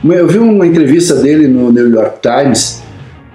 Eu 0.04 0.28
vi 0.28 0.38
uma 0.38 0.66
entrevista 0.66 1.16
dele 1.16 1.48
no 1.48 1.72
New 1.72 1.90
York 1.92 2.20
Times 2.22 2.82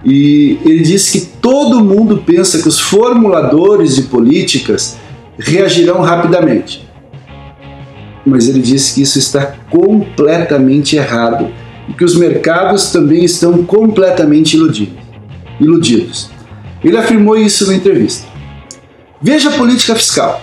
e 0.05 0.59
ele 0.65 0.83
disse 0.83 1.19
que 1.19 1.27
todo 1.27 1.85
mundo 1.85 2.23
pensa 2.25 2.61
que 2.61 2.69
os 2.69 2.81
formuladores 2.81 3.97
de 3.97 4.03
políticas 4.03 4.97
reagirão 5.39 6.01
rapidamente. 6.01 6.89
Mas 8.25 8.49
ele 8.49 8.61
disse 8.61 8.95
que 8.95 9.03
isso 9.03 9.19
está 9.19 9.55
completamente 9.71 10.97
errado 10.97 11.51
e 11.89 11.93
que 11.93 12.05
os 12.05 12.17
mercados 12.17 12.91
também 12.91 13.25
estão 13.25 13.63
completamente 13.65 14.57
iludidos. 15.61 16.31
Ele 16.83 16.97
afirmou 16.97 17.37
isso 17.37 17.67
na 17.67 17.75
entrevista. 17.75 18.27
Veja 19.21 19.51
a 19.51 19.53
política 19.53 19.95
fiscal. 19.95 20.41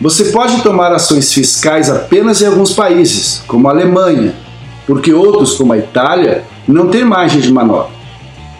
Você 0.00 0.24
pode 0.24 0.62
tomar 0.62 0.92
ações 0.92 1.32
fiscais 1.32 1.88
apenas 1.88 2.42
em 2.42 2.46
alguns 2.46 2.72
países, 2.72 3.42
como 3.46 3.68
a 3.68 3.70
Alemanha, 3.70 4.34
porque 4.92 5.10
outros, 5.10 5.54
como 5.54 5.72
a 5.72 5.78
Itália, 5.78 6.44
não 6.68 6.88
têm 6.88 7.02
margem 7.02 7.40
de 7.40 7.50
manobra. 7.50 7.88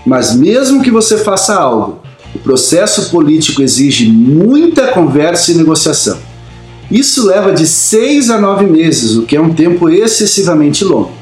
Mas 0.06 0.34
mesmo 0.34 0.82
que 0.82 0.90
você 0.90 1.18
faça 1.18 1.54
algo, 1.54 2.00
o 2.34 2.38
processo 2.38 3.10
político 3.10 3.60
exige 3.60 4.10
muita 4.10 4.86
conversa 4.92 5.52
e 5.52 5.56
negociação. 5.56 6.16
Isso 6.90 7.26
leva 7.26 7.52
de 7.52 7.66
seis 7.66 8.30
a 8.30 8.40
nove 8.40 8.64
meses, 8.64 9.14
o 9.14 9.24
que 9.24 9.36
é 9.36 9.40
um 9.42 9.52
tempo 9.52 9.90
excessivamente 9.90 10.84
longo. 10.84 11.12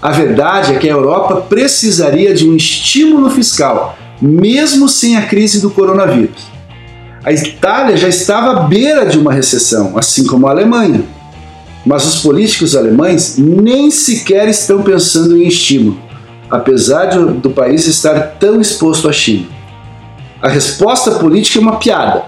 A 0.00 0.12
verdade 0.12 0.72
é 0.72 0.78
que 0.78 0.88
a 0.88 0.92
Europa 0.92 1.42
precisaria 1.42 2.32
de 2.32 2.48
um 2.48 2.56
estímulo 2.56 3.28
fiscal, 3.28 3.98
mesmo 4.18 4.88
sem 4.88 5.18
a 5.18 5.26
crise 5.26 5.60
do 5.60 5.68
coronavírus. 5.68 6.46
A 7.22 7.30
Itália 7.34 7.98
já 7.98 8.08
estava 8.08 8.52
à 8.52 8.60
beira 8.60 9.04
de 9.04 9.18
uma 9.18 9.30
recessão, 9.30 9.98
assim 9.98 10.26
como 10.26 10.46
a 10.46 10.52
Alemanha. 10.52 11.04
Mas 11.86 12.04
os 12.04 12.20
políticos 12.20 12.76
alemães 12.76 13.36
nem 13.38 13.90
sequer 13.90 14.48
estão 14.48 14.82
pensando 14.82 15.36
em 15.36 15.46
estímulo, 15.46 15.98
apesar 16.50 17.06
de, 17.06 17.18
do 17.34 17.50
país 17.50 17.86
estar 17.86 18.36
tão 18.38 18.60
exposto 18.60 19.08
à 19.08 19.12
China. 19.12 19.46
A 20.40 20.48
resposta 20.48 21.12
política 21.12 21.58
é 21.58 21.62
uma 21.62 21.76
piada. 21.76 22.24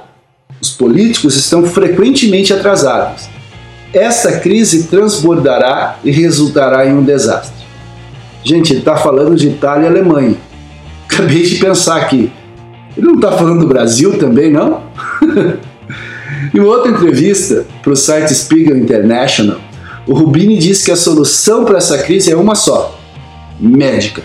Os 0.61 0.71
políticos 0.71 1.37
estão 1.37 1.65
frequentemente 1.65 2.53
atrasados. 2.53 3.29
Essa 3.93 4.39
crise 4.39 4.85
transbordará 4.85 5.99
e 6.05 6.11
resultará 6.11 6.87
em 6.87 6.93
um 6.93 7.03
desastre. 7.03 7.65
Gente, 8.45 8.73
ele 8.73 8.81
está 8.81 8.97
falando 8.97 9.37
de 9.37 9.49
Itália 9.49 9.87
e 9.87 9.89
Alemanha. 9.89 10.37
Acabei 11.09 11.43
de 11.43 11.57
pensar 11.57 11.97
aqui. 11.97 12.33
Ele 12.97 13.07
não 13.07 13.15
está 13.15 13.33
falando 13.33 13.61
do 13.61 13.67
Brasil 13.67 14.19
também, 14.19 14.51
não? 14.51 14.83
em 16.55 16.61
outra 16.61 16.91
entrevista 16.91 17.67
para 17.83 17.93
o 17.93 17.97
site 17.97 18.35
Spiegel 18.35 18.77
International, 18.77 19.61
o 20.07 20.15
Rubini 20.15 20.59
disse 20.59 20.85
que 20.85 20.91
a 20.91 20.97
solução 20.97 21.65
para 21.65 21.79
essa 21.79 21.99
crise 21.99 22.33
é 22.33 22.37
uma 22.37 22.55
só: 22.55 22.99
médica. 23.59 24.23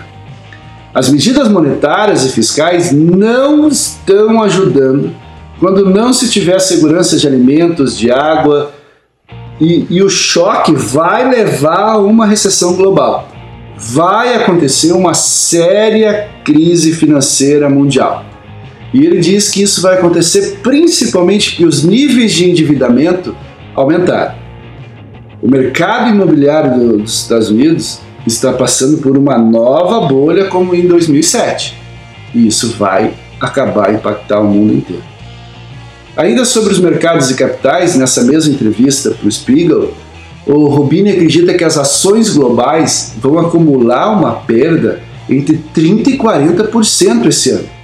As 0.94 1.08
medidas 1.10 1.48
monetárias 1.48 2.24
e 2.24 2.30
fiscais 2.30 2.90
não 2.90 3.68
estão 3.68 4.42
ajudando 4.42 5.14
quando 5.60 5.88
não 5.88 6.12
se 6.12 6.28
tiver 6.28 6.58
segurança 6.58 7.16
de 7.16 7.26
alimentos, 7.26 7.96
de 7.96 8.10
água, 8.10 8.72
e, 9.60 9.86
e 9.88 10.02
o 10.02 10.08
choque 10.08 10.74
vai 10.74 11.30
levar 11.30 11.92
a 11.92 11.98
uma 11.98 12.26
recessão 12.26 12.74
global 12.74 13.28
vai 13.76 14.34
acontecer 14.34 14.92
uma 14.92 15.12
séria 15.12 16.28
crise 16.42 16.92
financeira 16.92 17.68
mundial. 17.68 18.24
E 18.94 19.04
ele 19.04 19.20
diz 19.20 19.50
que 19.50 19.62
isso 19.62 19.82
vai 19.82 19.94
acontecer 19.94 20.58
principalmente 20.62 21.50
porque 21.50 21.66
os 21.66 21.82
níveis 21.82 22.32
de 22.32 22.48
endividamento 22.48 23.34
aumentaram. 23.74 24.34
O 25.42 25.50
mercado 25.50 26.10
imobiliário 26.10 26.98
dos 26.98 27.22
Estados 27.22 27.50
Unidos 27.50 28.00
está 28.26 28.52
passando 28.52 28.98
por 28.98 29.16
uma 29.16 29.38
nova 29.38 30.06
bolha 30.08 30.46
como 30.46 30.74
em 30.74 30.86
2007. 30.86 31.76
E 32.34 32.46
isso 32.46 32.74
vai 32.78 33.12
acabar 33.40 33.94
impactar 33.94 34.40
o 34.40 34.44
mundo 34.44 34.74
inteiro. 34.74 35.02
Ainda 36.16 36.44
sobre 36.44 36.72
os 36.72 36.78
mercados 36.78 37.28
de 37.28 37.34
capitais, 37.34 37.94
nessa 37.94 38.24
mesma 38.24 38.54
entrevista 38.54 39.10
para 39.10 39.28
o 39.28 39.30
Spiegel, 39.30 39.92
o 40.46 40.66
Rubini 40.68 41.10
acredita 41.10 41.52
que 41.54 41.64
as 41.64 41.76
ações 41.76 42.30
globais 42.30 43.14
vão 43.18 43.38
acumular 43.38 44.10
uma 44.12 44.32
perda 44.32 45.00
entre 45.28 45.60
30% 45.74 46.06
e 46.06 46.18
40% 46.18 47.26
esse 47.26 47.50
ano. 47.50 47.75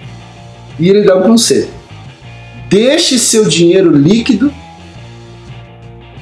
E 0.78 0.88
ele 0.88 1.02
dá 1.02 1.16
um 1.16 1.22
conselho: 1.22 1.68
deixe 2.68 3.18
seu 3.18 3.48
dinheiro 3.48 3.90
líquido 3.90 4.52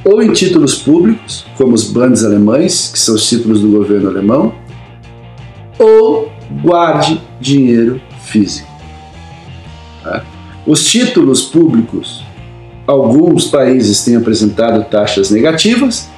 ou 0.05 0.23
em 0.23 0.33
títulos 0.33 0.77
públicos, 0.77 1.45
como 1.57 1.75
os 1.75 1.85
bandes 1.85 2.25
alemães, 2.25 2.91
que 2.93 2.99
são 2.99 3.15
os 3.15 3.29
títulos 3.29 3.61
do 3.61 3.69
governo 3.69 4.09
alemão, 4.09 4.55
ou 5.79 6.33
guarde 6.63 7.21
dinheiro 7.41 8.01
físico. 8.25 8.69
Tá? 10.03 10.25
Os 10.67 10.85
títulos 10.85 11.43
públicos, 11.43 12.25
alguns 12.87 13.47
países 13.47 14.03
têm 14.03 14.17
apresentado 14.17 14.85
taxas 14.91 15.31
negativas, 15.31 16.09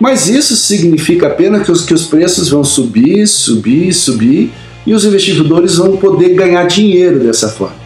mas 0.00 0.28
isso 0.28 0.56
significa 0.56 1.28
apenas 1.28 1.64
que 1.64 1.70
os, 1.70 1.84
que 1.84 1.94
os 1.94 2.06
preços 2.06 2.48
vão 2.48 2.64
subir, 2.64 3.26
subir, 3.28 3.92
subir 3.92 4.52
e 4.86 4.94
os 4.94 5.04
investidores 5.04 5.76
vão 5.76 5.96
poder 5.96 6.34
ganhar 6.34 6.66
dinheiro 6.66 7.20
dessa 7.20 7.48
forma. 7.48 7.76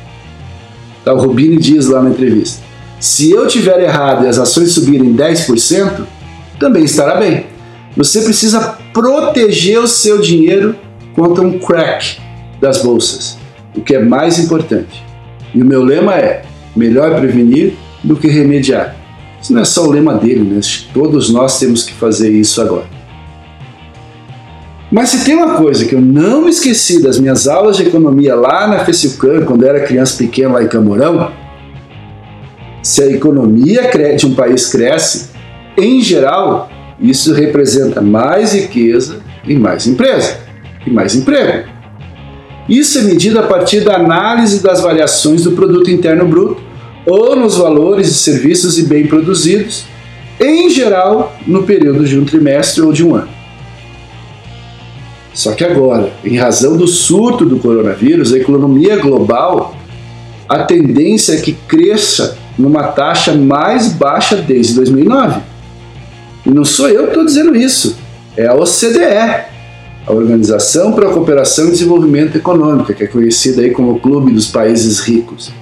Tá, 1.05 1.13
o 1.13 1.19
Rubini 1.19 1.57
diz 1.57 1.87
lá 1.87 2.03
na 2.03 2.11
entrevista: 2.11 2.63
se 2.99 3.31
eu 3.31 3.47
tiver 3.47 3.81
errado 3.81 4.25
e 4.25 4.29
as 4.29 4.39
ações 4.39 4.73
subirem 4.73 5.15
10%, 5.15 6.07
também 6.59 6.85
estará 6.85 7.17
bem. 7.17 7.47
Você 7.97 8.23
precisa 8.23 8.77
proteger 8.93 9.79
o 9.79 9.87
seu 9.87 10.21
dinheiro 10.21 10.75
contra 11.15 11.47
um 11.47 11.59
crack 11.59 12.19
das 12.61 12.83
bolsas, 12.83 13.39
o 13.75 13.81
que 13.81 13.95
é 13.95 14.03
mais 14.03 14.39
importante. 14.39 15.05
E 15.55 15.63
o 15.63 15.65
meu 15.65 15.83
lema 15.83 16.15
é: 16.15 16.43
melhor 16.75 17.19
prevenir 17.21 17.75
do 18.03 18.17
que 18.17 18.29
remediar. 18.29 18.97
Isso 19.41 19.53
não 19.53 19.61
é 19.61 19.65
só 19.65 19.87
o 19.87 19.91
lema 19.91 20.15
dele, 20.15 20.43
né? 20.43 20.61
Todos 20.93 21.31
nós 21.31 21.59
temos 21.59 21.83
que 21.83 21.93
fazer 21.93 22.31
isso 22.31 22.61
agora. 22.61 22.96
Mas 24.91 25.09
se 25.09 25.25
tem 25.25 25.35
uma 25.35 25.57
coisa 25.57 25.85
que 25.85 25.95
eu 25.95 26.01
não 26.01 26.49
esqueci 26.49 27.03
das 27.03 27.19
minhas 27.19 27.49
aulas 27.49 27.77
de 27.77 27.83
economia 27.83 28.37
lá 28.37 28.69
na 28.69 28.85
FECILCAN, 28.85 29.45
quando 29.45 29.65
eu 29.65 29.69
era 29.71 29.85
criança 29.85 30.17
pequena 30.17 30.55
lá 30.55 30.63
em 30.63 30.69
Camorão, 30.69 31.33
se 32.83 33.03
a 33.03 33.07
economia 33.07 33.91
de 34.17 34.27
um 34.27 34.35
país 34.35 34.69
cresce, 34.69 35.31
em 35.77 36.01
geral, 36.01 36.71
isso 37.01 37.35
representa 37.35 38.01
mais 38.01 38.55
riqueza 38.55 39.19
e 39.45 39.57
mais 39.57 39.89
empresa, 39.89 40.39
e 40.87 40.91
mais 40.91 41.17
emprego. 41.17 41.69
Isso 42.69 42.99
é 42.99 43.03
medido 43.03 43.41
a 43.41 43.43
partir 43.43 43.81
da 43.81 43.97
análise 43.97 44.63
das 44.63 44.81
variações 44.81 45.43
do 45.43 45.53
produto 45.53 45.91
interno 45.91 46.27
bruto 46.27 46.63
ou 47.05 47.35
nos 47.35 47.57
valores 47.57 48.09
de 48.09 48.15
serviços 48.15 48.79
e 48.79 48.85
bem 48.85 49.07
produzidos, 49.07 49.85
em 50.41 50.71
geral 50.71 51.37
no 51.47 51.65
período 51.65 52.05
de 52.05 52.19
um 52.19 52.25
trimestre 52.25 52.83
ou 52.83 52.93
de 52.93 53.05
um 53.05 53.15
ano. 53.15 53.36
Só 55.37 55.53
que 55.53 55.63
agora, 55.63 56.15
em 56.25 56.39
razão 56.39 56.79
do 56.79 56.89
surto 56.89 57.45
do 57.45 57.59
coronavírus, 57.59 58.33
a 58.33 58.39
economia 58.39 58.97
global, 58.97 59.77
a 60.49 60.61
tendência 60.65 61.35
é 61.35 61.37
que 61.37 61.53
cresça 61.53 62.39
numa 62.59 62.85
taxa 62.85 63.35
mais 63.35 63.93
baixa 63.93 64.37
desde 64.37 64.73
2009. 64.77 65.43
E 66.47 66.51
não 66.51 66.65
sou 66.65 66.89
eu 66.89 67.03
que 67.03 67.09
estou 67.09 67.27
dizendo 67.27 67.55
isso, 67.55 67.99
é 68.35 68.47
a 68.47 68.55
OCDE, 68.55 69.45
a 70.07 70.11
Organização 70.11 70.93
para 70.93 71.11
a 71.11 71.13
Cooperação 71.13 71.69
e 71.69 71.73
Desenvolvimento 71.73 72.39
Econômico, 72.39 72.95
que 72.95 73.05
é 73.05 73.07
conhecida 73.07 73.61
aí 73.61 73.73
como 73.73 73.93
o 73.93 74.01
Clube 74.01 74.33
dos 74.33 74.47
Países 74.47 75.01
Ricos. 75.01 75.53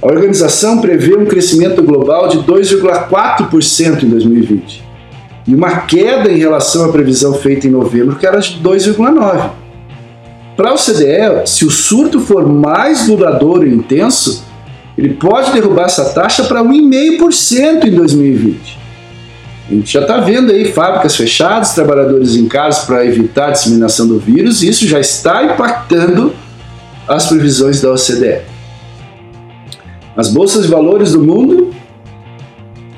A 0.00 0.06
organização 0.06 0.80
prevê 0.80 1.14
um 1.14 1.26
crescimento 1.26 1.82
global 1.82 2.26
de 2.28 2.38
2,4% 2.38 4.04
em 4.04 4.08
2020 4.08 4.87
e 5.48 5.54
uma 5.54 5.80
queda 5.80 6.30
em 6.30 6.36
relação 6.36 6.84
à 6.84 6.92
previsão 6.92 7.32
feita 7.32 7.66
em 7.66 7.70
novembro, 7.70 8.16
que 8.16 8.26
era 8.26 8.38
de 8.38 8.60
2,9%. 8.62 9.50
Para 10.54 10.74
o 10.74 10.76
CDE, 10.76 11.46
se 11.46 11.64
o 11.64 11.70
surto 11.70 12.20
for 12.20 12.46
mais 12.46 13.06
duradouro 13.06 13.66
e 13.66 13.72
intenso, 13.72 14.44
ele 14.96 15.14
pode 15.14 15.52
derrubar 15.52 15.86
essa 15.86 16.10
taxa 16.10 16.44
para 16.44 16.62
1,5% 16.62 17.84
em 17.84 17.92
2020. 17.92 18.78
A 19.70 19.74
gente 19.74 19.90
já 19.90 20.00
está 20.00 20.18
vendo 20.18 20.52
aí 20.52 20.70
fábricas 20.70 21.16
fechadas, 21.16 21.72
trabalhadores 21.72 22.36
em 22.36 22.46
casa 22.46 22.84
para 22.84 23.06
evitar 23.06 23.48
a 23.48 23.50
disseminação 23.52 24.06
do 24.06 24.18
vírus, 24.18 24.62
e 24.62 24.68
isso 24.68 24.86
já 24.86 25.00
está 25.00 25.44
impactando 25.44 26.34
as 27.06 27.26
previsões 27.26 27.80
da 27.80 27.90
OCDE. 27.90 28.42
As 30.14 30.28
bolsas 30.28 30.64
de 30.64 30.68
valores 30.68 31.12
do 31.12 31.22
mundo, 31.22 31.72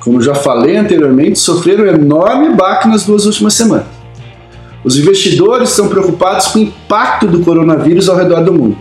como 0.01 0.21
já 0.21 0.35
falei 0.35 0.77
anteriormente, 0.77 1.39
sofreram 1.39 1.87
enorme 1.87 2.55
baque 2.55 2.89
nas 2.89 3.05
duas 3.05 3.27
últimas 3.27 3.55
semanas. 3.55 3.87
Os 4.83 4.97
investidores 4.97 5.71
estão 5.71 5.89
preocupados 5.89 6.49
com 6.49 6.59
o 6.59 6.63
impacto 6.63 7.27
do 7.27 7.41
coronavírus 7.41 8.09
ao 8.09 8.17
redor 8.17 8.43
do 8.43 8.53
mundo. 8.53 8.79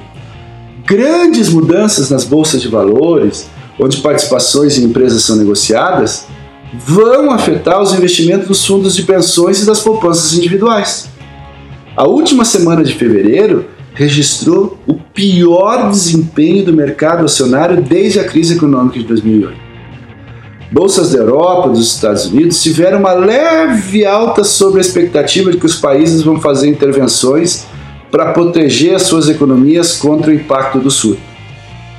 Grandes 0.86 1.50
mudanças 1.50 2.10
nas 2.10 2.24
bolsas 2.24 2.62
de 2.62 2.70
valores, 2.70 3.50
onde 3.78 3.98
participações 3.98 4.78
em 4.78 4.86
empresas 4.86 5.24
são 5.24 5.36
negociadas, 5.36 6.26
vão 6.74 7.32
afetar 7.32 7.82
os 7.82 7.94
investimentos 7.94 8.48
dos 8.48 8.66
fundos 8.66 8.96
de 8.96 9.04
pensões 9.04 9.62
e 9.62 9.66
das 9.66 9.82
poupanças 9.82 10.34
individuais. 10.34 11.10
A 11.98 12.08
última 12.08 12.46
semana 12.46 12.82
de 12.82 12.94
fevereiro 12.94 13.66
registrou 13.94 14.78
o 14.88 14.94
pior 14.94 15.90
desempenho 15.90 16.64
do 16.64 16.74
mercado 16.74 17.26
acionário 17.26 17.82
desde 17.82 18.20
a 18.20 18.24
crise 18.24 18.56
econômica 18.56 18.98
de 18.98 19.06
2008. 19.06 19.69
Bolsas 20.72 21.12
da 21.12 21.20
Europa, 21.20 21.70
dos 21.70 21.96
Estados 21.96 22.28
Unidos 22.28 22.62
tiveram 22.62 23.00
uma 23.00 23.14
leve 23.14 24.06
alta 24.06 24.44
sobre 24.44 24.80
a 24.80 24.82
expectativa 24.82 25.52
de 25.52 25.58
que 25.58 25.66
os 25.66 25.76
países 25.76 26.22
vão 26.22 26.40
fazer 26.40 26.70
intervenções 26.70 27.66
para 28.12 28.32
proteger 28.32 28.96
as 28.96 29.04
suas 29.04 29.30
economias 29.30 29.98
contra 29.98 30.32
o 30.32 30.34
impacto 30.34 30.80
do 30.80 30.92
surto. 30.92 31.22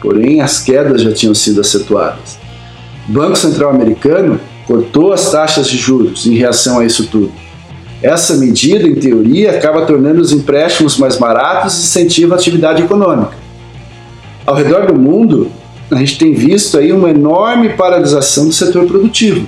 Porém, 0.00 0.40
as 0.40 0.60
quedas 0.60 1.02
já 1.02 1.12
tinham 1.12 1.34
sido 1.34 1.60
acentuadas. 1.60 2.38
O 3.08 3.12
Banco 3.12 3.36
Central 3.36 3.70
Americano 3.70 4.40
cortou 4.66 5.12
as 5.12 5.30
taxas 5.30 5.68
de 5.68 5.76
juros 5.76 6.26
em 6.26 6.34
reação 6.34 6.78
a 6.78 6.84
isso 6.84 7.06
tudo 7.08 7.32
essa 8.02 8.36
medida, 8.36 8.88
em 8.88 8.94
teoria, 8.94 9.50
acaba 9.50 9.84
tornando 9.84 10.22
os 10.22 10.32
empréstimos 10.32 10.96
mais 10.96 11.18
baratos 11.18 11.76
e 11.76 11.82
incentiva 11.82 12.34
a 12.34 12.38
atividade 12.38 12.82
econômica. 12.82 13.32
Ao 14.46 14.54
redor 14.54 14.86
do 14.86 14.98
mundo, 14.98 15.50
a 15.90 15.96
gente 15.96 16.18
tem 16.18 16.32
visto 16.32 16.78
aí 16.78 16.92
uma 16.92 17.10
enorme 17.10 17.70
paralisação 17.70 18.46
do 18.46 18.52
setor 18.52 18.86
produtivo. 18.86 19.46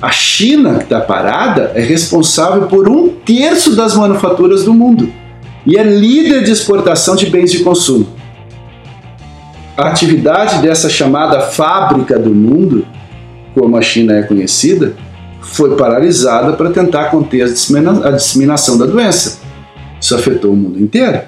A 0.00 0.10
China, 0.10 0.78
que 0.78 0.84
está 0.84 1.00
parada, 1.00 1.72
é 1.74 1.80
responsável 1.80 2.66
por 2.66 2.88
um 2.88 3.08
terço 3.08 3.74
das 3.74 3.94
manufaturas 3.94 4.64
do 4.64 4.74
mundo 4.74 5.12
e 5.64 5.76
é 5.76 5.82
líder 5.82 6.44
de 6.44 6.50
exportação 6.50 7.16
de 7.16 7.26
bens 7.26 7.50
de 7.50 7.60
consumo. 7.60 8.06
A 9.76 9.88
atividade 9.88 10.62
dessa 10.62 10.88
chamada 10.88 11.40
fábrica 11.40 12.18
do 12.18 12.30
mundo, 12.30 12.86
como 13.54 13.76
a 13.76 13.82
China 13.82 14.14
é 14.14 14.22
conhecida, 14.22 14.94
foi 15.40 15.76
paralisada 15.76 16.52
para 16.54 16.70
tentar 16.70 17.06
conter 17.06 17.42
a 17.42 18.10
disseminação 18.10 18.78
da 18.78 18.86
doença. 18.86 19.38
Isso 20.00 20.14
afetou 20.14 20.52
o 20.52 20.56
mundo 20.56 20.80
inteiro. 20.80 21.22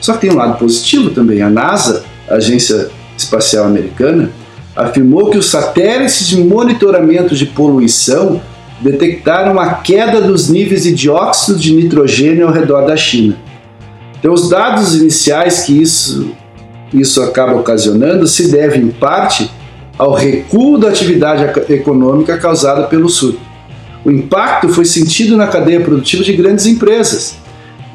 Só 0.00 0.14
que 0.14 0.20
tem 0.20 0.30
um 0.30 0.36
lado 0.36 0.58
positivo 0.58 1.10
também. 1.10 1.42
A 1.42 1.50
NASA, 1.50 2.04
a 2.28 2.34
Agência 2.34 2.90
Espacial 3.22 3.64
Americana, 3.64 4.30
afirmou 4.74 5.30
que 5.30 5.38
os 5.38 5.50
satélites 5.50 6.26
de 6.26 6.38
monitoramento 6.38 7.34
de 7.34 7.46
poluição 7.46 8.40
detectaram 8.80 9.52
uma 9.52 9.74
queda 9.74 10.20
dos 10.20 10.48
níveis 10.48 10.84
de 10.84 10.94
dióxido 10.94 11.58
de 11.58 11.74
nitrogênio 11.74 12.46
ao 12.46 12.52
redor 12.52 12.86
da 12.86 12.96
China. 12.96 13.36
Então, 14.18 14.32
os 14.32 14.48
dados 14.48 14.94
iniciais 14.94 15.62
que 15.62 15.80
isso, 15.80 16.30
isso 16.92 17.20
acaba 17.22 17.56
ocasionando 17.56 18.26
se 18.26 18.50
devem, 18.50 18.82
em 18.82 18.88
parte, 18.88 19.50
ao 19.96 20.12
recuo 20.12 20.78
da 20.78 20.88
atividade 20.88 21.44
econômica 21.72 22.38
causada 22.38 22.84
pelo 22.84 23.08
surto. 23.08 23.40
O 24.04 24.10
impacto 24.10 24.68
foi 24.68 24.84
sentido 24.84 25.36
na 25.36 25.48
cadeia 25.48 25.80
produtiva 25.80 26.22
de 26.22 26.32
grandes 26.32 26.66
empresas 26.66 27.34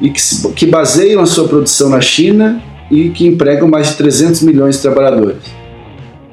e 0.00 0.10
que, 0.10 0.20
que 0.54 0.66
baseiam 0.66 1.22
a 1.22 1.26
sua 1.26 1.48
produção 1.48 1.88
na 1.88 2.00
China 2.00 2.62
e 2.90 3.10
que 3.10 3.26
empregam 3.26 3.68
mais 3.68 3.88
de 3.88 3.96
300 3.96 4.42
milhões 4.42 4.76
de 4.76 4.82
trabalhadores. 4.82 5.42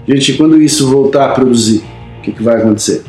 Gente, 0.07 0.33
quando 0.33 0.61
isso 0.61 0.89
voltar 0.89 1.25
a 1.25 1.33
produzir, 1.33 1.83
o 2.19 2.21
que, 2.21 2.31
que 2.31 2.43
vai 2.43 2.57
acontecer? 2.57 3.03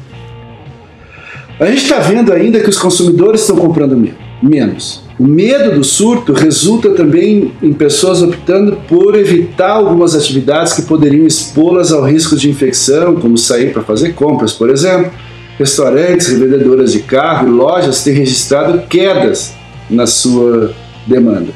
A 1.59 1.67
gente 1.67 1.83
está 1.83 1.99
vendo 1.99 2.33
ainda 2.33 2.61
que 2.61 2.69
os 2.69 2.79
consumidores 2.79 3.43
estão 3.43 3.57
comprando 3.57 3.97
menos. 4.43 5.03
O 5.19 5.25
medo 5.25 5.77
do 5.77 5.85
surto 5.85 6.33
resulta 6.33 6.91
também 6.91 7.53
em 7.63 7.73
pessoas 7.73 8.23
optando 8.23 8.79
por 8.89 9.15
evitar 9.15 9.71
algumas 9.71 10.15
atividades 10.15 10.73
que 10.73 10.83
poderiam 10.83 11.27
expô-las 11.27 11.93
ao 11.93 12.03
risco 12.05 12.35
de 12.35 12.51
infecção, 12.51 13.15
como 13.17 13.39
sair 13.39 13.73
para 13.73 13.83
fazer 13.83 14.15
compras, 14.15 14.53
por 14.53 14.71
exemplo. 14.71 15.13
Restaurantes, 15.59 16.29
revendedoras 16.29 16.93
de 16.93 17.01
carro 17.01 17.47
e 17.47 17.51
lojas 17.51 18.03
têm 18.03 18.15
registrado 18.15 18.83
quedas 18.89 19.55
na 19.89 20.07
sua 20.07 20.75
demanda. 21.07 21.53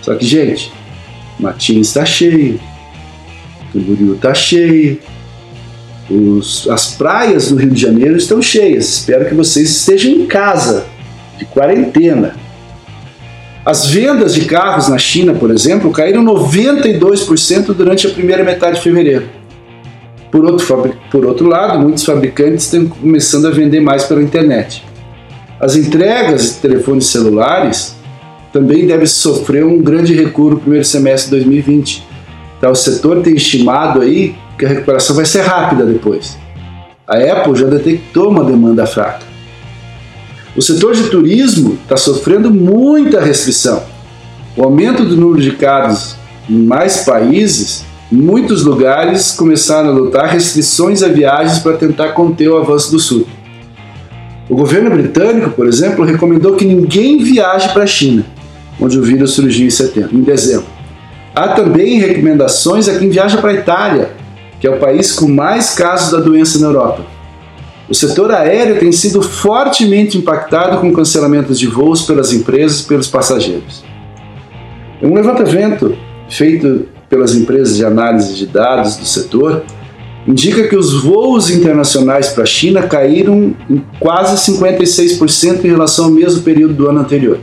Só 0.00 0.14
que, 0.14 0.24
gente, 0.24 0.72
Matins 1.38 1.88
está 1.88 2.04
cheio, 2.04 2.60
Camboriú 3.72 4.14
está 4.14 4.32
cheio, 4.32 4.98
os, 6.10 6.68
as 6.68 6.94
praias 6.94 7.50
do 7.50 7.56
Rio 7.56 7.70
de 7.70 7.80
Janeiro 7.80 8.16
estão 8.16 8.40
cheias. 8.40 8.98
Espero 8.98 9.26
que 9.26 9.34
vocês 9.34 9.70
estejam 9.70 10.12
em 10.12 10.26
casa, 10.26 10.86
de 11.36 11.44
quarentena. 11.44 12.36
As 13.64 13.86
vendas 13.86 14.34
de 14.34 14.44
carros 14.44 14.88
na 14.88 14.96
China, 14.96 15.34
por 15.34 15.50
exemplo, 15.50 15.90
caíram 15.90 16.24
92% 16.24 17.74
durante 17.74 18.06
a 18.06 18.10
primeira 18.10 18.44
metade 18.44 18.76
de 18.76 18.82
fevereiro. 18.82 19.28
Por 20.30 20.44
outro, 20.44 20.94
por 21.10 21.26
outro 21.26 21.48
lado, 21.48 21.80
muitos 21.80 22.04
fabricantes 22.04 22.64
estão 22.64 22.86
começando 22.86 23.46
a 23.46 23.50
vender 23.50 23.80
mais 23.80 24.04
pela 24.04 24.22
internet. 24.22 24.84
As 25.58 25.74
entregas 25.74 26.54
de 26.54 26.60
telefones 26.60 27.06
celulares 27.06 27.96
também 28.56 28.86
devem 28.86 29.06
sofrer 29.06 29.62
um 29.66 29.82
grande 29.82 30.14
recuo 30.14 30.48
no 30.48 30.58
primeiro 30.58 30.84
semestre 30.84 31.28
de 31.28 31.44
2020. 31.44 32.02
Então, 32.56 32.70
o 32.70 32.74
setor 32.74 33.20
tem 33.20 33.34
estimado 33.34 34.00
aí 34.00 34.34
que 34.58 34.64
a 34.64 34.68
recuperação 34.70 35.14
vai 35.14 35.26
ser 35.26 35.42
rápida 35.42 35.84
depois. 35.84 36.38
A 37.06 37.18
Apple 37.18 37.54
já 37.54 37.66
detectou 37.66 38.30
uma 38.30 38.42
demanda 38.42 38.86
fraca. 38.86 39.20
O 40.56 40.62
setor 40.62 40.94
de 40.94 41.10
turismo 41.10 41.78
está 41.82 41.98
sofrendo 41.98 42.50
muita 42.50 43.20
restrição. 43.20 43.82
O 44.56 44.64
aumento 44.64 45.04
do 45.04 45.18
número 45.18 45.42
de 45.42 45.50
casos 45.50 46.16
em 46.48 46.56
mais 46.56 47.04
países, 47.04 47.84
muitos 48.10 48.64
lugares 48.64 49.32
começaram 49.32 49.90
a 49.90 49.92
adotar 49.92 50.32
restrições 50.32 51.02
a 51.02 51.08
viagens 51.08 51.58
para 51.58 51.76
tentar 51.76 52.12
conter 52.12 52.48
o 52.48 52.56
avanço 52.56 52.90
do 52.90 52.98
sul. 52.98 53.26
O 54.48 54.56
governo 54.56 54.88
britânico, 54.88 55.50
por 55.50 55.66
exemplo, 55.66 56.06
recomendou 56.06 56.54
que 56.54 56.64
ninguém 56.64 57.22
viaje 57.22 57.68
para 57.74 57.82
a 57.82 57.86
China, 57.86 58.24
onde 58.80 58.98
o 58.98 59.02
vírus 59.02 59.32
surgiu 59.32 59.66
em 59.66 59.70
setembro, 59.70 60.16
em 60.16 60.22
dezembro. 60.22 60.66
Há 61.34 61.48
também 61.48 61.98
recomendações 61.98 62.88
a 62.88 62.98
quem 62.98 63.10
viaja 63.10 63.38
para 63.38 63.50
a 63.50 63.54
Itália, 63.54 64.10
que 64.60 64.66
é 64.66 64.70
o 64.70 64.78
país 64.78 65.12
com 65.12 65.28
mais 65.28 65.74
casos 65.74 66.10
da 66.10 66.18
doença 66.18 66.58
na 66.58 66.66
Europa. 66.66 67.04
O 67.88 67.94
setor 67.94 68.32
aéreo 68.32 68.80
tem 68.80 68.90
sido 68.90 69.22
fortemente 69.22 70.18
impactado 70.18 70.78
com 70.78 70.92
cancelamentos 70.92 71.58
de 71.58 71.66
voos 71.66 72.02
pelas 72.02 72.32
empresas 72.32 72.80
e 72.80 72.84
pelos 72.84 73.06
passageiros. 73.06 73.84
Um 75.00 75.14
levantamento 75.14 75.96
feito 76.28 76.88
pelas 77.08 77.34
empresas 77.34 77.76
de 77.76 77.84
análise 77.84 78.34
de 78.34 78.46
dados 78.46 78.96
do 78.96 79.04
setor 79.04 79.62
indica 80.26 80.66
que 80.66 80.74
os 80.74 81.00
voos 81.02 81.50
internacionais 81.50 82.30
para 82.30 82.42
a 82.42 82.46
China 82.46 82.82
caíram 82.82 83.54
em 83.70 83.82
quase 84.00 84.50
56% 84.50 85.64
em 85.64 85.68
relação 85.68 86.06
ao 86.06 86.10
mesmo 86.10 86.42
período 86.42 86.74
do 86.74 86.88
ano 86.88 87.00
anterior. 87.00 87.38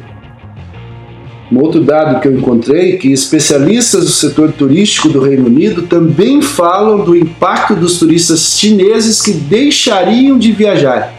Um 1.54 1.60
outro 1.60 1.84
dado 1.84 2.20
que 2.20 2.28
eu 2.28 2.36
encontrei 2.36 2.98
que 2.98 3.12
especialistas 3.12 4.06
do 4.06 4.10
setor 4.10 4.52
turístico 4.52 5.08
do 5.08 5.22
Reino 5.22 5.46
Unido 5.46 5.84
também 5.84 6.42
falam 6.42 7.06
do 7.06 7.16
impacto 7.16 7.76
dos 7.76 8.00
turistas 8.00 8.58
chineses 8.58 9.22
que 9.22 9.34
deixariam 9.34 10.40
de 10.40 10.52
viajar. 10.52 11.14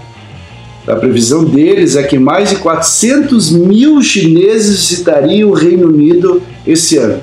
A 0.88 0.96
previsão 0.96 1.44
deles 1.44 1.94
é 1.94 2.02
que 2.02 2.18
mais 2.18 2.50
de 2.50 2.56
400 2.56 3.52
mil 3.52 4.02
chineses 4.02 4.88
visitariam 4.88 5.50
o 5.50 5.54
Reino 5.54 5.86
Unido 5.86 6.42
esse 6.66 6.98
ano. 6.98 7.22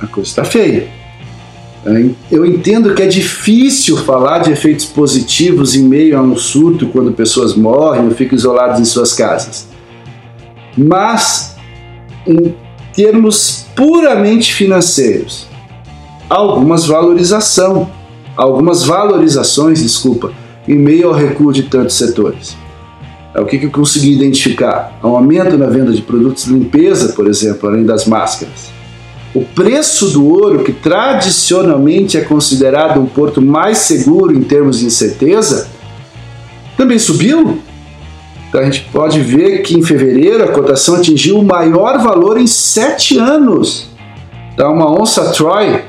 A 0.00 0.06
coisa 0.06 0.30
está 0.30 0.44
feia. 0.44 0.86
Eu 2.30 2.46
entendo 2.46 2.94
que 2.94 3.02
é 3.02 3.06
difícil 3.08 3.96
falar 3.96 4.38
de 4.38 4.52
efeitos 4.52 4.84
positivos 4.84 5.74
em 5.74 5.82
meio 5.82 6.16
a 6.16 6.22
um 6.22 6.36
surto 6.36 6.86
quando 6.86 7.10
pessoas 7.10 7.56
morrem 7.56 8.04
ou 8.04 8.12
ficam 8.12 8.38
isoladas 8.38 8.78
em 8.78 8.84
suas 8.84 9.12
casas. 9.12 9.73
Mas, 10.76 11.56
em 12.26 12.54
termos 12.94 13.66
puramente 13.74 14.52
financeiros, 14.52 15.46
algumas 16.28 16.86
valorização, 16.86 17.90
algumas 18.36 18.84
valorizações, 18.84 19.82
desculpa, 19.82 20.32
em 20.66 20.76
meio 20.76 21.08
ao 21.08 21.14
recuo 21.14 21.52
de 21.52 21.64
tantos 21.64 21.96
setores. 21.96 22.56
É 23.34 23.40
o 23.40 23.46
que 23.46 23.62
eu 23.62 23.70
consegui 23.70 24.12
identificar? 24.12 24.96
Um 25.02 25.08
aumento 25.08 25.58
na 25.58 25.66
venda 25.66 25.92
de 25.92 26.00
produtos 26.02 26.44
de 26.44 26.52
limpeza, 26.52 27.12
por 27.14 27.26
exemplo, 27.26 27.68
além 27.68 27.84
das 27.84 28.06
máscaras. 28.06 28.72
O 29.34 29.42
preço 29.42 30.10
do 30.10 30.24
ouro, 30.28 30.62
que 30.62 30.72
tradicionalmente 30.72 32.16
é 32.16 32.20
considerado 32.20 33.00
um 33.00 33.06
porto 33.06 33.42
mais 33.42 33.78
seguro 33.78 34.32
em 34.32 34.42
termos 34.42 34.78
de 34.78 34.86
incerteza, 34.86 35.68
também 36.76 36.98
subiu. 36.98 37.58
Então 38.54 38.62
a 38.62 38.66
gente 38.66 38.88
pode 38.92 39.18
ver 39.18 39.62
que 39.62 39.76
em 39.76 39.82
fevereiro 39.82 40.44
a 40.44 40.52
cotação 40.52 40.94
atingiu 40.94 41.40
o 41.40 41.44
maior 41.44 41.98
valor 41.98 42.38
em 42.38 42.46
sete 42.46 43.18
anos. 43.18 43.88
Então, 44.52 44.72
uma 44.72 44.88
onça 44.88 45.32
Troy 45.32 45.82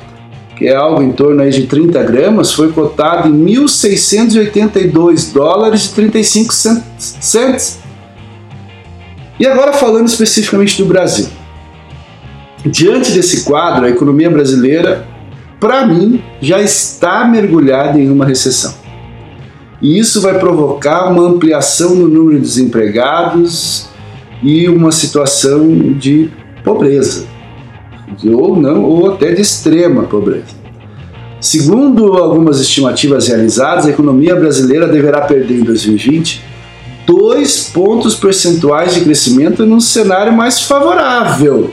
que 0.56 0.68
é 0.68 0.76
algo 0.76 1.04
em 1.04 1.12
torno 1.12 1.44
aí 1.44 1.52
de 1.52 1.68
30 1.68 2.02
gramas, 2.02 2.54
foi 2.54 2.72
cotado 2.72 3.28
em 3.28 3.46
1.682 3.46 5.32
dólares 5.32 5.86
e 5.86 5.94
35 5.94 6.52
centos. 6.98 7.78
E 9.40 9.46
agora 9.46 9.72
falando 9.74 10.08
especificamente 10.08 10.82
do 10.82 10.88
Brasil. 10.88 11.28
Diante 12.66 13.12
desse 13.12 13.44
quadro, 13.44 13.86
a 13.86 13.90
economia 13.90 14.32
brasileira, 14.32 15.06
para 15.60 15.86
mim, 15.86 16.24
já 16.42 16.60
está 16.60 17.26
mergulhada 17.26 18.00
em 18.00 18.10
uma 18.10 18.26
recessão. 18.26 18.85
E 19.86 20.00
isso 20.00 20.20
vai 20.20 20.40
provocar 20.40 21.12
uma 21.12 21.22
ampliação 21.22 21.94
no 21.94 22.08
número 22.08 22.40
de 22.40 22.42
desempregados 22.42 23.86
e 24.42 24.68
uma 24.68 24.92
situação 24.92 25.94
de 25.94 26.28
pobreza 26.64 27.28
ou 28.36 28.60
não, 28.60 28.84
ou 28.84 29.12
até 29.12 29.32
de 29.32 29.44
extrema 29.44 30.02
pobreza. 30.06 30.56
Segundo 31.40 32.14
algumas 32.14 32.60
estimativas 32.60 33.28
realizadas, 33.28 33.86
a 33.86 33.92
economia 33.92 34.36
brasileira 34.36 34.88
deverá 34.88 35.22
perder 35.22 35.60
em 35.60 35.64
2020 35.64 36.42
dois 37.06 37.70
pontos 37.70 38.16
percentuais 38.16 38.96
de 38.96 39.02
crescimento 39.02 39.68
num 39.68 39.80
cenário 39.80 40.34
mais 40.34 40.62
favorável, 40.62 41.70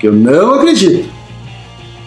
que 0.00 0.08
eu 0.08 0.12
não 0.14 0.54
acredito, 0.54 1.06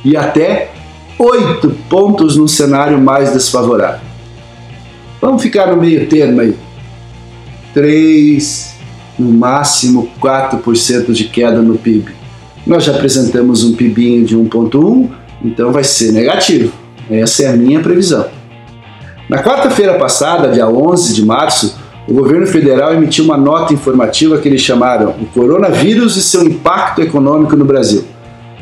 e 0.03 0.17
até 0.17 0.71
oito 1.19 1.69
pontos 1.87 2.35
num 2.35 2.47
cenário 2.47 2.99
mais 2.99 3.31
desfavorável. 3.31 4.08
Vamos 5.21 5.41
ficar 5.41 5.67
no 5.67 5.81
meio 5.81 6.07
termo 6.07 6.41
aí. 6.41 6.55
3, 7.73 8.75
no 9.17 9.31
máximo 9.31 10.09
4% 10.21 11.11
de 11.11 11.25
queda 11.25 11.61
no 11.61 11.77
PIB. 11.77 12.13
Nós 12.65 12.83
já 12.83 12.93
apresentamos 12.93 13.63
um 13.63 13.73
PIBinho 13.75 14.25
de 14.25 14.37
1.1, 14.37 15.09
então 15.43 15.71
vai 15.71 15.83
ser 15.83 16.11
negativo. 16.11 16.71
Essa 17.09 17.43
é 17.43 17.47
a 17.47 17.53
minha 17.53 17.79
previsão. 17.79 18.27
Na 19.27 19.43
quarta-feira 19.43 19.95
passada, 19.95 20.49
dia 20.49 20.67
11 20.67 21.13
de 21.13 21.25
março, 21.25 21.77
o 22.07 22.13
governo 22.13 22.47
federal 22.47 22.93
emitiu 22.93 23.25
uma 23.25 23.37
nota 23.37 23.73
informativa 23.73 24.37
que 24.39 24.47
eles 24.47 24.61
chamaram 24.61 25.11
O 25.21 25.25
Coronavírus 25.27 26.17
e 26.17 26.23
seu 26.23 26.43
impacto 26.43 27.01
econômico 27.01 27.55
no 27.55 27.65
Brasil. 27.65 28.03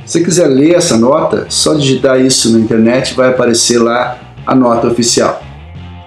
Se 0.05 0.19
você 0.19 0.23
quiser 0.23 0.47
ler 0.47 0.75
essa 0.75 0.97
nota, 0.97 1.45
só 1.49 1.73
digitar 1.73 2.19
isso 2.19 2.51
na 2.51 2.59
internet 2.59 3.13
vai 3.13 3.29
aparecer 3.29 3.77
lá 3.77 4.17
a 4.45 4.55
nota 4.55 4.87
oficial. 4.87 5.46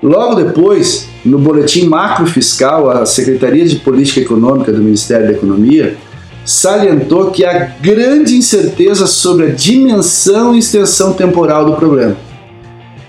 Logo 0.02 0.34
depois, 0.34 1.08
no 1.24 1.38
boletim 1.38 1.86
macro 1.86 2.26
fiscal, 2.26 2.88
a 2.88 3.04
Secretaria 3.04 3.66
de 3.66 3.76
Política 3.76 4.20
Econômica 4.20 4.72
do 4.72 4.82
Ministério 4.82 5.26
da 5.26 5.32
Economia 5.32 5.96
salientou 6.44 7.30
que 7.30 7.44
há 7.44 7.72
grande 7.80 8.34
incerteza 8.34 9.06
sobre 9.06 9.46
a 9.46 9.50
dimensão 9.50 10.54
e 10.54 10.58
extensão 10.58 11.12
temporal 11.12 11.66
do 11.66 11.74
problema, 11.74 12.16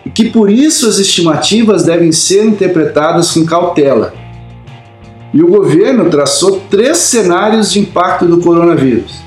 e 0.06 0.10
que 0.10 0.30
por 0.30 0.50
isso 0.50 0.88
as 0.88 1.00
estimativas 1.00 1.86
devem 1.86 2.12
ser 2.12 2.46
interpretadas 2.46 3.32
com 3.32 3.46
cautela. 3.46 4.14
E 5.34 5.42
o 5.42 5.48
governo 5.48 6.10
traçou 6.10 6.62
três 6.70 6.98
cenários 6.98 7.72
de 7.72 7.80
impacto 7.80 8.26
do 8.26 8.42
coronavírus. 8.42 9.22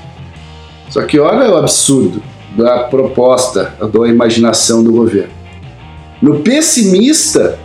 Só 0.87 1.01
que 1.01 1.19
olha 1.19 1.49
o 1.49 1.57
absurdo 1.57 2.21
da 2.55 2.83
proposta, 2.83 3.73
da 3.91 4.07
imaginação 4.07 4.83
do 4.83 4.91
governo. 4.91 5.44
No 6.25 6.39
pessimista, 6.39 7.59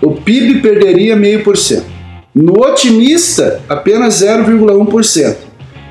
o 0.00 0.12
PIB 0.12 0.60
perderia 0.60 1.16
meio 1.16 1.42
por 1.42 1.56
cento. 1.56 1.86
No 2.32 2.52
otimista, 2.60 3.60
apenas 3.68 4.22
0,1%. 4.22 5.36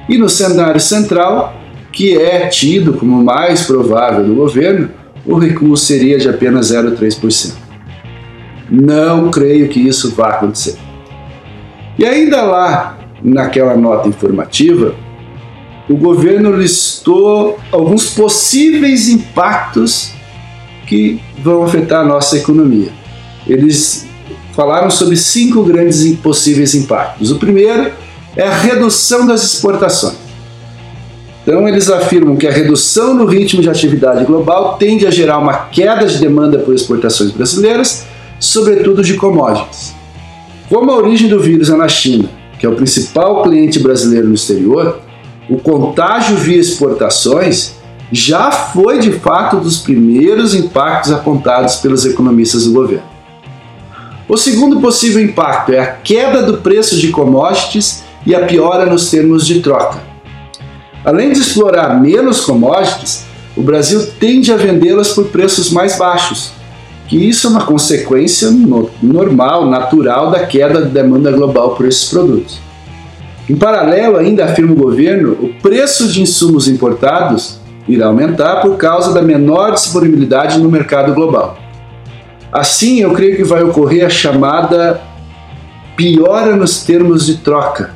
E 0.08 0.18
no 0.18 0.30
cenário 0.30 0.80
central, 0.80 1.54
que 1.92 2.18
é 2.18 2.48
tido 2.48 2.94
como 2.94 3.22
mais 3.22 3.64
provável 3.64 4.24
do 4.24 4.34
governo, 4.34 4.92
o 5.26 5.36
recuo 5.36 5.76
seria 5.76 6.18
de 6.18 6.30
apenas 6.30 6.72
0,3%. 6.72 7.54
Não 8.72 9.30
creio 9.30 9.68
que 9.68 9.82
isso 9.82 10.16
vá 10.16 10.30
acontecer. 10.30 10.78
E 12.00 12.06
ainda 12.06 12.44
lá, 12.44 12.98
naquela 13.22 13.76
nota 13.76 14.08
informativa, 14.08 14.96
o 15.90 15.98
governo 15.98 16.54
listou 16.54 17.60
alguns 17.74 18.10
possíveis 18.12 19.10
impactos 19.10 20.15
que 20.88 21.22
vão 21.44 21.64
afetar 21.64 22.02
a 22.02 22.06
nossa 22.06 22.38
economia. 22.38 22.90
Eles 23.48 24.08
falaram 24.54 24.90
sobre 24.90 25.18
cinco 25.18 25.64
grandes 25.64 26.16
possíveis 26.18 26.74
impactos. 26.74 27.32
O 27.32 27.38
primeiro 27.38 27.92
é 28.36 28.44
a 28.44 28.56
redução 28.56 29.26
das 29.26 29.44
exportações. 29.44 30.26
Então, 31.44 31.68
eles 31.68 31.90
afirmam 31.92 32.36
que 32.36 32.48
a 32.48 32.52
redução 32.52 33.14
no 33.14 33.26
ritmo 33.26 33.62
de 33.62 33.70
atividade 33.70 34.26
global 34.26 34.78
tende 34.80 35.06
a 35.06 35.12
gerar 35.12 35.38
uma 35.38 35.54
queda 35.54 36.08
de 36.08 36.18
demanda 36.18 36.58
por 36.58 36.74
exportações 36.74 37.30
brasileiras, 37.30 38.04
sobretudo 38.40 39.04
de 39.04 39.14
commodities. 39.14 39.94
Como 40.68 40.90
a 40.90 40.96
origem 40.96 41.30
do 41.30 41.40
vírus 41.40 41.70
é 41.70 41.76
na 41.76 41.88
China, 41.88 42.28
que 42.58 42.66
é 42.66 42.70
o 42.70 42.76
principal 42.76 43.44
cliente 43.44 43.78
brasileiro 43.78 44.28
no 44.28 44.34
exterior, 44.34 45.00
o 45.48 45.58
contágio 45.58 46.36
via 46.36 46.58
exportações 46.58 47.76
já 48.12 48.52
foi 48.52 49.00
de 49.00 49.12
fato 49.12 49.58
dos 49.58 49.78
primeiros 49.78 50.54
impactos 50.54 51.12
apontados 51.12 51.78
pelos 51.78 52.06
economistas 52.06 52.66
do 52.66 52.74
governo. 52.74 53.16
O 54.28 54.38
segundo 54.38 54.80
possível 54.80 55.24
impacto 55.24 55.72
é 55.72 55.80
a 55.80 55.88
queda 55.88 56.42
do 56.42 56.58
preço 56.58 56.98
de 56.98 57.10
commodities 57.10 58.04
e 58.26 58.34
a 58.34 58.46
piora 58.46 58.86
nos 58.86 59.10
termos 59.10 59.46
de 59.46 59.62
troca. 59.62 60.00
Além 61.04 61.32
de 61.32 61.40
explorar 61.40 62.02
menos 62.02 62.42
commodities, 62.42 63.26
o 63.56 63.62
Brasil 63.62 64.08
tende 64.20 64.52
a 64.52 64.58
vendê-las 64.58 65.14
por 65.14 65.26
preços 65.26 65.70
mais 65.70 65.98
baixos, 65.98 66.52
que 67.08 67.16
isso 67.16 67.46
é 67.46 67.50
uma 67.52 67.66
consequência 67.66 68.50
no, 68.50 68.90
normal, 69.02 69.68
natural 69.70 70.32
da 70.32 70.46
queda 70.48 70.82
da 70.82 70.90
demanda 70.90 71.32
global 71.32 71.76
por 71.76 71.86
esses 71.86 72.06
produtos. 72.06 72.60
Em 73.48 73.56
paralelo, 73.56 74.18
ainda 74.18 74.46
afirma 74.46 74.74
o 74.74 74.76
governo, 74.76 75.34
o 75.34 75.54
preço 75.62 76.08
de 76.08 76.20
insumos 76.20 76.68
importados 76.68 77.60
irá 77.88 78.08
aumentar 78.08 78.62
por 78.62 78.78
causa 78.78 79.14
da 79.14 79.22
menor 79.22 79.74
disponibilidade 79.74 80.60
no 80.60 80.70
mercado 80.70 81.14
global. 81.14 81.58
Assim, 82.52 83.02
eu 83.02 83.14
creio 83.14 83.36
que 83.36 83.44
vai 83.44 83.64
ocorrer 83.64 84.06
a 84.06 84.10
chamada 84.10 85.02
piora 85.96 86.56
nos 86.56 86.84
termos 86.84 87.26
de 87.26 87.38
troca, 87.38 87.94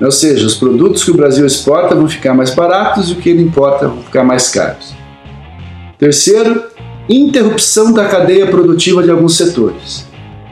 ou 0.00 0.10
seja, 0.10 0.46
os 0.46 0.54
produtos 0.54 1.04
que 1.04 1.10
o 1.10 1.16
Brasil 1.16 1.46
exporta 1.46 1.94
vão 1.94 2.08
ficar 2.08 2.34
mais 2.34 2.54
baratos 2.54 3.08
e 3.08 3.12
o 3.12 3.16
que 3.16 3.30
ele 3.30 3.42
importa 3.42 3.88
vão 3.88 4.02
ficar 4.02 4.24
mais 4.24 4.48
caros. 4.48 4.94
Terceiro, 5.98 6.64
interrupção 7.08 7.92
da 7.92 8.06
cadeia 8.06 8.46
produtiva 8.48 9.02
de 9.02 9.10
alguns 9.10 9.36
setores. 9.36 10.06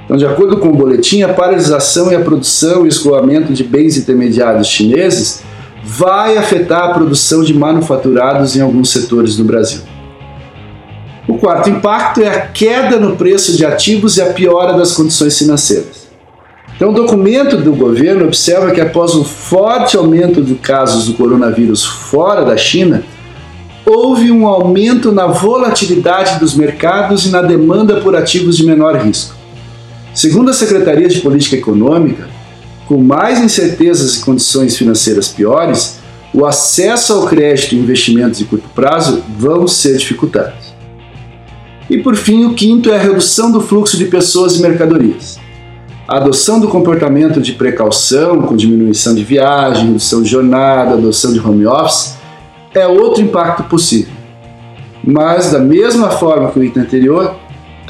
Então, 0.04 0.16
de 0.16 0.26
acordo 0.26 0.56
com 0.58 0.68
o 0.68 0.74
boletim, 0.74 1.22
a 1.22 1.32
paralisação 1.32 2.10
e 2.12 2.16
a 2.16 2.20
produção 2.20 2.84
e 2.84 2.88
escoamento 2.88 3.52
de 3.52 3.62
bens 3.62 3.96
intermediários 3.96 4.66
chineses 4.66 5.42
vai 5.82 6.36
afetar 6.36 6.84
a 6.84 6.94
produção 6.94 7.42
de 7.42 7.54
manufaturados 7.54 8.56
em 8.56 8.60
alguns 8.60 8.90
setores 8.90 9.38
no 9.38 9.44
Brasil. 9.44 9.80
O 11.26 11.38
quarto 11.38 11.70
impacto 11.70 12.20
é 12.22 12.28
a 12.28 12.40
queda 12.40 12.98
no 12.98 13.16
preço 13.16 13.56
de 13.56 13.64
ativos 13.64 14.16
e 14.16 14.22
a 14.22 14.32
piora 14.32 14.72
das 14.72 14.92
condições 14.92 15.38
financeiras. 15.38 16.08
Então, 16.74 16.90
o 16.90 16.94
documento 16.94 17.58
do 17.58 17.72
governo 17.72 18.24
observa 18.24 18.70
que 18.70 18.80
após 18.80 19.14
um 19.14 19.22
forte 19.22 19.96
aumento 19.96 20.42
de 20.42 20.54
casos 20.54 21.06
do 21.06 21.14
coronavírus 21.14 21.84
fora 21.84 22.44
da 22.44 22.56
China, 22.56 23.04
houve 23.84 24.30
um 24.30 24.46
aumento 24.46 25.12
na 25.12 25.26
volatilidade 25.26 26.38
dos 26.38 26.54
mercados 26.54 27.26
e 27.26 27.28
na 27.28 27.42
demanda 27.42 28.00
por 28.00 28.16
ativos 28.16 28.56
de 28.56 28.64
menor 28.64 28.96
risco. 28.96 29.34
Segundo 30.14 30.50
a 30.50 30.54
Secretaria 30.54 31.08
de 31.08 31.20
Política 31.20 31.56
Econômica, 31.56 32.28
com 32.90 33.00
mais 33.00 33.40
incertezas 33.40 34.16
e 34.16 34.20
condições 34.24 34.76
financeiras 34.76 35.28
piores, 35.28 36.00
o 36.34 36.44
acesso 36.44 37.12
ao 37.12 37.26
crédito 37.26 37.76
e 37.76 37.78
investimentos 37.78 38.40
de 38.40 38.44
curto 38.44 38.68
prazo 38.74 39.22
vão 39.38 39.68
ser 39.68 39.96
dificultados. 39.96 40.74
E 41.88 41.98
por 41.98 42.16
fim, 42.16 42.46
o 42.46 42.54
quinto 42.54 42.90
é 42.90 42.96
a 42.96 43.00
redução 43.00 43.52
do 43.52 43.60
fluxo 43.60 43.96
de 43.96 44.06
pessoas 44.06 44.56
e 44.56 44.60
mercadorias. 44.62 45.38
A 46.08 46.16
adoção 46.16 46.58
do 46.58 46.66
comportamento 46.66 47.40
de 47.40 47.52
precaução, 47.52 48.42
com 48.42 48.56
diminuição 48.56 49.14
de 49.14 49.22
viagem, 49.22 49.86
redução 49.86 50.20
de 50.20 50.28
jornada, 50.28 50.94
adoção 50.94 51.32
de 51.32 51.38
home 51.38 51.66
office, 51.66 52.16
é 52.74 52.88
outro 52.88 53.22
impacto 53.22 53.62
possível. 53.68 54.12
Mas, 55.04 55.52
da 55.52 55.60
mesma 55.60 56.10
forma 56.10 56.50
que 56.50 56.58
o 56.58 56.64
item 56.64 56.82
anterior, 56.82 57.36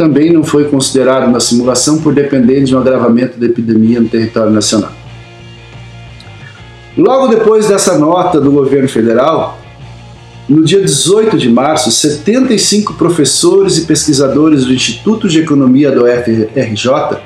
também 0.01 0.33
não 0.33 0.43
foi 0.43 0.65
considerado 0.65 1.31
na 1.31 1.39
simulação 1.39 1.99
por 1.99 2.15
depender 2.15 2.65
de 2.65 2.75
um 2.75 2.79
agravamento 2.79 3.39
da 3.39 3.45
epidemia 3.45 4.01
no 4.01 4.09
território 4.09 4.51
nacional. 4.51 4.93
Logo 6.97 7.27
depois 7.27 7.69
dessa 7.69 7.99
nota 7.99 8.41
do 8.41 8.51
governo 8.51 8.89
federal, 8.89 9.59
no 10.49 10.65
dia 10.65 10.81
18 10.81 11.37
de 11.37 11.51
março, 11.51 11.91
75 11.91 12.95
professores 12.95 13.77
e 13.77 13.83
pesquisadores 13.83 14.65
do 14.65 14.73
Instituto 14.73 15.29
de 15.29 15.41
Economia 15.41 15.93
do 15.93 16.07
FRJ 16.07 17.19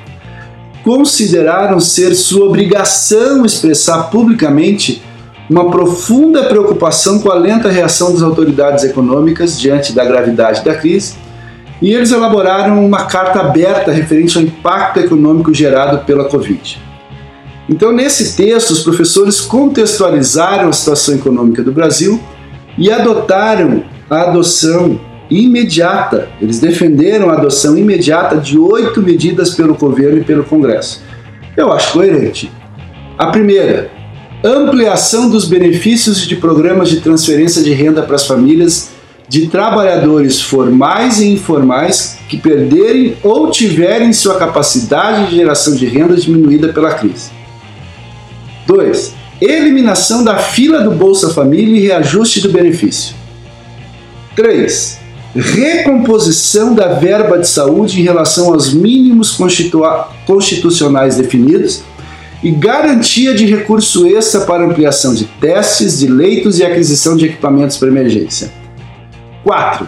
consideraram 0.83 1.79
ser 1.79 2.13
sua 2.17 2.47
obrigação 2.47 3.47
expressar 3.47 4.11
publicamente 4.11 5.01
uma 5.49 5.71
profunda 5.71 6.43
preocupação 6.49 7.21
com 7.21 7.31
a 7.31 7.37
lenta 7.37 7.69
reação 7.69 8.13
das 8.13 8.23
autoridades 8.23 8.83
econômicas 8.83 9.61
diante 9.61 9.93
da 9.93 10.05
gravidade 10.05 10.65
da 10.65 10.75
crise, 10.75 11.15
e 11.81 11.93
eles 11.93 12.13
elaboraram 12.13 12.85
uma 12.85 13.07
carta 13.07 13.41
aberta 13.41 13.91
referente 13.93 14.37
ao 14.39 14.45
impacto 14.45 15.01
econômico 15.01 15.53
gerado 15.53 16.05
pela 16.05 16.25
Covid. 16.25 16.81
Então, 17.69 17.93
nesse 17.93 18.37
texto, 18.37 18.71
os 18.71 18.83
professores 18.83 19.41
contextualizaram 19.41 20.69
a 20.69 20.73
situação 20.73 21.15
econômica 21.15 21.63
do 21.63 21.73
Brasil 21.73 22.21
e 22.77 22.91
adotaram 22.91 23.85
a 24.09 24.23
adoção 24.23 25.01
imediata, 25.31 26.29
eles 26.41 26.61
defenderam 26.61 27.31
a 27.31 27.35
adoção 27.35 27.77
imediata 27.79 28.37
de 28.37 28.59
oito 28.59 29.01
medidas 29.01 29.51
pelo 29.51 29.75
governo 29.75 30.19
e 30.19 30.25
pelo 30.25 30.45
Congresso. 30.45 31.03
Eu 31.57 31.73
acho 31.73 31.93
coerente. 31.93 32.53
A 33.17 33.29
primeira, 33.29 33.91
ampliação 34.43 35.31
dos 35.31 35.47
benefícios 35.47 36.27
de 36.27 36.37
programas 36.37 36.91
de 36.91 37.01
transferência 37.01 37.63
de 37.63 37.73
renda 37.73 38.03
para 38.03 38.17
as 38.17 38.27
famílias 38.27 38.91
de 39.29 39.49
trabalhadores 39.49 40.41
formais 40.41 41.21
e 41.21 41.29
informais 41.29 42.19
que 42.29 42.37
perderem 42.37 43.17
ou 43.23 43.51
tiverem 43.51 44.13
sua 44.13 44.37
capacidade 44.37 45.31
de 45.31 45.37
geração 45.37 45.75
de 45.75 45.87
renda 45.87 46.15
diminuída 46.15 46.73
pela 46.73 46.95
crise. 46.95 47.31
2. 48.67 49.15
Eliminação 49.41 50.23
da 50.23 50.39
fila 50.39 50.81
do 50.83 50.91
Bolsa 50.91 51.31
Família 51.31 51.77
e 51.77 51.83
reajuste 51.83 52.41
do 52.41 52.51
benefício. 52.51 53.15
3. 54.37 54.99
Recomposição 55.35 56.75
da 56.75 56.89
verba 56.89 57.39
de 57.39 57.49
saúde 57.49 58.01
em 58.01 58.05
relação 58.05 58.53
aos 58.53 58.73
mínimos 58.73 59.37
constitucionais 60.27 61.17
definidos 61.17 61.83
e 62.43 62.51
garantia 62.51 63.35
de 63.35 63.47
recurso 63.47 64.07
extra 64.07 64.43
para 64.43 64.65
ampliação 64.65 65.15
de 65.15 65.25
testes, 65.25 65.99
de 65.99 66.07
leitos 66.07 66.59
e 66.59 66.65
aquisição 66.65 67.17
de 67.17 67.25
equipamentos 67.25 67.77
para 67.79 67.89
emergência. 67.89 68.64
4. 69.45 69.87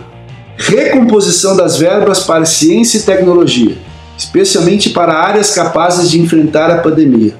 Recomposição 0.58 1.56
das 1.56 1.78
verbas 1.78 2.20
para 2.20 2.44
ciência 2.44 2.98
e 2.98 3.02
tecnologia, 3.02 3.76
especialmente 4.16 4.90
para 4.90 5.14
áreas 5.14 5.54
capazes 5.54 6.10
de 6.10 6.20
enfrentar 6.20 6.70
a 6.70 6.78
pandemia. 6.78 7.34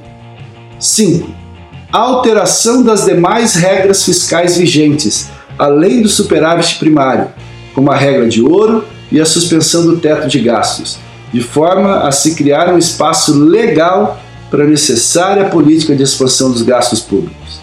5. 0.80 1.28
Alteração 1.92 2.82
das 2.82 3.04
demais 3.04 3.54
regras 3.54 4.02
fiscais 4.02 4.56
vigentes, 4.56 5.28
além 5.58 6.02
do 6.02 6.08
superávit 6.08 6.78
primário, 6.78 7.28
como 7.74 7.90
a 7.90 7.96
regra 7.96 8.28
de 8.28 8.42
ouro 8.42 8.84
e 9.12 9.20
a 9.20 9.26
suspensão 9.26 9.86
do 9.86 9.98
teto 9.98 10.26
de 10.26 10.40
gastos, 10.40 10.98
de 11.32 11.42
forma 11.42 12.00
a 12.00 12.12
se 12.12 12.34
criar 12.34 12.72
um 12.72 12.78
espaço 12.78 13.38
legal 13.38 14.18
para 14.50 14.64
a 14.64 14.66
necessária 14.66 15.46
política 15.48 15.94
de 15.94 16.02
expansão 16.02 16.50
dos 16.50 16.62
gastos 16.62 17.00
públicos. 17.00 17.60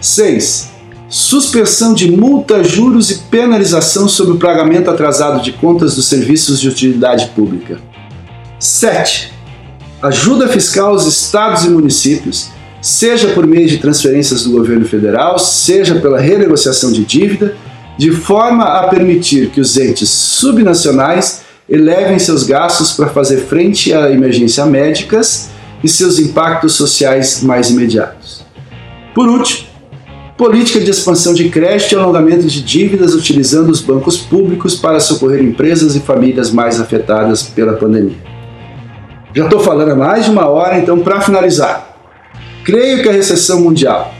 6. 0.00 0.77
Suspensão 1.08 1.94
de 1.94 2.10
multa, 2.10 2.62
juros 2.62 3.10
e 3.10 3.18
penalização 3.30 4.06
sobre 4.06 4.34
o 4.34 4.38
pagamento 4.38 4.90
atrasado 4.90 5.42
de 5.42 5.52
contas 5.52 5.96
dos 5.96 6.06
serviços 6.06 6.60
de 6.60 6.68
utilidade 6.68 7.28
pública. 7.28 7.78
7. 8.58 9.32
Ajuda 10.02 10.48
fiscal 10.48 10.90
aos 10.90 11.06
estados 11.06 11.64
e 11.64 11.70
municípios, 11.70 12.50
seja 12.82 13.28
por 13.28 13.46
meio 13.46 13.66
de 13.66 13.78
transferências 13.78 14.44
do 14.44 14.50
governo 14.50 14.84
federal, 14.84 15.38
seja 15.38 15.94
pela 15.94 16.20
renegociação 16.20 16.92
de 16.92 17.02
dívida, 17.06 17.56
de 17.96 18.10
forma 18.10 18.64
a 18.64 18.88
permitir 18.88 19.48
que 19.48 19.62
os 19.62 19.78
entes 19.78 20.10
subnacionais 20.10 21.40
elevem 21.66 22.18
seus 22.18 22.42
gastos 22.42 22.92
para 22.92 23.08
fazer 23.08 23.38
frente 23.46 23.94
a 23.94 24.10
emergências 24.10 24.68
médicas 24.68 25.48
e 25.82 25.88
seus 25.88 26.18
impactos 26.18 26.74
sociais 26.74 27.42
mais 27.42 27.70
imediatos. 27.70 28.42
Por 29.14 29.26
último, 29.26 29.68
política 30.38 30.78
de 30.78 30.88
expansão 30.88 31.34
de 31.34 31.48
crédito 31.48 31.92
e 31.92 31.96
alongamento 31.96 32.46
de 32.46 32.62
dívidas 32.62 33.12
utilizando 33.12 33.70
os 33.70 33.80
bancos 33.80 34.16
públicos 34.16 34.76
para 34.76 35.00
socorrer 35.00 35.42
empresas 35.42 35.96
e 35.96 36.00
famílias 36.00 36.52
mais 36.52 36.80
afetadas 36.80 37.42
pela 37.42 37.72
pandemia. 37.72 38.16
Já 39.34 39.44
estou 39.44 39.58
falando 39.58 39.90
há 39.90 39.96
mais 39.96 40.26
de 40.26 40.30
uma 40.30 40.46
hora, 40.46 40.78
então, 40.78 41.00
para 41.00 41.20
finalizar, 41.20 41.96
creio 42.64 43.02
que 43.02 43.08
a 43.08 43.12
recessão 43.12 43.60
mundial, 43.62 44.14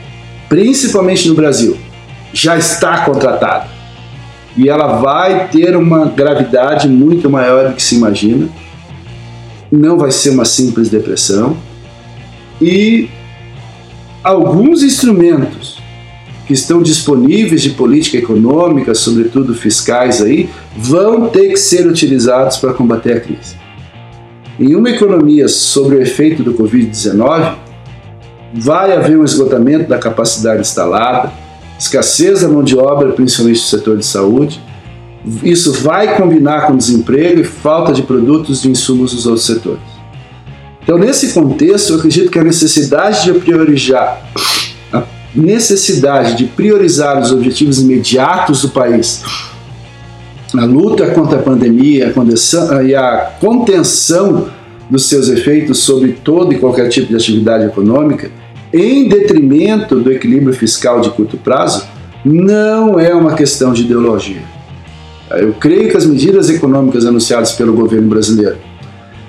principalmente 0.49 1.29
no 1.29 1.37
Brasil, 1.37 1.79
já 2.33 2.59
está 2.59 3.05
contratada. 3.05 3.69
E 4.57 4.69
ela 4.69 4.99
vai 4.99 5.47
ter 5.49 5.77
uma 5.77 6.07
gravidade 6.07 6.89
muito 6.89 7.31
maior 7.31 7.69
do 7.69 7.75
que 7.77 7.83
se 7.83 7.95
imagina. 7.95 8.49
Não 9.71 9.97
vai 9.97 10.11
ser 10.11 10.31
uma 10.31 10.45
simples 10.45 10.89
depressão. 10.89 11.57
E 12.61 13.09
alguns 14.25 14.83
instrumentos 14.83 15.79
que 16.49 16.55
estão 16.55 16.81
disponíveis 16.81 17.61
de 17.61 17.71
política 17.71 18.17
econômica, 18.17 18.95
sobretudo 18.95 19.55
fiscais 19.55 20.23
aí, 20.23 20.49
vão 20.75 21.29
ter 21.29 21.51
que 21.51 21.59
ser 21.59 21.87
utilizados 21.87 22.57
para 22.57 22.73
combater 22.73 23.19
a 23.19 23.21
crise. 23.21 23.55
Em 24.59 24.75
uma 24.75 24.89
economia 24.89 25.47
sobre 25.47 25.97
o 25.97 26.01
efeito 26.01 26.43
do 26.43 26.55
Covid-19, 26.55 27.55
vai 28.55 28.97
haver 28.97 29.19
um 29.19 29.25
esgotamento 29.25 29.91
da 29.91 29.99
capacidade 29.99 30.63
instalada, 30.63 31.31
escassez 31.79 32.41
da 32.41 32.49
mão 32.49 32.63
de 32.63 32.79
obra, 32.79 33.13
principalmente 33.13 33.61
no 33.61 33.67
setor 33.67 33.99
de 33.99 34.07
saúde, 34.07 34.59
isso 35.43 35.71
vai 35.75 36.17
combinar 36.17 36.67
com 36.67 36.79
desemprego 36.79 37.43
e 37.43 37.45
falta 37.45 37.93
de 37.93 38.03
produtos 38.03 38.65
e 38.65 38.71
insumos 38.71 39.13
dos 39.13 39.27
outros 39.27 39.45
setores. 39.45 39.83
Então, 40.83 40.97
nesse 40.97 41.35
contexto, 41.35 41.93
eu 41.93 41.99
acredito 41.99 42.31
que 42.31 42.39
a 42.39 42.45
necessidade 42.45 43.25
de 43.25 43.39
priorizar 43.39 44.27
necessidade 45.35 46.37
de 46.37 46.45
priorizar 46.45 47.21
os 47.21 47.31
objetivos 47.31 47.81
imediatos 47.81 48.63
do 48.63 48.71
país, 48.71 49.23
a 50.57 50.65
luta 50.65 51.11
contra 51.11 51.39
a 51.39 51.43
pandemia 51.43 52.13
e 52.85 52.95
a 52.95 53.33
contenção 53.39 54.49
dos 54.89 55.09
seus 55.09 55.29
efeitos 55.29 55.81
sobre 55.81 56.13
todo 56.13 56.53
e 56.53 56.59
qualquer 56.59 56.89
tipo 56.89 57.09
de 57.09 57.17
atividade 57.17 57.67
econômica, 57.67 58.31
em 58.73 59.09
detrimento 59.09 60.01
do 60.01 60.13
equilíbrio 60.13 60.55
fiscal 60.55 61.01
de 61.01 61.11
curto 61.11 61.37
prazo, 61.37 61.87
não 62.25 62.99
é 62.99 63.15
uma 63.15 63.35
questão 63.35 63.73
de 63.73 63.83
ideologia. 63.83 64.43
Eu 65.31 65.53
creio 65.55 65.91
que 65.91 65.97
as 65.97 66.07
medidas 66.07 66.49
econômicas 66.49 67.05
anunciadas 67.05 67.53
pelo 67.53 67.75
governo 67.75 68.09
brasileiro 68.09 68.57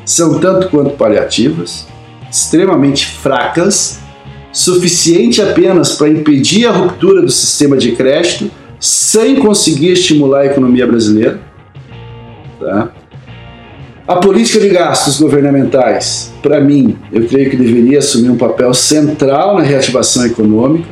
são 0.06 0.40
tanto 0.40 0.70
quanto 0.70 0.92
paliativas, 0.92 1.86
extremamente 2.32 3.06
fracas, 3.08 4.00
suficiente 4.52 5.42
apenas 5.42 5.94
para 5.94 6.10
impedir 6.10 6.68
a 6.68 6.72
ruptura 6.72 7.22
do 7.22 7.32
sistema 7.32 7.78
de 7.78 7.92
crédito 7.94 8.50
sem 8.80 9.36
conseguir 9.36 9.92
estimular 9.92 10.42
a 10.42 10.46
economia 10.46 10.88
brasileira. 10.88 11.40
Tá? 12.60 12.92
A 14.08 14.16
política 14.16 14.60
de 14.60 14.70
gastos 14.70 15.20
governamentais, 15.20 16.34
para 16.42 16.60
mim, 16.60 16.98
eu 17.12 17.28
creio 17.28 17.50
que 17.50 17.56
deveria 17.56 18.00
assumir 18.00 18.30
um 18.30 18.38
papel 18.38 18.74
central 18.74 19.58
na 19.58 19.64
reativação 19.64 20.26
econômica 20.26 20.88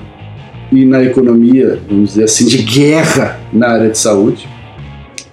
e 0.72 0.86
na 0.86 1.02
economia, 1.02 1.80
vamos 1.90 2.10
dizer 2.10 2.26
assim, 2.26 2.46
de 2.46 2.60
guerra 2.60 3.40
na 3.52 3.70
área 3.70 3.90
de 3.90 3.98
saúde. 3.98 4.48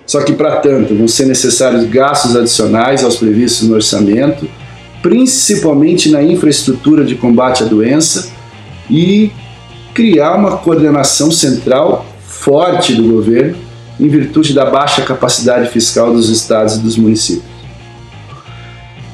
Só 0.06 0.22
que, 0.22 0.32
para 0.32 0.56
tanto, 0.56 0.94
vão 0.94 1.08
ser 1.08 1.26
necessários 1.26 1.84
gastos 1.84 2.36
adicionais 2.36 3.04
aos 3.04 3.16
previstos 3.16 3.68
no 3.68 3.74
orçamento 3.74 4.48
principalmente 5.04 6.10
na 6.10 6.22
infraestrutura 6.22 7.04
de 7.04 7.14
combate 7.14 7.62
à 7.62 7.66
doença 7.66 8.32
e 8.88 9.30
criar 9.92 10.34
uma 10.34 10.56
coordenação 10.56 11.30
central 11.30 12.06
forte 12.26 12.94
do 12.94 13.12
governo 13.12 13.54
em 14.00 14.08
virtude 14.08 14.54
da 14.54 14.64
baixa 14.64 15.02
capacidade 15.02 15.68
fiscal 15.68 16.10
dos 16.10 16.30
estados 16.30 16.76
e 16.76 16.78
dos 16.78 16.96
municípios. 16.96 17.44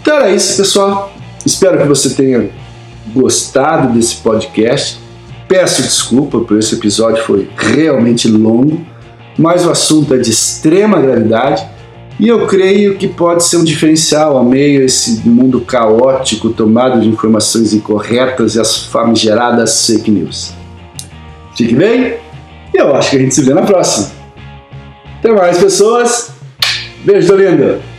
Então 0.00 0.14
era 0.14 0.30
isso, 0.30 0.56
pessoal. 0.56 1.12
Espero 1.44 1.78
que 1.78 1.88
você 1.88 2.10
tenha 2.10 2.48
gostado 3.12 3.92
desse 3.92 4.14
podcast. 4.14 5.00
Peço 5.48 5.82
desculpa 5.82 6.38
por 6.38 6.56
esse 6.56 6.76
episódio 6.76 7.24
foi 7.24 7.50
realmente 7.56 8.28
longo, 8.28 8.80
mas 9.36 9.66
o 9.66 9.70
assunto 9.72 10.14
é 10.14 10.18
de 10.18 10.30
extrema 10.30 11.00
gravidade 11.00 11.66
e 12.20 12.28
eu 12.28 12.46
creio 12.46 12.96
que 12.96 13.08
pode 13.08 13.42
ser 13.42 13.56
um 13.56 13.64
diferencial 13.64 14.36
a 14.36 14.44
meio 14.44 14.84
esse 14.84 15.26
mundo 15.26 15.62
caótico 15.62 16.50
tomado 16.50 17.00
de 17.00 17.08
informações 17.08 17.72
incorretas 17.72 18.56
e 18.56 18.60
as 18.60 18.84
famigeradas 18.84 19.86
fake 19.86 20.10
news. 20.10 20.52
Fique 21.56 21.74
bem 21.74 22.16
e 22.74 22.76
eu 22.76 22.94
acho 22.94 23.10
que 23.10 23.16
a 23.16 23.20
gente 23.20 23.34
se 23.34 23.40
vê 23.40 23.54
na 23.54 23.62
próxima. 23.62 24.10
Até 25.18 25.32
mais, 25.32 25.56
pessoas. 25.56 26.30
Beijo, 27.04 27.34
lindo! 27.34 27.89